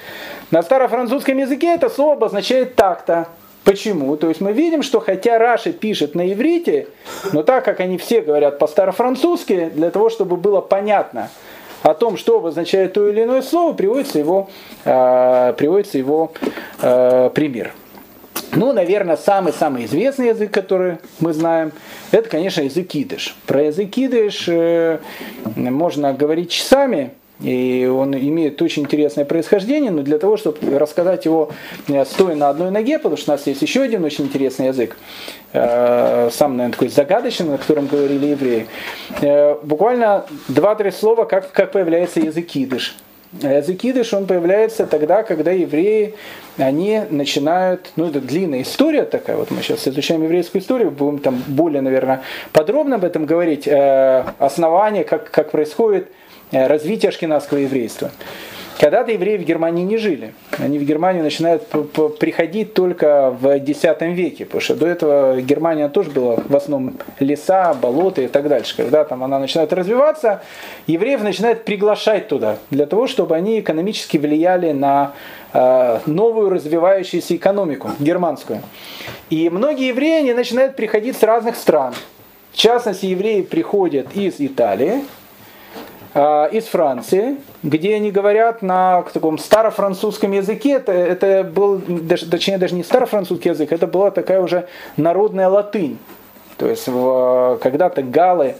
На 0.52 0.64
старофранцузском 0.64 1.38
языке 1.38 1.76
это 1.76 1.90
слово 1.90 2.14
обозначает 2.14 2.76
так-то. 2.76 3.28
Почему? 3.66 4.16
То 4.16 4.30
есть 4.30 4.40
мы 4.40 4.54
видим, 4.54 4.82
что 4.82 5.02
хотя 5.02 5.38
Раши 5.40 5.74
пишет 5.74 6.16
на 6.16 6.32
иврите, 6.32 6.88
но 7.34 7.44
так 7.44 7.66
как 7.66 7.82
они 7.82 7.98
все 7.98 8.22
говорят 8.22 8.58
по-старофранцузски, 8.58 9.72
для 9.74 9.92
того, 9.92 10.10
чтобы 10.10 10.38
было 10.38 10.62
понятно 10.62 11.30
о 11.84 11.94
том, 11.94 12.16
что 12.16 12.38
обозначает 12.38 12.94
то 12.94 13.10
или 13.10 13.24
иное 13.24 13.42
слово, 13.42 13.74
приводится 13.74 14.20
его, 14.20 14.50
э, 14.86 15.54
приводится 15.58 15.98
его 15.98 16.32
э, 16.82 17.30
пример. 17.34 17.74
Ну, 18.56 18.72
наверное, 18.72 19.18
самый-самый 19.18 19.86
известный 19.86 20.30
язык, 20.30 20.52
который 20.52 20.98
мы 21.20 21.34
знаем, 21.34 21.74
это, 22.12 22.30
конечно, 22.30 22.62
язык 22.62 22.90
идыш. 22.94 23.36
Про 23.46 23.64
язык 23.64 23.98
идыш 23.98 24.46
э, 24.48 25.00
можно 25.56 26.14
говорить 26.14 26.52
часами, 26.52 27.12
и 27.42 27.86
он 27.86 28.16
имеет 28.16 28.62
очень 28.62 28.84
интересное 28.84 29.26
происхождение, 29.26 29.92
но 29.92 30.04
для 30.04 30.18
того, 30.20 30.38
чтобы 30.38 30.80
рассказать 30.80 31.26
его 31.26 31.52
э, 31.90 32.06
стоя 32.06 32.36
на 32.36 32.50
одной 32.50 32.72
ноге, 32.72 32.98
потому 32.98 33.18
что 33.18 33.34
у 33.34 33.36
нас 33.36 33.46
есть 33.46 33.62
еще 33.62 33.82
один 33.82 34.06
очень 34.06 34.26
интересный 34.26 34.68
язык, 34.68 34.96
э, 35.52 36.30
сам, 36.32 36.56
наверное, 36.56 36.74
такой 36.74 36.88
загадочный, 36.88 37.50
на 37.50 37.58
котором 37.58 37.88
говорили 37.88 38.28
евреи. 38.28 38.68
Э, 39.22 39.56
буквально 39.64 40.26
два-три 40.48 40.92
слова, 40.92 41.26
как, 41.26 41.52
как 41.52 41.74
появляется 41.74 42.22
язык 42.22 42.48
идыш. 42.54 42.96
Язык 43.42 43.84
идыш, 43.84 44.14
он 44.14 44.28
появляется 44.28 44.86
тогда, 44.86 45.24
когда 45.24 45.52
евреи, 45.52 46.14
они 46.58 47.02
начинают, 47.10 47.92
ну 47.96 48.08
это 48.08 48.22
длинная 48.22 48.62
история 48.62 49.04
такая, 49.04 49.36
вот 49.36 49.52
мы 49.52 49.62
сейчас 49.62 49.88
изучаем 49.88 50.24
еврейскую 50.24 50.62
историю, 50.62 50.92
будем 50.92 51.20
там 51.20 51.44
более, 51.48 51.82
наверное, 51.82 52.22
подробно 52.54 52.96
об 52.96 53.04
этом 53.04 53.26
говорить, 53.26 53.68
э, 53.68 54.26
основания, 54.40 55.04
как, 55.04 55.32
как 55.32 55.52
происходит 55.52 56.08
э, 56.52 56.68
развитие 56.68 57.10
ашкенадского 57.10 57.58
еврейства. 57.58 58.12
Когда-то 58.78 59.12
евреи 59.12 59.38
в 59.38 59.44
Германии 59.44 59.84
не 59.84 59.98
жили. 59.98 60.34
Они 60.60 60.78
в 60.78 60.84
Германию 60.84 61.24
начинают 61.24 61.64
приходить 62.20 62.74
только 62.74 63.32
в 63.32 63.56
X 63.58 63.84
веке, 64.02 64.46
потому 64.46 64.62
что 64.62 64.76
до 64.76 64.88
этого 64.88 65.42
Германия 65.42 65.88
тоже 65.88 66.12
была 66.12 66.36
в 66.36 66.56
основном 66.56 66.98
леса, 67.20 67.74
болота 67.74 68.22
и 68.22 68.28
так 68.28 68.50
дальше. 68.50 68.76
Когда 68.76 69.06
там 69.06 69.24
она 69.24 69.40
начинает 69.40 69.72
развиваться, 69.72 70.42
евреев 70.88 71.24
начинают 71.24 71.64
приглашать 71.64 72.28
туда, 72.28 72.58
для 72.70 72.86
того, 72.86 73.08
чтобы 73.08 73.36
они 73.36 73.62
экономически 73.62 74.18
влияли 74.18 74.74
на 74.74 75.14
э, 75.54 76.00
новую 76.06 76.50
развивающуюся 76.50 77.38
экономику 77.38 77.92
германскую. 78.00 78.62
И 79.30 79.50
многие 79.50 79.88
евреи 79.88 80.20
они 80.20 80.34
начинают 80.34 80.76
приходить 80.76 81.16
с 81.18 81.24
разных 81.24 81.56
стран. 81.56 81.94
В 82.52 82.58
частности, 82.58 83.06
евреи 83.06 83.42
приходят 83.42 84.08
из 84.16 84.36
Италии, 84.40 85.06
э, 86.14 86.50
из 86.52 86.66
Франции, 86.66 87.38
где 87.66 87.96
они 87.96 88.12
говорят 88.12 88.62
на 88.62 89.02
таком 89.12 89.40
старофранцузском 89.40 90.32
языке. 90.32 90.74
Это, 90.74 90.92
это 90.92 91.44
был, 91.44 91.82
даже, 91.88 92.30
точнее, 92.30 92.60
даже 92.60 92.76
не 92.76 92.84
старофранцузский 92.84 93.52
язык, 93.52 93.72
это 93.72 93.88
была 93.88 94.12
такая 94.12 94.40
уже 94.40 94.68
народная 94.98 95.50
латынь. 95.50 95.98
То 96.58 96.70
есть 96.70 96.86
когда-то 96.86 98.04
галы, 98.04 98.56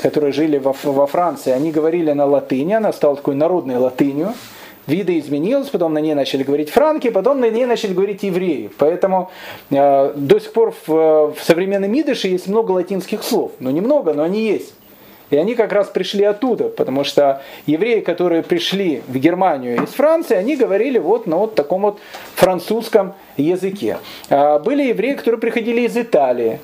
которые 0.00 0.32
жили 0.32 0.58
во, 0.58 0.74
во 0.84 1.06
Франции, 1.06 1.50
они 1.50 1.72
говорили 1.72 2.12
на 2.12 2.26
латыни, 2.26 2.74
она 2.74 2.92
стала 2.92 3.16
такой 3.16 3.34
народной 3.34 3.78
латынью. 3.78 4.34
Вида 4.86 5.18
изменилась, 5.18 5.68
потом 5.70 5.94
на 5.94 5.98
ней 5.98 6.12
начали 6.12 6.42
говорить 6.42 6.68
франки, 6.68 7.08
потом 7.08 7.40
на 7.40 7.48
ней 7.48 7.64
начали 7.64 7.94
говорить 7.94 8.22
евреи. 8.22 8.70
Поэтому 8.76 9.30
э, 9.70 10.12
до 10.14 10.38
сих 10.38 10.52
пор 10.52 10.74
в, 10.86 11.32
в 11.32 11.36
современном 11.42 11.98
идыше 11.98 12.28
есть 12.28 12.46
много 12.46 12.72
латинских 12.72 13.22
слов. 13.22 13.52
Ну, 13.60 13.70
немного, 13.70 14.12
но 14.12 14.22
они 14.22 14.42
есть. 14.42 14.74
И 15.34 15.36
они 15.36 15.56
как 15.56 15.72
раз 15.72 15.88
пришли 15.88 16.22
оттуда, 16.22 16.68
потому 16.68 17.02
что 17.02 17.42
евреи, 17.66 18.00
которые 18.00 18.44
пришли 18.44 19.02
в 19.08 19.18
Германию 19.18 19.82
из 19.82 19.88
Франции, 19.88 20.36
они 20.36 20.54
говорили 20.54 20.98
вот 20.98 21.26
на 21.26 21.36
вот 21.36 21.56
таком 21.56 21.82
вот 21.82 21.98
французском 22.36 23.14
языке. 23.36 23.98
А 24.30 24.60
были 24.60 24.84
евреи, 24.84 25.14
которые 25.14 25.40
приходили 25.40 25.80
из 25.80 25.96
Италии, 25.96 26.60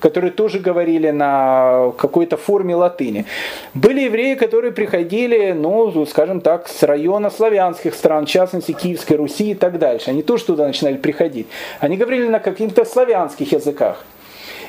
которые 0.00 0.30
тоже 0.30 0.60
говорили 0.60 1.10
на 1.10 1.92
какой-то 1.98 2.38
форме 2.38 2.74
латыни. 2.74 3.26
Были 3.74 4.00
евреи, 4.00 4.34
которые 4.34 4.72
приходили, 4.72 5.52
ну, 5.52 6.06
скажем 6.06 6.40
так, 6.40 6.68
с 6.68 6.82
района 6.84 7.28
славянских 7.28 7.94
стран, 7.94 8.24
в 8.24 8.30
частности 8.30 8.72
Киевской 8.72 9.18
Руси 9.18 9.50
и 9.50 9.54
так 9.54 9.78
дальше. 9.78 10.08
Они 10.08 10.22
тоже 10.22 10.46
туда 10.46 10.66
начинали 10.66 10.96
приходить. 10.96 11.48
Они 11.80 11.98
говорили 11.98 12.28
на 12.28 12.38
каких-то 12.38 12.86
славянских 12.86 13.52
языках. 13.52 14.06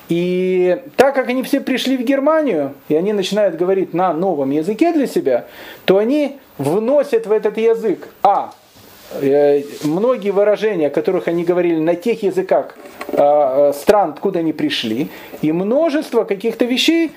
И 0.10 0.82
так 0.96 1.16
как 1.16 1.30
они 1.30 1.42
все 1.44 1.60
пришли 1.60 1.98
в 1.98 2.02
Германию, 2.02 2.74
и 2.90 2.96
они 2.96 3.14
начинают 3.14 3.56
говорить 3.56 3.94
на 3.94 4.14
новом 4.14 4.52
языке 4.52 4.94
для 4.94 5.08
себя, 5.08 5.46
то 5.86 5.98
они 5.98 6.38
вносят 6.58 7.26
в 7.26 7.32
этот 7.32 7.58
язык, 7.58 8.08
а, 8.22 8.54
многие 9.84 10.32
выражения, 10.32 10.88
о 10.88 10.90
которых 10.90 11.28
они 11.28 11.44
говорили 11.44 11.80
на 11.80 11.96
тех 11.96 12.24
языках 12.24 12.76
э, 13.08 13.16
э, 13.18 13.74
стран, 13.74 14.12
откуда 14.12 14.40
они 14.40 14.54
пришли, 14.54 15.10
и 15.42 15.52
множество 15.52 16.24
каких-то 16.24 16.66
вещей, 16.66 17.12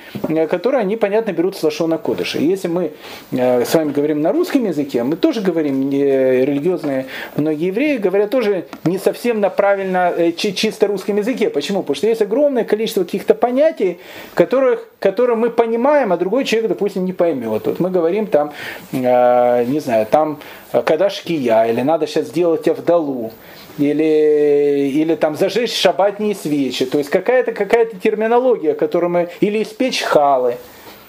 которые 0.50 0.80
они, 0.80 0.96
понятно, 0.96 1.32
берут 1.32 1.56
с 1.56 1.62
Лашона 1.62 1.98
Кодыша. 1.98 2.38
Если 2.38 2.68
мы 2.68 2.92
с 3.30 3.74
вами 3.74 3.92
говорим 3.92 4.20
на 4.20 4.32
русском 4.32 4.64
языке, 4.64 5.02
мы 5.02 5.16
тоже 5.16 5.40
говорим, 5.40 5.90
религиозные 5.90 7.06
многие 7.36 7.68
евреи 7.68 7.96
говорят 7.96 8.30
тоже 8.30 8.66
не 8.84 8.98
совсем 8.98 9.40
на 9.40 9.50
правильно, 9.50 10.32
чисто 10.36 10.86
русском 10.86 11.16
языке. 11.16 11.48
Почему? 11.50 11.80
Потому 11.80 11.96
что 11.96 12.06
есть 12.06 12.22
огромное 12.22 12.64
количество 12.64 13.04
каких-то 13.04 13.34
понятий, 13.34 13.98
которых, 14.34 14.88
которые 14.98 15.36
мы 15.36 15.50
понимаем, 15.50 16.12
а 16.12 16.16
другой 16.16 16.44
человек, 16.44 16.68
допустим, 16.68 17.04
не 17.04 17.12
поймет. 17.12 17.66
Вот 17.66 17.80
мы 17.80 17.90
говорим 17.90 18.26
там, 18.26 18.52
не 18.92 19.80
знаю, 19.80 20.06
там 20.10 20.38
когда 20.72 21.10
шкия, 21.10 21.64
или 21.64 21.82
надо 21.82 22.06
сейчас 22.06 22.26
сделать 22.26 22.66
авдалу, 22.68 23.32
или, 23.78 24.90
или 24.94 25.14
там 25.14 25.36
зажечь 25.36 25.74
шабатные 25.74 26.34
свечи. 26.34 26.84
То 26.84 26.98
есть 26.98 27.10
какая-то 27.10 27.52
какая 27.52 27.86
терминология, 27.86 28.74
которую 28.74 29.10
мы... 29.10 29.28
Или 29.40 29.62
испечь 29.62 30.02
халы. 30.02 30.56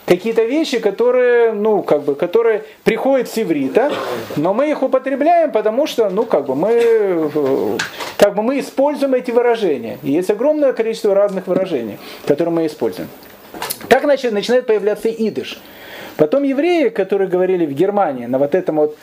Какие-то 0.06 0.44
вещи, 0.44 0.80
которые, 0.80 1.52
ну, 1.52 1.84
как 1.84 2.04
бы, 2.04 2.16
которые 2.16 2.64
приходят 2.84 3.30
с 3.30 3.38
иврита, 3.38 3.92
но 4.38 4.56
мы 4.56 4.72
их 4.72 4.82
употребляем, 4.82 5.52
потому 5.52 5.86
что, 5.86 6.10
ну, 6.10 6.26
как 6.26 6.48
бы, 6.48 6.56
мы 6.56 7.30
как 8.18 8.36
бы 8.36 8.42
мы 8.42 8.60
используем 8.60 9.14
эти 9.14 9.32
выражения. 9.32 9.98
И 10.04 10.12
есть 10.12 10.30
огромное 10.30 10.74
количество 10.74 11.14
разных 11.14 11.48
выражений, 11.48 12.00
которые 12.26 12.54
мы 12.54 12.66
используем. 12.66 13.08
Так 13.88 14.04
значит, 14.04 14.34
начинает 14.34 14.68
появляться 14.68 15.10
идыш. 15.10 15.60
Потом 16.18 16.44
евреи, 16.44 16.90
которые 16.90 17.30
говорили 17.30 17.66
в 17.66 17.72
Германии 17.72 18.26
на 18.26 18.38
вот 18.38 18.56
этом 18.56 18.76
вот 18.76 18.98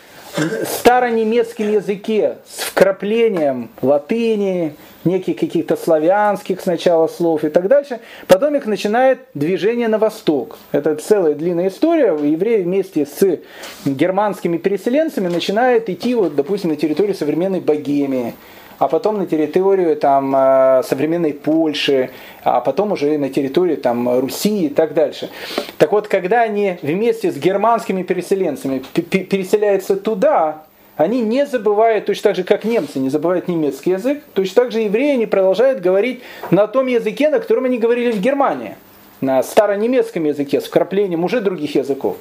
старонемецком 0.64 1.72
языке 1.72 2.39
с 2.47 2.61
вкраплением 2.62 3.70
латыни, 3.83 4.74
неких 5.05 5.39
каких-то 5.39 5.77
славянских 5.77 6.61
сначала 6.61 7.07
слов 7.09 7.45
и 7.45 7.49
так 7.49 7.68
дальше. 7.68 8.01
Потом 8.27 8.55
их 8.55 8.66
начинает 8.66 9.20
движение 9.35 9.89
на 9.89 9.99
восток. 9.99 10.59
Это 10.72 10.97
целая 10.97 11.35
длинная 11.35 11.68
история. 11.68 12.09
Евреи 12.09 12.62
вместе 12.62 13.07
с 13.07 13.39
германскими 13.85 14.59
переселенцами 14.59 15.29
начинают 15.29 15.89
идти, 15.89 16.14
вот, 16.14 16.35
допустим, 16.35 16.70
на 16.70 16.77
территорию 16.77 17.14
современной 17.14 17.61
Богемии 17.61 18.35
а 18.79 18.89
потом 18.89 19.18
на 19.18 19.27
территорию 19.27 19.97
там, 19.97 20.35
э, 20.37 20.83
современной 20.85 21.33
Польши, 21.33 22.11
а 22.43 22.61
потом 22.61 22.93
уже 22.93 23.18
на 23.18 23.29
территорию 23.29 23.77
там, 23.77 24.20
Руси 24.20 24.66
и 24.66 24.68
так 24.68 24.95
дальше. 24.95 25.31
Так 25.79 25.93
вот, 25.93 26.09
когда 26.09 26.43
они 26.43 26.79
вместе 26.83 27.31
с 27.31 27.37
германскими 27.37 28.03
переселенцами 28.03 28.79
переселяются 28.79 29.97
туда, 29.97 30.62
они 30.97 31.20
не 31.20 31.47
забывают, 31.47 32.07
точно 32.07 32.31
так 32.31 32.37
же, 32.37 32.45
как 32.45 32.64
немцы 32.64 32.99
не 32.99 33.11
забывают 33.11 33.49
немецкий 33.49 33.91
язык, 33.91 34.22
точно 34.33 34.62
так 34.62 34.72
же 34.72 34.81
евреи 34.81 35.16
не 35.16 35.27
продолжают 35.27 35.81
говорить 35.81 36.22
на 36.51 36.66
том 36.66 36.87
языке, 36.87 37.29
на 37.29 37.39
котором 37.39 37.66
они 37.66 37.79
говорили 37.79 38.12
в 38.12 38.20
Германии, 38.20 38.77
на 39.20 39.43
старонемецком 39.43 40.24
языке, 40.24 40.61
с 40.61 40.64
вкраплением 40.64 41.24
уже 41.24 41.41
других 41.41 41.74
языков. 41.74 42.16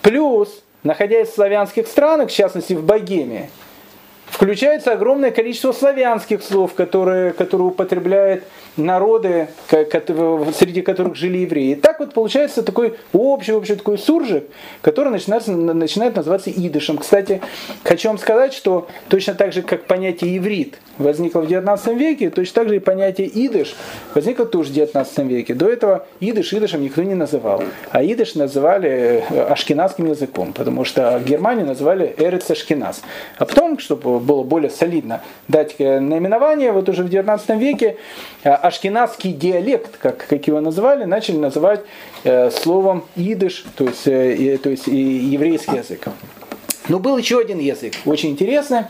Плюс, 0.00 0.62
находясь 0.84 1.30
в 1.30 1.34
славянских 1.34 1.88
странах, 1.88 2.28
в 2.28 2.32
частности 2.32 2.74
в 2.74 2.84
Богемии, 2.84 3.50
включается 4.34 4.92
огромное 4.92 5.30
количество 5.30 5.70
славянских 5.70 6.42
слов, 6.42 6.74
которые, 6.74 7.32
которые 7.32 7.68
употребляет 7.68 8.44
народы, 8.76 9.48
среди 9.68 10.82
которых 10.82 11.16
жили 11.16 11.38
евреи. 11.38 11.72
И 11.72 11.74
так 11.74 12.00
вот 12.00 12.12
получается 12.14 12.62
такой 12.62 12.96
общий, 13.12 13.52
общий 13.52 13.74
такой 13.74 13.98
суржик, 13.98 14.44
который 14.82 15.10
начинает, 15.10 15.46
начинает 15.46 16.16
называться 16.16 16.50
идышем. 16.50 16.98
Кстати, 16.98 17.40
хочу 17.82 18.08
вам 18.08 18.18
сказать, 18.18 18.52
что 18.52 18.88
точно 19.08 19.34
так 19.34 19.52
же, 19.52 19.62
как 19.62 19.84
понятие 19.84 20.36
иврит 20.38 20.78
возникло 20.98 21.40
в 21.40 21.46
19 21.46 21.96
веке, 21.96 22.30
точно 22.30 22.62
так 22.62 22.68
же 22.68 22.76
и 22.76 22.78
понятие 22.78 23.28
идыш 23.46 23.74
возникло 24.14 24.46
тоже 24.46 24.70
в 24.70 24.72
19 24.72 25.18
веке. 25.18 25.54
До 25.54 25.68
этого 25.68 26.06
идыш 26.20 26.52
идышем 26.52 26.82
никто 26.82 27.02
не 27.02 27.14
называл. 27.14 27.62
А 27.90 28.02
идыш 28.02 28.34
называли 28.34 29.24
э, 29.28 29.42
ашкенадским 29.42 30.06
языком, 30.06 30.52
потому 30.52 30.84
что 30.84 31.18
в 31.18 31.24
Германии 31.24 31.64
называли 31.64 32.14
эрец 32.16 32.50
ашкеназ. 32.50 33.02
А 33.38 33.44
потом, 33.44 33.78
чтобы 33.78 34.20
было 34.20 34.42
более 34.42 34.70
солидно 34.70 35.22
дать 35.48 35.76
э, 35.78 36.00
наименование, 36.00 36.72
вот 36.72 36.88
уже 36.88 37.02
в 37.02 37.08
19 37.08 37.50
веке 37.58 37.96
э, 38.44 38.50
ашкенадский 38.64 39.32
диалект, 39.32 39.98
как, 39.98 40.26
как 40.26 40.46
его 40.46 40.60
называли, 40.60 41.04
начали 41.04 41.36
называть 41.36 41.80
э, 42.24 42.50
словом 42.50 43.04
идыш, 43.14 43.64
то 43.76 43.84
есть, 43.84 44.06
э, 44.06 44.58
то 44.62 44.70
есть 44.70 44.88
и 44.88 44.96
еврейский 44.96 45.76
язык. 45.76 46.08
Но 46.88 46.98
был 46.98 47.18
еще 47.18 47.38
один 47.38 47.58
язык, 47.58 47.92
очень 48.06 48.30
интересный. 48.30 48.84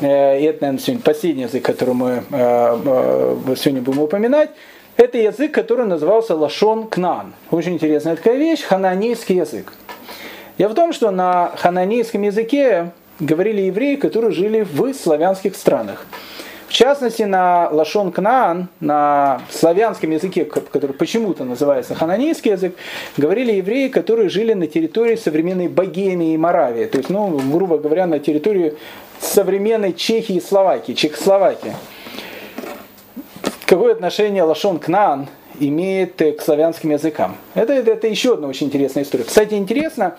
Э, 0.00 0.38
и 0.38 0.44
это, 0.44 0.62
наверное, 0.62 0.78
сегодня 0.84 1.02
последний 1.02 1.42
язык, 1.44 1.64
который 1.64 1.94
мы 1.94 2.10
э, 2.10 2.22
э, 2.30 3.54
сегодня 3.56 3.80
будем 3.80 4.00
упоминать. 4.00 4.50
Это 4.98 5.16
язык, 5.16 5.52
который 5.52 5.86
назывался 5.86 6.34
Лашон 6.34 6.86
Кнан. 6.86 7.32
Очень 7.50 7.74
интересная 7.74 8.16
такая 8.16 8.36
вещь, 8.36 8.62
хананейский 8.62 9.36
язык. 9.36 9.72
Я 10.58 10.68
в 10.68 10.74
том, 10.74 10.92
что 10.92 11.10
на 11.10 11.52
хананейском 11.56 12.22
языке 12.22 12.90
говорили 13.20 13.62
евреи, 13.62 13.96
которые 13.96 14.32
жили 14.32 14.66
в 14.70 14.92
славянских 14.92 15.56
странах. 15.56 16.04
В 16.68 16.72
частности, 16.72 17.22
на 17.22 17.70
Лашон 17.70 18.12
Кнаан, 18.12 18.68
на 18.80 19.40
славянском 19.50 20.10
языке, 20.10 20.44
который 20.44 20.92
почему-то 20.92 21.44
называется 21.44 21.94
хананейский 21.94 22.50
язык, 22.50 22.76
говорили 23.16 23.52
евреи, 23.52 23.88
которые 23.88 24.28
жили 24.28 24.52
на 24.52 24.66
территории 24.66 25.16
современной 25.16 25.68
Богемии 25.68 26.34
и 26.34 26.36
Моравии. 26.36 26.84
То 26.84 26.98
есть, 26.98 27.08
ну, 27.08 27.38
грубо 27.50 27.78
говоря, 27.78 28.06
на 28.06 28.18
территории 28.18 28.74
современной 29.18 29.94
Чехии 29.94 30.36
и 30.36 30.40
Словакии, 30.42 30.92
Чехословакии. 30.92 31.74
Какое 33.64 33.94
отношение 33.94 34.42
Лашон 34.42 34.78
Кнаан 34.78 35.28
имеет 35.58 36.16
к 36.16 36.42
славянским 36.42 36.90
языкам? 36.90 37.36
Это, 37.54 37.72
это, 37.72 37.92
это 37.92 38.08
еще 38.08 38.34
одна 38.34 38.46
очень 38.46 38.66
интересная 38.66 39.04
история. 39.04 39.24
Кстати, 39.24 39.54
интересно, 39.54 40.18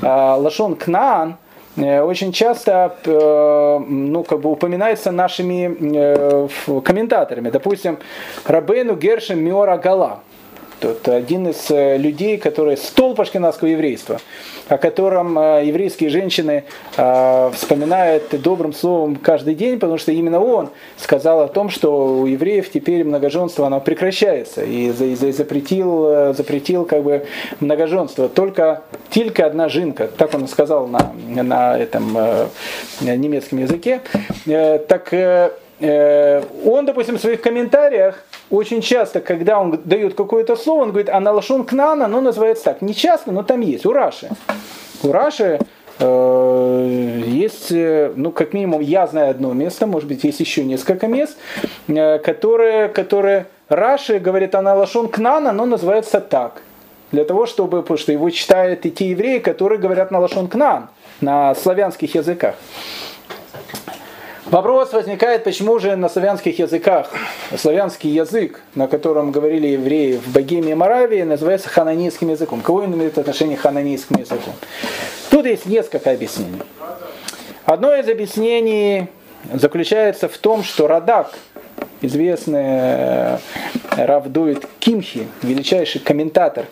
а, 0.00 0.36
Лашон 0.36 0.76
Кнаан– 0.76 1.36
Э, 1.49 1.49
очень 1.76 2.32
часто 2.32 2.96
э, 3.04 3.78
ну, 3.88 4.24
как 4.24 4.40
бы 4.40 4.50
упоминается 4.50 5.12
нашими 5.12 5.76
э, 5.96 6.48
комментаторами. 6.80 7.50
Допустим, 7.50 7.98
Рабейну 8.44 8.96
Гершем 8.96 9.42
Миора 9.42 9.76
Гала. 9.78 10.20
Тот 10.80 11.08
один 11.08 11.48
из 11.48 11.68
людей, 11.70 12.38
который 12.38 12.76
столб 12.76 13.20
ашкенадского 13.20 13.68
еврейства, 13.68 14.20
о 14.68 14.78
котором 14.78 15.36
еврейские 15.36 16.10
женщины 16.10 16.64
вспоминают 16.92 18.40
добрым 18.40 18.72
словом 18.72 19.16
каждый 19.16 19.54
день, 19.54 19.78
потому 19.78 19.98
что 19.98 20.12
именно 20.12 20.40
он 20.40 20.70
сказал 20.96 21.42
о 21.42 21.48
том, 21.48 21.70
что 21.70 22.20
у 22.20 22.26
евреев 22.26 22.70
теперь 22.70 23.04
многоженство 23.04 23.66
оно 23.66 23.80
прекращается 23.80 24.62
и 24.62 24.90
запретил, 24.90 26.34
запретил 26.34 26.84
как 26.84 27.02
бы 27.02 27.26
многоженство. 27.60 28.28
Только 28.28 28.82
только 29.40 29.46
одна 29.46 29.68
жинка, 29.68 30.08
так 30.08 30.34
он 30.34 30.48
сказал 30.48 30.86
на, 30.86 31.12
на 31.26 31.78
этом 31.78 32.16
э, 32.16 32.46
немецком 33.00 33.58
языке. 33.58 34.00
Э, 34.46 34.78
так 34.78 35.12
э, 35.12 35.16
э, 35.16 35.50
он, 35.80 36.84
допустим, 36.84 37.16
в 37.16 37.20
своих 37.20 37.40
комментариях 37.40 38.22
очень 38.50 38.82
часто, 38.82 39.20
когда 39.20 39.58
он 39.58 39.80
дает 39.84 40.14
какое-то 40.14 40.56
слово, 40.56 40.82
он 40.82 40.88
говорит, 40.90 41.08
а 41.08 41.20
на 41.20 41.32
лашон 41.32 41.64
кнана, 41.64 42.04
оно 42.04 42.20
называется 42.20 42.64
так. 42.64 42.82
Не 42.82 42.94
часто, 42.94 43.32
но 43.32 43.42
там 43.42 43.60
есть. 43.60 43.86
У 43.86 43.92
Раши. 43.92 44.28
У 45.02 45.12
Раши 45.12 45.58
э, 45.98 47.22
есть, 47.26 47.72
э, 47.72 48.12
ну, 48.14 48.30
как 48.30 48.52
минимум, 48.52 48.82
я 48.82 49.06
знаю 49.06 49.30
одно 49.30 49.52
место, 49.54 49.86
может 49.86 50.08
быть, 50.08 50.24
есть 50.24 50.40
еще 50.40 50.64
несколько 50.64 51.06
мест, 51.06 51.38
которые, 51.86 52.88
которые 52.88 53.46
Раши 53.68 54.18
говорит, 54.18 54.54
а 54.54 54.62
на 54.62 54.74
лашон 54.74 55.08
кнана, 55.08 55.50
оно 55.50 55.64
называется 55.64 56.20
так 56.20 56.60
для 57.12 57.24
того, 57.24 57.46
чтобы, 57.46 57.82
потому 57.82 57.98
что 57.98 58.12
его 58.12 58.30
читают 58.30 58.86
и 58.86 58.90
те 58.90 59.10
евреи, 59.10 59.38
которые 59.38 59.78
говорят 59.78 60.10
на 60.10 60.20
лашон 60.20 60.48
кнан, 60.48 60.88
на 61.20 61.54
славянских 61.54 62.14
языках. 62.14 62.54
Вопрос 64.50 64.92
возникает, 64.92 65.44
почему 65.44 65.78
же 65.78 65.94
на 65.94 66.08
славянских 66.08 66.58
языках, 66.58 67.12
славянский 67.56 68.10
язык, 68.10 68.60
на 68.74 68.88
котором 68.88 69.30
говорили 69.30 69.68
евреи 69.68 70.16
в 70.16 70.32
Богемии 70.32 70.72
и 70.72 70.74
Моравии, 70.74 71.22
называется 71.22 71.68
хананийским 71.68 72.30
языком. 72.30 72.60
Кого 72.60 72.84
имеет 72.84 73.16
отношение 73.16 73.56
к 73.56 73.60
хананийскому 73.60 74.18
языку? 74.18 74.50
Тут 75.30 75.46
есть 75.46 75.66
несколько 75.66 76.10
объяснений. 76.10 76.62
Одно 77.64 77.94
из 77.94 78.08
объяснений 78.08 79.06
заключается 79.52 80.28
в 80.28 80.36
том, 80.36 80.64
что 80.64 80.88
Радак, 80.88 81.32
известный 82.00 82.62
э, 82.62 83.38
Равдует 83.96 84.66
Кимхи, 84.78 85.26
величайший 85.42 86.00
комментатор, 86.00 86.66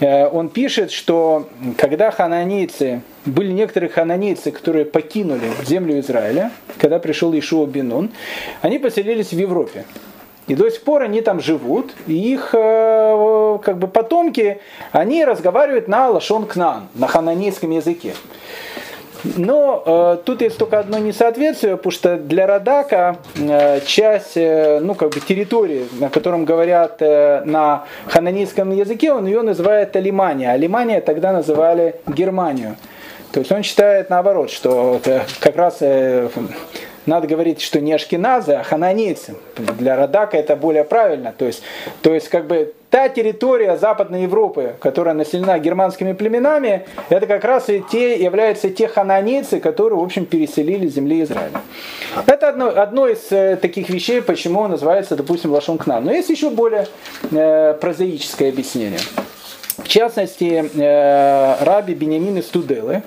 э, 0.00 0.26
он 0.26 0.48
пишет, 0.48 0.90
что 0.90 1.48
когда 1.76 2.10
хананийцы, 2.10 3.02
были 3.24 3.52
некоторые 3.52 3.90
хананийцы, 3.90 4.50
которые 4.50 4.84
покинули 4.84 5.50
землю 5.64 5.98
Израиля, 6.00 6.50
когда 6.78 6.98
пришел 6.98 7.36
Ишуа 7.38 7.66
Бенун, 7.66 8.10
они 8.62 8.78
поселились 8.78 9.30
в 9.30 9.38
Европе. 9.38 9.84
И 10.46 10.54
до 10.54 10.70
сих 10.70 10.82
пор 10.82 11.02
они 11.02 11.22
там 11.22 11.40
живут, 11.40 11.94
и 12.06 12.12
их 12.12 12.50
э, 12.52 13.58
как 13.62 13.78
бы 13.78 13.88
потомки, 13.88 14.60
они 14.92 15.24
разговаривают 15.24 15.88
на 15.88 16.10
лашон 16.10 16.46
кнан, 16.46 16.88
на 16.94 17.06
хананийском 17.06 17.70
языке. 17.70 18.14
Но 19.24 19.82
э, 19.84 20.18
тут 20.24 20.42
есть 20.42 20.58
только 20.58 20.78
одно 20.78 20.98
несоответствие, 20.98 21.76
потому 21.76 21.92
что 21.92 22.16
для 22.16 22.46
Радака 22.46 23.16
э, 23.36 23.80
часть, 23.86 24.36
э, 24.36 24.80
ну 24.80 24.94
как 24.94 25.10
бы 25.10 25.20
территории, 25.20 25.86
на 25.98 26.10
котором 26.10 26.44
говорят 26.44 27.00
э, 27.00 27.42
на 27.44 27.84
хананийском 28.06 28.70
языке, 28.70 29.12
он 29.12 29.26
ее 29.26 29.42
называет 29.42 29.96
Алимания. 29.96 30.50
Алимания 30.50 31.00
тогда 31.00 31.32
называли 31.32 31.96
Германию. 32.06 32.76
То 33.32 33.40
есть 33.40 33.50
он 33.50 33.62
считает 33.62 34.10
наоборот, 34.10 34.50
что 34.50 35.00
как 35.40 35.56
раз 35.56 35.78
э, 35.80 36.28
надо 37.06 37.26
говорить, 37.26 37.60
что 37.60 37.80
не 37.80 37.92
ашкеназы, 37.92 38.52
а 38.52 38.62
хананейцы. 38.62 39.34
Для 39.78 39.96
Радака 39.96 40.36
это 40.36 40.56
более 40.56 40.84
правильно. 40.84 41.34
То 41.36 41.46
есть, 41.46 41.62
то 42.02 42.14
есть 42.14 42.28
как 42.28 42.46
бы 42.46 42.74
та 42.94 43.08
территория 43.08 43.76
Западной 43.76 44.22
Европы, 44.22 44.76
которая 44.78 45.16
населена 45.16 45.58
германскими 45.58 46.12
племенами, 46.12 46.86
это 47.08 47.26
как 47.26 47.42
раз 47.42 47.68
и 47.68 47.82
те, 47.90 48.22
являются 48.22 48.70
те 48.70 48.86
хананейцы, 48.86 49.58
которые, 49.58 49.98
в 49.98 50.02
общем, 50.04 50.26
переселили 50.26 50.86
земли 50.86 51.24
Израиля. 51.24 51.60
Это 52.24 52.50
одно, 52.50 52.68
одно 52.68 53.08
из 53.08 53.32
э, 53.32 53.56
таких 53.60 53.88
вещей, 53.88 54.22
почему 54.22 54.68
называется, 54.68 55.16
допустим, 55.16 55.50
Лашон 55.50 55.76
Кнан. 55.76 56.04
Но 56.04 56.12
есть 56.12 56.30
еще 56.30 56.50
более 56.50 56.86
э, 57.32 57.74
прозаическое 57.80 58.50
объяснение. 58.50 59.00
В 59.78 59.88
частности, 59.88 60.64
э, 60.72 61.64
Раби 61.64 61.94
Бениамин 61.94 62.38
из 62.38 62.44
Туделы 62.44 63.02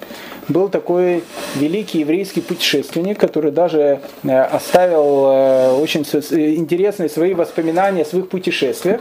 был 0.50 0.68
такой 0.68 1.24
великий 1.56 2.00
еврейский 2.00 2.42
путешественник, 2.42 3.18
который 3.22 3.52
даже 3.52 4.02
э, 4.24 4.42
оставил 4.42 5.28
э, 5.28 5.72
очень 5.82 6.02
интересные 6.02 7.08
свои 7.08 7.34
воспоминания 7.34 8.02
о 8.02 8.06
своих 8.06 8.28
путешествиях. 8.28 9.00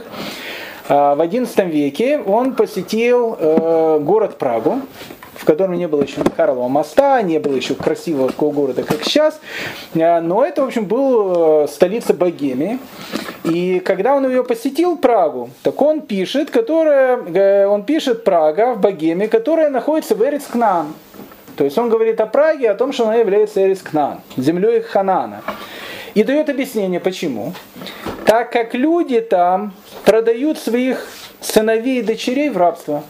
А 0.89 1.15
в 1.15 1.21
XI 1.21 1.69
веке 1.69 2.19
он 2.19 2.55
посетил 2.55 3.37
город 4.01 4.37
Прагу, 4.37 4.81
в 5.35 5.45
котором 5.45 5.73
не 5.73 5.87
было 5.87 6.03
еще 6.03 6.21
Карлова 6.35 6.67
моста, 6.67 7.21
не 7.21 7.39
было 7.39 7.55
еще 7.55 7.75
красивого 7.75 8.29
такого 8.29 8.53
города, 8.53 8.83
как 8.83 9.03
сейчас. 9.03 9.39
Но 9.93 10.45
это, 10.45 10.63
в 10.63 10.65
общем, 10.65 10.85
был 10.85 11.67
столица 11.67 12.13
Богемии. 12.13 12.79
И 13.43 13.79
когда 13.79 14.15
он 14.15 14.27
ее 14.27 14.43
посетил, 14.43 14.97
Прагу, 14.97 15.49
так 15.63 15.81
он 15.81 16.01
пишет, 16.01 16.51
которая, 16.51 17.17
э, 17.17 17.65
он 17.65 17.83
пишет 17.83 18.23
Прага 18.23 18.73
в 18.73 18.81
Богеме, 18.81 19.27
которая 19.27 19.69
находится 19.69 20.15
в 20.15 20.21
Эрицкнан. 20.21 20.93
То 21.55 21.63
есть 21.63 21.77
он 21.77 21.89
говорит 21.89 22.19
о 22.19 22.25
Праге, 22.25 22.69
о 22.69 22.75
том, 22.75 22.91
что 22.91 23.05
она 23.05 23.15
является 23.15 23.65
Эрицкнан, 23.65 24.19
землей 24.35 24.81
Ханана. 24.81 25.43
И 26.13 26.23
дает 26.23 26.49
объяснение, 26.49 26.99
почему. 26.99 27.53
Так 28.27 28.51
как 28.51 28.73
люди 28.73 29.21
там 29.21 29.71
продают 30.03 30.57
своих 30.57 31.07
сыновей 31.39 31.99
и 31.99 32.01
дочерей 32.01 32.49
в 32.49 32.57
рабство. 32.57 33.03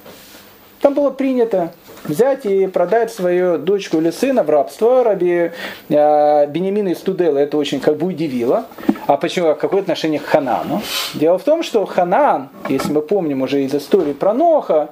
Там 0.80 0.94
было 0.94 1.10
принято 1.10 1.74
взять 2.04 2.46
и 2.46 2.68
продать 2.68 3.12
свою 3.12 3.58
дочку 3.58 3.98
или 3.98 4.12
сына 4.12 4.44
в 4.44 4.50
рабство. 4.52 5.04
Раби 5.04 5.50
э, 5.90 6.46
Бенемина 6.46 6.90
из 6.90 7.00
Тудела 7.00 7.40
это 7.40 7.58
очень 7.58 7.80
как 7.80 7.98
бы 7.98 8.06
удивило. 8.06 8.68
А 9.08 9.18
почему? 9.18 9.56
Какое 9.56 9.82
отношение 9.82 10.20
к 10.20 10.26
Ханану? 10.26 10.84
Дело 11.16 11.40
в 11.40 11.44
том, 11.44 11.64
что 11.64 11.84
Ханан, 11.88 12.50
если 12.70 12.94
мы 12.94 13.02
помним 13.02 13.42
уже 13.42 13.64
из 13.64 13.74
истории 13.74 14.14
про 14.14 14.36
Ноха, 14.36 14.92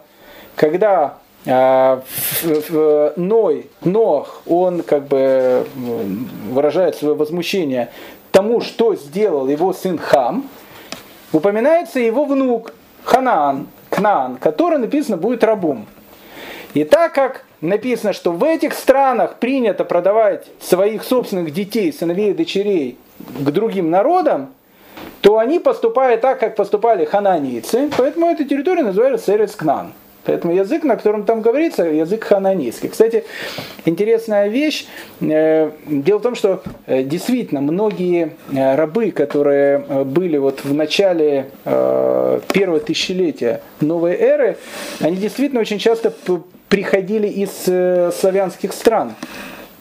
когда 0.55 1.19
э, 1.45 2.01
Ной, 3.15 3.69
Нох, 3.83 4.41
он 4.47 4.81
как 4.81 5.07
бы 5.07 5.67
выражает 6.49 6.95
свое 6.95 7.13
возмущение 7.13 7.91
тому, 8.35 8.59
что 8.59 8.95
сделал 8.95 9.47
его 9.47 9.71
сын 9.71 9.97
Хам, 9.97 10.49
упоминается 11.31 12.01
его 12.01 12.25
внук 12.25 12.73
Ханаан, 13.05 13.67
Кнаан, 13.89 14.35
который 14.35 14.77
написано 14.77 15.15
будет 15.15 15.41
рабом. 15.45 15.85
И 16.73 16.83
так 16.83 17.13
как 17.13 17.45
написано, 17.61 18.11
что 18.11 18.33
в 18.33 18.43
этих 18.43 18.73
странах 18.73 19.35
принято 19.35 19.85
продавать 19.85 20.47
своих 20.59 21.05
собственных 21.05 21.53
детей, 21.53 21.93
сыновей 21.93 22.31
и 22.31 22.33
дочерей 22.33 22.97
к 23.39 23.51
другим 23.51 23.89
народам, 23.89 24.49
то 25.21 25.37
они 25.37 25.59
поступают 25.59 26.19
так, 26.19 26.37
как 26.37 26.57
поступали 26.57 27.05
хананийцы, 27.05 27.89
поэтому 27.97 28.25
эта 28.25 28.43
территория 28.43 28.83
называется 28.83 29.33
Эрец 29.33 29.55
Кнан. 29.55 29.93
Поэтому 30.25 30.53
язык, 30.53 30.83
на 30.83 30.95
котором 30.95 31.23
там 31.23 31.41
говорится, 31.41 31.83
язык 31.83 32.23
хананийский. 32.23 32.89
Кстати, 32.89 33.23
интересная 33.85 34.47
вещь. 34.47 34.87
Э, 35.21 35.71
дело 35.87 36.19
в 36.19 36.21
том, 36.23 36.35
что 36.35 36.63
э, 36.87 37.03
действительно 37.03 37.61
многие 37.61 38.35
э, 38.51 38.75
рабы, 38.75 39.11
которые 39.11 39.79
были 40.05 40.37
вот 40.37 40.63
в 40.63 40.73
начале 40.73 41.51
первого 41.63 42.79
тысячелетия 42.79 43.61
новой 43.81 44.15
эры, 44.15 44.57
они 44.99 45.17
действительно 45.17 45.61
очень 45.61 45.79
часто 45.79 46.13
приходили 46.69 47.27
из 47.27 47.51
славянских 48.19 48.73
стран. 48.73 49.13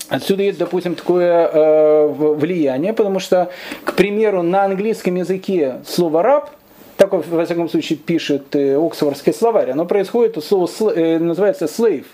Отсюда 0.09 0.43
есть, 0.43 0.59
допустим, 0.59 0.95
такое 0.95 1.49
э, 1.49 2.07
влияние, 2.07 2.93
потому 2.93 3.19
что, 3.21 3.51
к 3.85 3.95
примеру, 3.95 4.43
на 4.43 4.65
английском 4.65 5.15
языке 5.15 5.77
слово 5.87 6.23
раб– 6.23 6.51
так, 6.97 7.13
во 7.13 7.45
всяком 7.45 7.69
случае, 7.69 7.99
пишет 7.99 8.55
э, 8.55 8.77
Оксфордский 8.77 9.33
словарь, 9.33 9.71
оно 9.71 9.85
происходит, 9.85 10.43
слово 10.45 10.69
э, 10.95 11.19
называется 11.19 11.67
slave. 11.67 12.07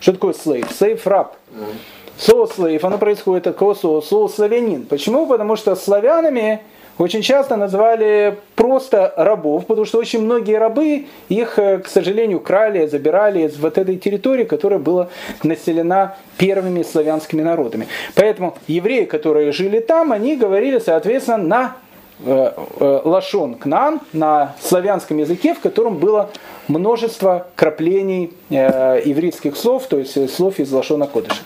Что 0.00 0.12
такое 0.12 0.32
slave? 0.32 0.68
Slave– 0.68 1.00
раб. 1.04 1.36
Слово 2.18 2.46
slave, 2.46 2.80
оно 2.82 2.98
происходит 2.98 3.46
от 3.46 3.54
какого 3.54 3.74
слова? 3.74 4.00
Слово 4.00 4.28
славянин. 4.28 4.86
Почему? 4.86 5.26
Потому 5.26 5.56
что 5.56 5.74
славянами 5.76 6.62
очень 6.98 7.22
часто 7.22 7.56
называли 7.56 8.38
просто 8.56 9.14
рабов, 9.16 9.66
потому 9.66 9.86
что 9.86 9.98
очень 9.98 10.22
многие 10.22 10.58
рабы 10.58 11.06
их, 11.28 11.58
э, 11.58 11.78
к 11.78 11.86
сожалению, 11.86 12.40
крали, 12.40 12.86
забирали 12.86 13.46
из 13.46 13.56
вот 13.56 13.78
этой 13.78 13.96
территории, 13.96 14.44
которая 14.44 14.80
была 14.80 15.08
населена 15.44 16.16
первыми 16.38 16.82
славянскими 16.82 17.42
народами. 17.42 17.86
Поэтому 18.16 18.56
евреи, 18.66 19.04
которые 19.04 19.52
жили 19.52 19.78
там, 19.78 20.10
они 20.10 20.36
говорили, 20.36 20.80
соответственно, 20.80 21.38
на 21.38 21.76
лашон 22.20 23.54
кнан 23.54 24.00
на 24.12 24.54
славянском 24.60 25.18
языке, 25.18 25.54
в 25.54 25.60
котором 25.60 25.98
было 25.98 26.30
множество 26.66 27.46
краплений 27.54 28.32
э, 28.50 29.00
ивритских 29.04 29.56
слов, 29.56 29.86
то 29.86 29.98
есть 29.98 30.34
слов 30.34 30.58
из 30.58 30.72
лашона 30.72 31.06
кодыша. 31.06 31.42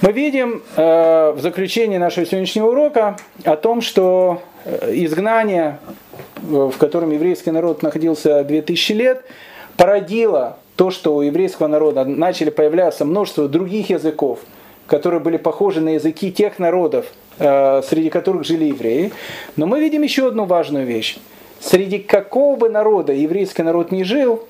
Мы 0.00 0.12
видим 0.12 0.62
в 0.76 1.38
заключении 1.38 1.98
нашего 1.98 2.24
сегодняшнего 2.24 2.68
урока 2.68 3.16
о 3.44 3.56
том, 3.56 3.80
что 3.80 4.40
изгнание, 4.86 5.80
в 6.36 6.76
котором 6.78 7.10
еврейский 7.10 7.50
народ 7.50 7.82
находился 7.82 8.44
2000 8.44 8.92
лет, 8.92 9.24
породило 9.76 10.58
то, 10.78 10.92
что 10.92 11.16
у 11.16 11.22
еврейского 11.22 11.66
народа 11.66 12.04
начали 12.04 12.50
появляться 12.50 13.04
множество 13.04 13.48
других 13.48 13.90
языков, 13.90 14.38
которые 14.88 15.20
были 15.20 15.36
похожи 15.36 15.80
на 15.80 15.90
языки 15.90 16.32
тех 16.32 16.58
народов, 16.58 17.06
Э, 17.40 17.82
среди 17.88 18.10
которых 18.10 18.44
жили 18.44 18.64
евреи. 18.64 19.12
Но 19.54 19.66
мы 19.66 19.78
видим 19.78 20.02
еще 20.02 20.26
одну 20.26 20.44
важную 20.44 20.84
вещь. 20.84 21.18
Среди 21.60 21.98
какого 21.98 22.56
бы 22.56 22.68
народа 22.68 23.12
еврейский 23.12 23.62
народ 23.62 23.92
не 23.92 24.02
жил, 24.02 24.44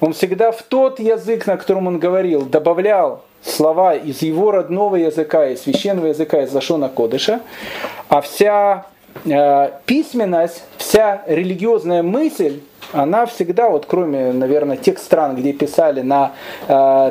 он 0.00 0.12
всегда 0.12 0.52
в 0.52 0.62
тот 0.62 1.00
язык, 1.00 1.46
на 1.46 1.56
котором 1.56 1.86
он 1.86 1.98
говорил, 1.98 2.44
добавлял 2.44 3.24
слова 3.42 3.94
из 3.94 4.20
его 4.20 4.50
родного 4.50 4.96
языка, 4.96 5.48
из 5.48 5.62
священного 5.62 6.08
языка, 6.08 6.42
из 6.42 6.52
Лашона 6.52 6.90
Кодыша, 6.90 7.40
а 8.10 8.20
вся 8.20 8.86
э, 9.24 9.70
письменность, 9.86 10.64
вся 10.76 11.22
религиозная 11.26 12.02
мысль 12.02 12.60
она 12.92 13.26
всегда, 13.26 13.68
вот 13.68 13.86
кроме, 13.86 14.32
наверное, 14.32 14.76
тех 14.76 14.98
стран, 14.98 15.36
где 15.36 15.52
писали 15.52 16.00
на 16.00 16.32
э, 16.66 17.10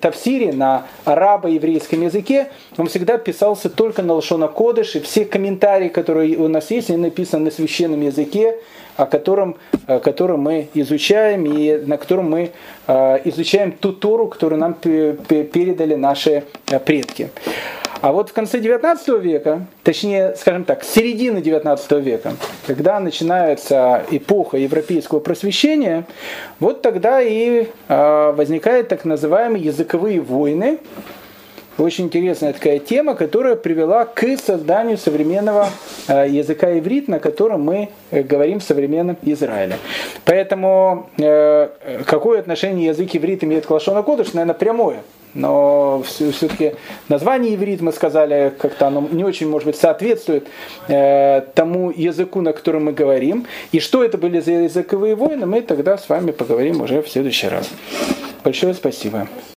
тавсире, 0.00 0.52
на 0.52 0.84
арабо-еврейском 1.04 2.02
языке, 2.02 2.48
он 2.76 2.86
всегда 2.86 3.18
писался 3.18 3.68
только 3.68 4.02
на 4.02 4.14
лошона 4.14 4.48
кодыш, 4.48 4.96
и 4.96 5.00
все 5.00 5.24
комментарии, 5.24 5.88
которые 5.88 6.36
у 6.36 6.48
нас 6.48 6.70
есть, 6.70 6.90
они 6.90 6.98
написаны 6.98 7.46
на 7.46 7.50
священном 7.50 8.00
языке, 8.00 8.56
о 8.96 9.06
котором, 9.06 9.56
о 9.86 10.00
котором 10.00 10.40
мы 10.40 10.68
изучаем 10.74 11.46
и 11.46 11.76
на 11.86 11.96
котором 11.98 12.30
мы 12.30 12.50
э, 12.86 13.18
изучаем 13.24 13.72
ту 13.72 13.92
Тору, 13.92 14.26
которую 14.26 14.60
нам 14.60 14.74
передали 14.74 15.94
наши 15.94 16.44
э, 16.66 16.78
предки. 16.80 17.30
А 18.00 18.12
вот 18.12 18.30
в 18.30 18.32
конце 18.32 18.60
19 18.60 19.08
века, 19.20 19.66
точнее, 19.82 20.34
скажем 20.36 20.64
так, 20.64 20.84
середины 20.84 21.40
19 21.40 21.90
века, 21.92 22.32
когда 22.66 23.00
начинается 23.00 24.04
эпоха 24.10 24.56
европейского 24.56 25.18
просвещения, 25.18 26.06
вот 26.60 26.80
тогда 26.80 27.20
и 27.20 27.66
э, 27.88 28.32
возникают 28.36 28.88
так 28.88 29.04
называемые 29.04 29.64
языковые 29.64 30.20
войны. 30.20 30.78
Очень 31.76 32.06
интересная 32.06 32.52
такая 32.52 32.78
тема, 32.78 33.14
которая 33.14 33.56
привела 33.56 34.04
к 34.04 34.24
созданию 34.36 34.96
современного 34.96 35.68
э, 36.06 36.28
языка 36.28 36.78
иврит, 36.78 37.08
на 37.08 37.18
котором 37.18 37.62
мы 37.62 37.88
э, 38.12 38.22
говорим 38.22 38.60
в 38.60 38.62
современном 38.62 39.16
Израиле. 39.22 39.76
Поэтому 40.24 41.10
э, 41.18 41.68
какое 42.06 42.38
отношение 42.38 42.86
язык 42.86 43.16
иврит 43.16 43.42
имеет 43.42 43.66
к 43.66 43.70
Лашона 43.70 44.04
Кодыш? 44.04 44.34
Наверное, 44.34 44.54
прямое 44.54 45.02
но 45.38 46.02
все-таки 46.04 46.74
название 47.08 47.54
иврит, 47.54 47.80
мы 47.80 47.92
сказали, 47.92 48.52
как-то 48.58 48.88
оно 48.88 49.08
не 49.10 49.24
очень, 49.24 49.48
может 49.48 49.66
быть, 49.66 49.76
соответствует 49.76 50.48
э, 50.88 51.42
тому 51.54 51.90
языку, 51.90 52.40
на 52.40 52.52
котором 52.52 52.86
мы 52.86 52.92
говорим. 52.92 53.46
И 53.70 53.78
что 53.78 54.02
это 54.02 54.18
были 54.18 54.40
за 54.40 54.52
языковые 54.52 55.14
войны, 55.14 55.46
мы 55.46 55.62
тогда 55.62 55.96
с 55.96 56.08
вами 56.08 56.32
поговорим 56.32 56.80
уже 56.80 57.02
в 57.02 57.08
следующий 57.08 57.48
раз. 57.48 57.70
Большое 58.42 58.74
спасибо. 58.74 59.28